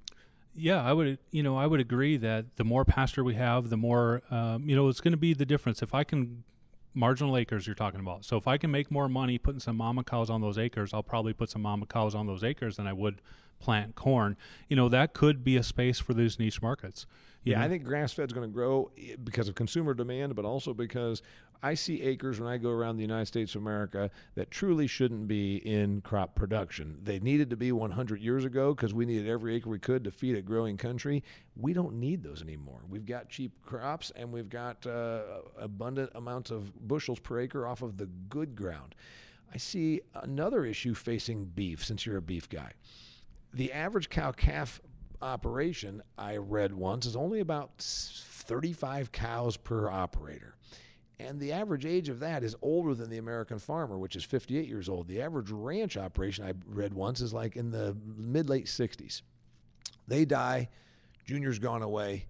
Yeah, 0.55 0.85
I 0.85 0.93
would. 0.93 1.19
You 1.31 1.43
know, 1.43 1.57
I 1.57 1.67
would 1.67 1.81
agree 1.81 2.19
that 2.19 2.57
the 2.57 2.65
more 2.65 2.85
pasture 2.85 3.25
we 3.25 3.37
have, 3.37 3.71
the 3.71 3.79
more 3.79 4.21
um, 4.31 4.69
you 4.69 4.77
know 4.77 4.87
it's 4.89 5.01
going 5.01 5.13
to 5.13 5.19
be 5.19 5.33
the 5.33 5.47
difference. 5.47 5.81
If 5.83 5.95
I 5.95 6.05
can 6.05 6.45
marginal 6.97 7.37
acres 7.37 7.67
you're 7.67 7.77
talking 7.77 8.01
about. 8.01 8.25
So 8.25 8.37
if 8.37 8.49
I 8.49 8.57
can 8.57 8.71
make 8.71 8.91
more 8.91 9.09
money 9.09 9.39
putting 9.39 9.61
some 9.61 9.77
mama 9.77 10.03
cows 10.03 10.31
on 10.31 10.41
those 10.41 10.59
acres, 10.59 10.93
I'll 10.95 11.03
probably 11.03 11.35
put 11.35 11.51
some 11.51 11.63
mama 11.63 11.87
cows 11.87 12.15
on 12.15 12.27
those 12.27 12.43
acres 12.43 12.77
than 12.77 12.87
I 12.87 12.93
would 12.93 13.21
plant 13.61 13.95
corn. 13.95 14.37
You 14.69 14.77
know, 14.77 14.89
that 14.89 15.13
could 15.13 15.45
be 15.45 15.57
a 15.57 15.63
space 15.63 15.99
for 15.99 16.15
these 16.15 16.39
niche 16.39 16.63
markets. 16.63 17.07
Yeah, 17.45 17.63
I 17.63 17.69
think 17.69 17.85
grass 17.85 18.13
fed 18.13 18.29
is 18.29 18.33
going 18.33 18.49
to 18.49 18.53
grow 18.53 18.91
eh, 18.99 19.15
because 19.23 19.49
of 19.49 19.55
consumer 19.55 19.95
demand, 19.95 20.35
but 20.35 20.45
also 20.45 20.75
because 20.75 21.23
I 21.63 21.75
see 21.75 22.03
acres 22.03 22.41
when 22.41 22.49
I 22.49 22.59
go 22.59 22.71
around 22.71 22.97
the 22.97 23.03
United 23.03 23.27
States 23.27 23.55
of 23.55 23.63
America 23.63 24.11
that 24.35 24.51
truly 24.51 24.87
shouldn't 24.87 25.29
be 25.29 25.57
in 25.57 26.01
crop 26.01 26.35
production. 26.35 26.99
They 27.03 27.19
needed 27.19 27.51
to 27.51 27.57
be 27.57 27.73
100 27.73 28.21
years 28.21 28.45
ago 28.45 28.75
because 28.75 28.95
we 28.95 29.07
needed 29.07 29.29
every 29.29 29.57
acre 29.57 29.71
we 29.71 29.79
could 29.79 30.05
to 30.05 30.11
feed 30.11 30.37
a 30.37 30.43
growing 30.43 30.77
country. 30.77 31.23
We 31.57 31.73
don't 31.73 31.95
need 31.95 32.23
those 32.23 32.43
anymore. 32.43 32.81
We've 32.89 33.07
got 33.07 33.29
cheap 33.29 33.53
crops 33.65 34.13
and 34.17 34.33
we've 34.33 34.49
got 34.49 34.87
uh, 34.87 35.23
abundant 35.59 36.11
amounts 36.15 36.51
of 36.51 36.73
bushels 36.87 37.19
per 37.19 37.41
acre 37.41 37.67
off 37.67 37.83
of 37.83 37.97
the 37.97 38.07
good 38.29 38.55
ground. 38.55 38.95
I 39.53 39.59
see 39.59 40.01
another 40.15 40.65
issue 40.65 40.95
facing 40.95 41.47
beef 41.47 41.85
since 41.85 42.05
you're 42.05 42.17
a 42.17 42.23
beef 42.23 42.49
guy. 42.49 42.73
The 43.55 43.73
average 43.73 44.11
cow 44.11 44.33
calf 44.33 44.81
operation, 45.23 46.03
I 46.19 46.37
read 46.37 46.75
once, 46.75 47.07
is 47.07 47.17
only 47.17 47.41
about 47.41 47.71
35 47.79 49.13
cows 49.13 49.57
per 49.57 49.89
operator. 49.89 50.56
And 51.19 51.41
the 51.41 51.53
average 51.53 51.87
age 51.87 52.09
of 52.09 52.21
that 52.21 52.43
is 52.43 52.55
older 52.61 52.95
than 52.95 53.09
the 53.09 53.17
American 53.17 53.59
farmer, 53.59 53.99
which 53.99 54.17
is 54.17 54.25
58 54.25 54.69
years 54.69 54.89
old. 54.89 55.09
The 55.09 55.23
average 55.23 55.51
ranch 55.51 55.97
operation, 55.97 56.45
I 56.45 56.53
read 56.67 56.93
once, 56.93 57.21
is 57.21 57.33
like 57.33 57.57
in 57.57 57.71
the 57.71 57.97
mid 58.17 58.51
late 58.51 58.67
60s. 58.67 59.23
They 60.07 60.25
die, 60.25 60.69
Junior's 61.25 61.59
gone 61.59 61.83
away. 61.83 62.27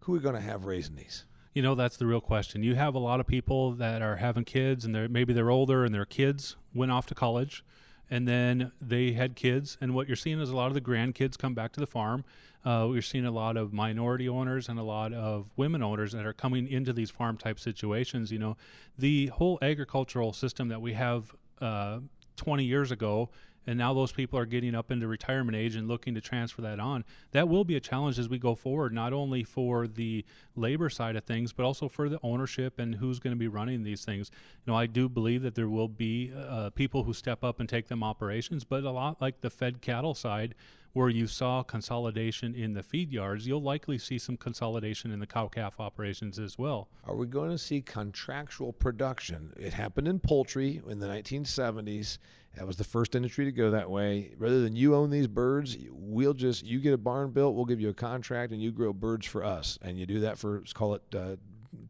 Who 0.00 0.12
are 0.12 0.16
we 0.16 0.22
going 0.22 0.34
to 0.34 0.40
have 0.40 0.64
raising 0.64 0.96
these? 0.96 1.24
You 1.54 1.62
know, 1.62 1.74
that's 1.74 1.96
the 1.96 2.06
real 2.06 2.20
question. 2.20 2.62
You 2.62 2.74
have 2.74 2.94
a 2.94 2.98
lot 2.98 3.20
of 3.20 3.26
people 3.26 3.72
that 3.72 4.02
are 4.02 4.16
having 4.16 4.44
kids, 4.44 4.84
and 4.84 4.94
they're 4.94 5.08
maybe 5.08 5.32
they're 5.32 5.50
older, 5.50 5.84
and 5.84 5.94
their 5.94 6.04
kids 6.04 6.56
went 6.74 6.92
off 6.92 7.06
to 7.06 7.14
college 7.14 7.64
and 8.10 8.26
then 8.26 8.72
they 8.80 9.12
had 9.12 9.34
kids. 9.34 9.76
And 9.80 9.94
what 9.94 10.06
you're 10.06 10.16
seeing 10.16 10.40
is 10.40 10.50
a 10.50 10.56
lot 10.56 10.68
of 10.68 10.74
the 10.74 10.80
grandkids 10.80 11.36
come 11.36 11.54
back 11.54 11.72
to 11.72 11.80
the 11.80 11.86
farm. 11.86 12.24
Uh, 12.64 12.88
you're 12.92 13.02
seeing 13.02 13.24
a 13.24 13.30
lot 13.30 13.56
of 13.56 13.72
minority 13.72 14.28
owners 14.28 14.68
and 14.68 14.78
a 14.78 14.82
lot 14.82 15.12
of 15.12 15.50
women 15.56 15.82
owners 15.82 16.12
that 16.12 16.26
are 16.26 16.32
coming 16.32 16.66
into 16.66 16.92
these 16.92 17.10
farm 17.10 17.36
type 17.36 17.60
situations. 17.60 18.32
You 18.32 18.38
know, 18.38 18.56
the 18.98 19.26
whole 19.28 19.58
agricultural 19.62 20.32
system 20.32 20.68
that 20.68 20.80
we 20.80 20.94
have 20.94 21.34
uh, 21.60 22.00
20 22.36 22.64
years 22.64 22.90
ago 22.90 23.30
and 23.66 23.78
now 23.78 23.92
those 23.92 24.12
people 24.12 24.38
are 24.38 24.46
getting 24.46 24.74
up 24.74 24.90
into 24.90 25.06
retirement 25.06 25.56
age 25.56 25.74
and 25.74 25.88
looking 25.88 26.14
to 26.14 26.20
transfer 26.20 26.62
that 26.62 26.78
on. 26.78 27.04
That 27.32 27.48
will 27.48 27.64
be 27.64 27.76
a 27.76 27.80
challenge 27.80 28.18
as 28.18 28.28
we 28.28 28.38
go 28.38 28.54
forward, 28.54 28.92
not 28.92 29.12
only 29.12 29.42
for 29.42 29.86
the 29.86 30.24
labor 30.54 30.88
side 30.88 31.16
of 31.16 31.24
things, 31.24 31.52
but 31.52 31.64
also 31.64 31.88
for 31.88 32.08
the 32.08 32.20
ownership 32.22 32.78
and 32.78 32.96
who's 32.96 33.18
going 33.18 33.34
to 33.34 33.38
be 33.38 33.48
running 33.48 33.82
these 33.82 34.04
things. 34.04 34.30
You 34.64 34.72
know, 34.72 34.78
I 34.78 34.86
do 34.86 35.08
believe 35.08 35.42
that 35.42 35.54
there 35.54 35.68
will 35.68 35.88
be 35.88 36.32
uh, 36.36 36.70
people 36.70 37.04
who 37.04 37.12
step 37.12 37.42
up 37.42 37.60
and 37.60 37.68
take 37.68 37.88
them 37.88 38.02
operations, 38.02 38.64
but 38.64 38.84
a 38.84 38.90
lot 38.90 39.20
like 39.20 39.40
the 39.40 39.50
fed 39.50 39.80
cattle 39.80 40.14
side, 40.14 40.54
where 40.96 41.10
you 41.10 41.26
saw 41.26 41.62
consolidation 41.62 42.54
in 42.54 42.72
the 42.72 42.82
feed 42.82 43.12
yards, 43.12 43.46
you'll 43.46 43.60
likely 43.60 43.98
see 43.98 44.16
some 44.16 44.34
consolidation 44.34 45.10
in 45.10 45.20
the 45.20 45.26
cow 45.26 45.46
calf 45.46 45.78
operations 45.78 46.38
as 46.38 46.56
well. 46.56 46.88
Are 47.04 47.14
we 47.14 47.26
going 47.26 47.50
to 47.50 47.58
see 47.58 47.82
contractual 47.82 48.72
production? 48.72 49.52
It 49.58 49.74
happened 49.74 50.08
in 50.08 50.18
poultry 50.20 50.80
in 50.88 50.98
the 50.98 51.06
1970s. 51.06 52.16
That 52.56 52.66
was 52.66 52.78
the 52.78 52.84
first 52.84 53.14
industry 53.14 53.44
to 53.44 53.52
go 53.52 53.72
that 53.72 53.90
way. 53.90 54.32
Rather 54.38 54.62
than 54.62 54.74
you 54.74 54.94
own 54.94 55.10
these 55.10 55.26
birds, 55.26 55.76
we'll 55.90 56.32
just 56.32 56.64
you 56.64 56.80
get 56.80 56.94
a 56.94 56.98
barn 56.98 57.30
built, 57.30 57.54
we'll 57.54 57.66
give 57.66 57.78
you 57.78 57.90
a 57.90 57.94
contract, 57.94 58.52
and 58.52 58.62
you 58.62 58.72
grow 58.72 58.94
birds 58.94 59.26
for 59.26 59.44
us, 59.44 59.78
and 59.82 59.98
you 59.98 60.06
do 60.06 60.20
that 60.20 60.38
for 60.38 60.60
let's 60.60 60.72
call 60.72 60.94
it 60.94 61.02
uh, 61.14 61.36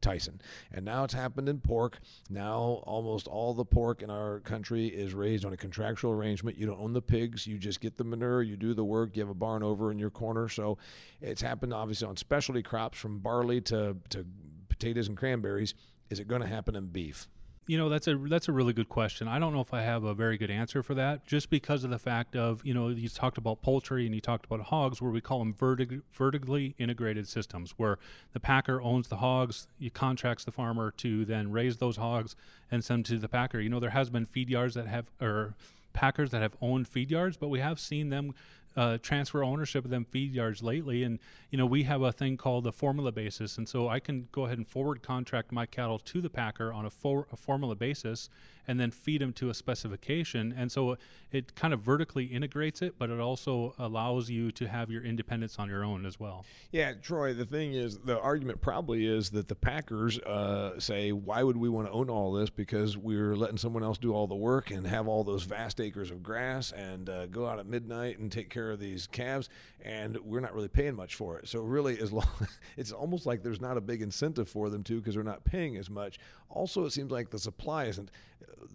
Tyson. 0.01 0.41
And 0.73 0.85
now 0.85 1.05
it's 1.05 1.15
happened 1.15 1.49
in 1.49 1.61
pork. 1.61 1.99
Now 2.31 2.83
almost 2.85 3.27
all 3.27 3.55
the 3.55 3.65
pork 3.65 4.03
in 4.03 4.11
our 4.11 4.41
country 4.41 4.87
is 4.87 5.15
raised 5.15 5.45
on 5.45 5.53
a 5.53 5.57
contractual 5.57 6.13
arrangement. 6.13 6.59
You 6.59 6.67
don't 6.67 6.81
own 6.81 6.93
the 6.93 7.03
pigs, 7.03 7.47
you 7.47 7.59
just 7.59 7.81
get 7.81 7.97
the 7.97 8.05
manure, 8.05 8.43
you 8.43 8.57
do 8.57 8.75
the 8.75 8.85
work, 8.85 9.17
you 9.17 9.23
have 9.23 9.31
a 9.31 9.35
barn 9.35 9.63
over 9.63 9.91
in 9.91 9.99
your 9.99 10.11
corner. 10.11 10.49
So 10.49 10.79
it's 11.21 11.43
happened 11.43 11.73
obviously 11.73 12.09
on 12.09 12.17
specialty 12.17 12.63
crops 12.63 12.99
from 12.99 13.19
barley 13.19 13.61
to, 13.63 13.97
to 14.11 14.27
potatoes 14.69 15.09
and 15.09 15.17
cranberries. 15.17 15.75
Is 16.11 16.21
it 16.21 16.29
going 16.29 16.43
to 16.43 16.49
happen 16.49 16.77
in 16.77 16.87
beef? 16.87 17.29
You 17.69 17.79
know, 17.79 17.89
that's 17.89 18.07
a 18.07 18.15
that's 18.17 18.47
a 18.47 18.53
really 18.53 18.73
good 18.73 18.89
question. 18.89 19.27
I 19.27 19.41
don't 19.41 19.53
know 19.53 19.61
if 19.61 19.75
I 19.75 19.83
have 19.83 20.05
a 20.05 20.15
very 20.15 20.39
good 20.39 20.53
answer 20.53 20.85
for 20.85 20.95
that, 20.95 21.27
just 21.27 21.51
because 21.51 21.83
of 21.83 21.91
the 21.91 21.99
fact 21.99 22.37
of 22.37 22.65
you 22.65 22.73
know 22.73 22.89
you 22.89 23.09
talked 23.09 23.39
about 23.39 23.61
poultry 23.61 24.07
and 24.07 24.15
you 24.15 24.21
talked 24.21 24.47
about 24.47 24.61
hogs, 24.67 25.03
where 25.03 25.11
we 25.11 25.21
call 25.21 25.41
them 25.41 25.53
vertic- 25.53 26.03
vertically 26.13 26.77
integrated 26.79 27.27
systems, 27.27 27.75
where 27.77 27.99
the 28.33 28.41
packer 28.41 28.81
owns 28.81 29.09
the 29.09 29.17
hogs, 29.17 29.67
he 29.81 29.91
contracts 29.91 30.45
the 30.45 30.53
farmer 30.53 30.93
to 30.99 31.25
then 31.25 31.51
raise 31.51 31.79
those 31.79 31.97
hogs 31.97 32.37
and 32.71 32.85
send 32.85 33.05
to 33.07 33.19
the 33.19 33.29
packer. 33.29 33.59
You 33.59 33.69
know, 33.69 33.81
there 33.81 33.91
has 33.91 34.11
been 34.11 34.27
feed 34.27 34.49
yards 34.49 34.75
that 34.75 34.87
have 34.87 35.11
or 35.21 35.55
packers 35.93 36.31
that 36.31 36.43
have 36.43 36.57
owned 36.61 36.87
feed 36.87 37.11
yards, 37.11 37.37
but 37.37 37.49
we 37.49 37.59
have 37.59 37.81
seen 37.81 38.11
them 38.11 38.33
uh, 38.77 38.99
transfer 38.99 39.43
ownership 39.43 39.85
of 39.85 39.91
them 39.91 40.05
feed 40.05 40.35
yards 40.35 40.63
lately. 40.63 41.03
And, 41.03 41.19
you 41.51 41.59
know, 41.59 41.67
we 41.67 41.85
have 41.85 42.03
a 42.03 42.13
thing 42.13 42.37
called 42.37 42.65
the 42.65 42.73
formula 42.73 43.13
basis. 43.13 43.57
And 43.57 43.69
so 43.69 43.89
I 43.89 44.01
can 44.01 44.29
go 44.33 44.45
ahead 44.45 44.59
and 44.59 44.69
forward 44.69 45.03
contract 45.03 45.53
my 45.53 45.67
cattle 45.67 45.99
to 45.99 46.21
the 46.21 46.31
packer 46.31 46.73
on 46.73 46.85
a, 46.85 46.91
for, 46.91 47.27
a 47.33 47.37
formula 47.37 47.75
basis 47.75 48.29
and 48.69 48.79
then 48.81 48.91
feed 48.91 49.21
them 49.21 49.33
to 49.35 49.51
a 49.51 49.55
specification. 49.55 50.55
And 50.57 50.71
so 50.71 50.97
it 51.33 51.55
kind 51.55 51.75
of 51.75 51.81
vertically 51.81 52.25
integrates 52.25 52.83
it, 52.83 52.95
but 52.99 53.11
it 53.11 53.21
also 53.21 53.75
allows 53.79 54.31
you 54.31 54.51
to 54.53 54.69
have 54.69 54.91
your 54.91 55.05
independence 55.05 55.59
on 55.59 55.69
your 55.69 55.85
own 55.85 56.07
as 56.07 56.19
well. 56.19 56.45
Yeah, 56.71 56.93
Troy, 56.95 57.35
the 57.35 57.45
thing 57.45 57.75
is, 57.75 57.99
the 57.99 58.21
argument 58.21 58.61
probably 58.61 59.07
is 59.07 59.31
that 59.31 59.49
the 59.49 59.55
Packers 59.55 60.19
uh, 60.21 60.79
say, 60.79 61.13
why 61.13 61.43
would 61.43 61.57
we 61.57 61.69
want 61.69 61.87
to 61.89 61.93
own 61.93 62.11
all 62.11 62.33
this? 62.33 62.51
Because 62.51 62.97
we're 62.97 63.37
letting 63.37 63.59
someone 63.59 63.83
else 63.83 63.99
do 63.99 64.13
all 64.13 64.27
the 64.27 64.35
work 64.35 64.71
and 64.71 64.87
have 64.87 65.09
all 65.09 65.25
those 65.25 65.45
vast 65.45 65.81
acres 65.81 66.11
of 66.11 66.23
grass 66.23 66.73
and 66.73 67.09
uh, 67.09 67.27
go 67.27 67.47
out 67.47 67.59
at 67.59 67.67
midnight 67.67 68.19
and 68.19 68.31
take 68.31 68.51
care 68.51 68.71
of 68.71 68.79
these 68.79 69.07
calves, 69.07 69.49
and 69.85 70.17
we're 70.19 70.41
not 70.41 70.55
really 70.55 70.69
paying 70.69 70.95
much 70.95 71.15
for 71.15 71.39
it. 71.39 71.49
So, 71.49 71.61
really, 71.61 71.99
as 71.99 72.13
long 72.13 72.27
it's 72.77 72.93
almost 72.93 73.27
like 73.27 73.43
there's 73.43 73.61
not 73.61 73.77
a 73.77 73.81
big 73.81 74.03
incentive 74.03 74.49
for 74.49 74.71
them 74.71 74.83
to 74.85 74.99
because 74.99 75.15
they're 75.15 75.25
not 75.25 75.45
paying 75.45 75.77
as 75.77 75.91
much. 75.91 76.19
Also, 76.51 76.85
it 76.85 76.91
seems 76.93 77.11
like 77.11 77.31
the 77.31 77.39
supply 77.39 77.85
isn't 77.85 78.11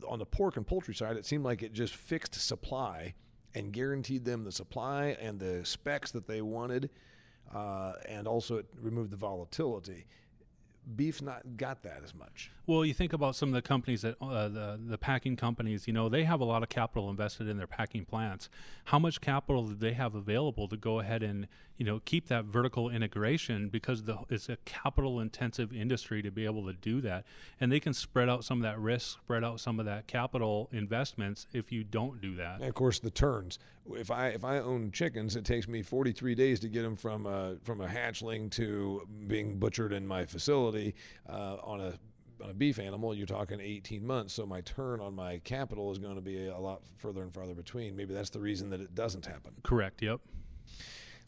on 0.07 0.19
the 0.19 0.25
pork 0.25 0.57
and 0.57 0.65
poultry 0.65 0.93
side, 0.93 1.17
it 1.17 1.25
seemed 1.25 1.43
like 1.43 1.63
it 1.63 1.73
just 1.73 1.95
fixed 1.95 2.33
supply 2.35 3.13
and 3.53 3.71
guaranteed 3.73 4.25
them 4.25 4.43
the 4.43 4.51
supply 4.51 5.17
and 5.21 5.39
the 5.39 5.65
specs 5.65 6.11
that 6.11 6.27
they 6.27 6.41
wanted, 6.41 6.89
uh, 7.53 7.93
and 8.07 8.27
also 8.27 8.57
it 8.57 8.65
removed 8.81 9.11
the 9.11 9.17
volatility 9.17 10.05
beef's 10.95 11.21
not 11.21 11.57
got 11.57 11.83
that 11.83 12.01
as 12.03 12.13
much. 12.13 12.51
Well, 12.65 12.85
you 12.85 12.93
think 12.93 13.13
about 13.13 13.35
some 13.35 13.49
of 13.49 13.53
the 13.53 13.61
companies 13.61 14.01
that 14.01 14.15
uh, 14.21 14.47
the 14.47 14.79
the 14.83 14.97
packing 14.97 15.35
companies, 15.35 15.87
you 15.87 15.93
know, 15.93 16.09
they 16.09 16.23
have 16.23 16.41
a 16.41 16.45
lot 16.45 16.63
of 16.63 16.69
capital 16.69 17.09
invested 17.09 17.47
in 17.47 17.57
their 17.57 17.67
packing 17.67 18.05
plants. 18.05 18.49
How 18.85 18.99
much 18.99 19.21
capital 19.21 19.67
do 19.67 19.75
they 19.75 19.93
have 19.93 20.15
available 20.15 20.67
to 20.67 20.77
go 20.77 20.99
ahead 20.99 21.23
and 21.23 21.47
you 21.81 21.85
know 21.85 21.99
keep 22.05 22.27
that 22.27 22.45
vertical 22.45 22.91
integration 22.91 23.67
because 23.67 24.03
the, 24.03 24.15
it's 24.29 24.49
a 24.49 24.57
capital 24.65 25.19
intensive 25.19 25.73
industry 25.73 26.21
to 26.21 26.29
be 26.29 26.45
able 26.45 26.67
to 26.67 26.73
do 26.73 27.01
that, 27.01 27.25
and 27.59 27.71
they 27.71 27.79
can 27.79 27.91
spread 27.91 28.29
out 28.29 28.45
some 28.45 28.59
of 28.59 28.61
that 28.61 28.77
risk, 28.77 29.17
spread 29.17 29.43
out 29.43 29.59
some 29.59 29.79
of 29.79 29.87
that 29.87 30.05
capital 30.05 30.69
investments 30.71 31.47
if 31.53 31.71
you 31.71 31.83
don't 31.83 32.21
do 32.21 32.35
that. 32.35 32.59
And 32.59 32.69
of 32.69 32.75
course, 32.75 32.99
the 32.99 33.09
turns. 33.09 33.57
If 33.93 34.11
I 34.11 34.27
if 34.27 34.45
I 34.45 34.59
own 34.59 34.91
chickens, 34.91 35.35
it 35.35 35.43
takes 35.43 35.67
me 35.67 35.81
43 35.81 36.35
days 36.35 36.59
to 36.59 36.69
get 36.69 36.83
them 36.83 36.95
from 36.95 37.25
a, 37.25 37.55
from 37.63 37.81
a 37.81 37.87
hatchling 37.87 38.51
to 38.51 39.07
being 39.25 39.57
butchered 39.57 39.91
in 39.91 40.05
my 40.05 40.27
facility 40.27 40.93
uh, 41.27 41.55
on 41.63 41.81
a 41.81 41.93
on 42.43 42.51
a 42.51 42.53
beef 42.53 42.77
animal, 42.77 43.15
you're 43.15 43.25
talking 43.25 43.59
18 43.59 44.05
months. 44.05 44.35
So 44.35 44.45
my 44.45 44.61
turn 44.61 44.99
on 44.99 45.15
my 45.15 45.39
capital 45.43 45.91
is 45.91 45.97
going 45.97 46.15
to 46.15 46.21
be 46.21 46.45
a 46.45 46.59
lot 46.59 46.83
further 46.97 47.23
and 47.23 47.33
farther 47.33 47.55
between. 47.55 47.95
Maybe 47.95 48.13
that's 48.13 48.29
the 48.29 48.39
reason 48.39 48.69
that 48.69 48.81
it 48.81 48.93
doesn't 48.93 49.25
happen. 49.25 49.53
Correct. 49.63 50.03
Yep. 50.03 50.21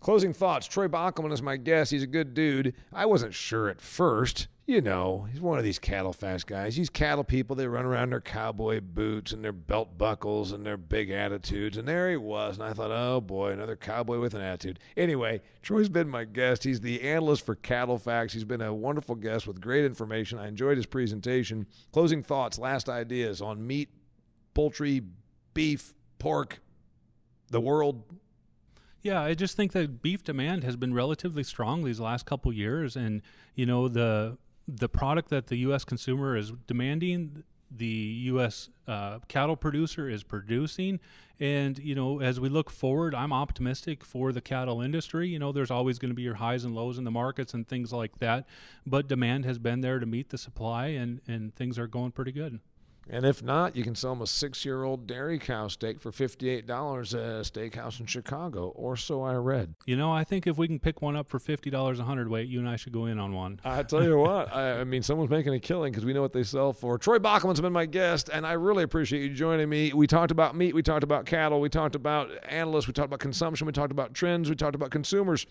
Closing 0.03 0.33
thoughts. 0.33 0.67
Troy 0.67 0.89
Bockelmann 0.89 1.31
is 1.31 1.41
my 1.41 1.55
guest. 1.55 1.91
He's 1.91 2.03
a 2.03 2.07
good 2.07 2.33
dude. 2.33 2.75
I 2.91 3.05
wasn't 3.05 3.33
sure 3.33 3.69
at 3.69 3.79
first. 3.79 4.49
You 4.65 4.81
know, 4.81 5.27
he's 5.31 5.39
one 5.39 5.57
of 5.57 5.63
these 5.63 5.79
CattleFax 5.79 6.45
guys. 6.45 6.75
These 6.75 6.89
cattle 6.89 7.23
people, 7.23 7.55
they 7.55 7.67
run 7.67 7.85
around 7.85 8.03
in 8.03 8.09
their 8.09 8.19
cowboy 8.19 8.81
boots 8.81 9.31
and 9.31 9.41
their 9.41 9.53
belt 9.53 9.97
buckles 9.97 10.51
and 10.51 10.65
their 10.65 10.75
big 10.75 11.09
attitudes. 11.09 11.77
And 11.77 11.87
there 11.87 12.09
he 12.09 12.17
was. 12.17 12.57
And 12.57 12.67
I 12.67 12.73
thought, 12.73 12.91
oh 12.91 13.21
boy, 13.21 13.51
another 13.51 13.77
cowboy 13.77 14.19
with 14.19 14.33
an 14.33 14.41
attitude. 14.41 14.77
Anyway, 14.97 15.41
Troy's 15.61 15.87
been 15.87 16.09
my 16.09 16.25
guest. 16.25 16.65
He's 16.65 16.81
the 16.81 17.01
analyst 17.01 17.45
for 17.45 17.55
CattleFax. 17.55 18.31
He's 18.31 18.43
been 18.43 18.61
a 18.61 18.73
wonderful 18.73 19.15
guest 19.15 19.47
with 19.47 19.61
great 19.61 19.85
information. 19.85 20.37
I 20.37 20.49
enjoyed 20.49 20.75
his 20.75 20.85
presentation. 20.85 21.65
Closing 21.93 22.23
thoughts, 22.23 22.59
last 22.59 22.89
ideas 22.89 23.41
on 23.41 23.65
meat, 23.65 23.87
poultry, 24.53 25.01
beef, 25.53 25.93
pork, 26.19 26.59
the 27.51 27.61
world, 27.61 28.03
yeah, 29.03 29.21
I 29.21 29.33
just 29.33 29.57
think 29.57 29.73
that 29.73 30.01
beef 30.01 30.23
demand 30.23 30.63
has 30.63 30.77
been 30.77 30.93
relatively 30.93 31.43
strong 31.43 31.83
these 31.83 31.99
last 31.99 32.25
couple 32.25 32.51
years, 32.53 32.95
and 32.95 33.21
you 33.53 33.65
know 33.65 33.89
the 33.89 34.37
the 34.65 34.87
product 34.87 35.29
that 35.29 35.47
the 35.47 35.57
U.S. 35.57 35.83
consumer 35.83 36.37
is 36.37 36.53
demanding, 36.67 37.43
the 37.69 37.85
U.S. 37.85 38.69
Uh, 38.87 39.19
cattle 39.27 39.57
producer 39.57 40.07
is 40.07 40.23
producing, 40.23 41.01
and 41.37 41.77
you 41.79 41.95
know 41.95 42.21
as 42.21 42.39
we 42.39 42.47
look 42.47 42.69
forward, 42.69 43.13
I'm 43.13 43.33
optimistic 43.33 44.05
for 44.05 44.31
the 44.31 44.41
cattle 44.41 44.81
industry. 44.81 45.27
You 45.27 45.37
know, 45.37 45.51
there's 45.51 45.71
always 45.71 45.99
going 45.99 46.11
to 46.11 46.15
be 46.15 46.23
your 46.23 46.35
highs 46.35 46.63
and 46.63 46.73
lows 46.73 46.97
in 46.97 47.03
the 47.03 47.11
markets 47.11 47.53
and 47.53 47.67
things 47.67 47.91
like 47.91 48.19
that, 48.19 48.47
but 48.85 49.09
demand 49.09 49.43
has 49.43 49.59
been 49.59 49.81
there 49.81 49.99
to 49.99 50.05
meet 50.05 50.29
the 50.29 50.37
supply, 50.37 50.87
and 50.87 51.19
and 51.27 51.53
things 51.53 51.77
are 51.77 51.87
going 51.87 52.11
pretty 52.11 52.31
good. 52.31 52.61
And 53.09 53.25
if 53.25 53.43
not, 53.43 53.75
you 53.75 53.83
can 53.83 53.95
sell 53.95 54.13
them 54.13 54.21
a 54.21 54.27
six 54.27 54.63
year 54.63 54.83
old 54.83 55.07
dairy 55.07 55.39
cow 55.39 55.67
steak 55.67 55.99
for 55.99 56.11
$58 56.11 56.63
at 56.63 57.19
a 57.19 57.41
steakhouse 57.41 57.99
in 57.99 58.05
Chicago, 58.05 58.69
or 58.75 58.95
so 58.95 59.23
I 59.23 59.33
read. 59.35 59.75
You 59.85 59.95
know, 59.95 60.11
I 60.11 60.23
think 60.23 60.47
if 60.47 60.57
we 60.57 60.67
can 60.67 60.79
pick 60.79 61.01
one 61.01 61.15
up 61.15 61.29
for 61.29 61.39
$50 61.39 61.99
a 61.99 62.03
hundredweight, 62.03 62.47
you 62.47 62.59
and 62.59 62.69
I 62.69 62.75
should 62.75 62.93
go 62.93 63.05
in 63.05 63.19
on 63.19 63.33
one. 63.33 63.59
I 63.63 63.83
tell 63.83 64.03
you 64.03 64.17
what, 64.19 64.53
I, 64.53 64.79
I, 64.79 64.83
mean, 64.83 65.03
someone's 65.03 65.29
making 65.29 65.53
a 65.53 65.59
killing 65.59 65.91
because 65.91 66.05
we 66.05 66.13
know 66.13 66.21
what 66.21 66.33
they 66.33 66.43
sell 66.43 66.73
for. 66.73 66.97
Troy 66.97 67.19
Bockelmann's 67.19 67.61
been 67.61 67.73
my 67.73 67.85
guest, 67.85 68.29
and 68.31 68.45
I 68.45 68.53
really 68.53 68.83
appreciate 68.83 69.21
you 69.21 69.35
joining 69.35 69.69
me. 69.69 69.93
We 69.93 70.07
talked 70.07 70.31
about 70.31 70.55
meat, 70.55 70.73
we 70.73 70.83
talked 70.83 71.03
about 71.03 71.25
cattle, 71.25 71.59
we 71.59 71.69
talked 71.69 71.95
about 71.95 72.31
analysts, 72.47 72.87
we 72.87 72.93
talked 72.93 73.07
about 73.07 73.19
consumption, 73.19 73.67
we 73.67 73.73
talked 73.73 73.91
about 73.91 74.13
trends, 74.13 74.49
we 74.49 74.55
talked 74.55 74.75
about 74.75 74.91
consumers. 74.91 75.45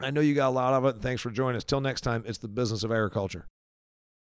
I 0.00 0.10
know 0.10 0.20
you 0.20 0.34
got 0.34 0.48
a 0.48 0.50
lot 0.50 0.74
of 0.74 0.84
it, 0.86 0.94
and 0.96 1.02
thanks 1.02 1.22
for 1.22 1.30
joining 1.30 1.56
us. 1.56 1.64
Till 1.64 1.80
next 1.80 2.00
time, 2.00 2.24
it's 2.26 2.38
the 2.38 2.48
business 2.48 2.82
of 2.82 2.90
agriculture. 2.90 3.46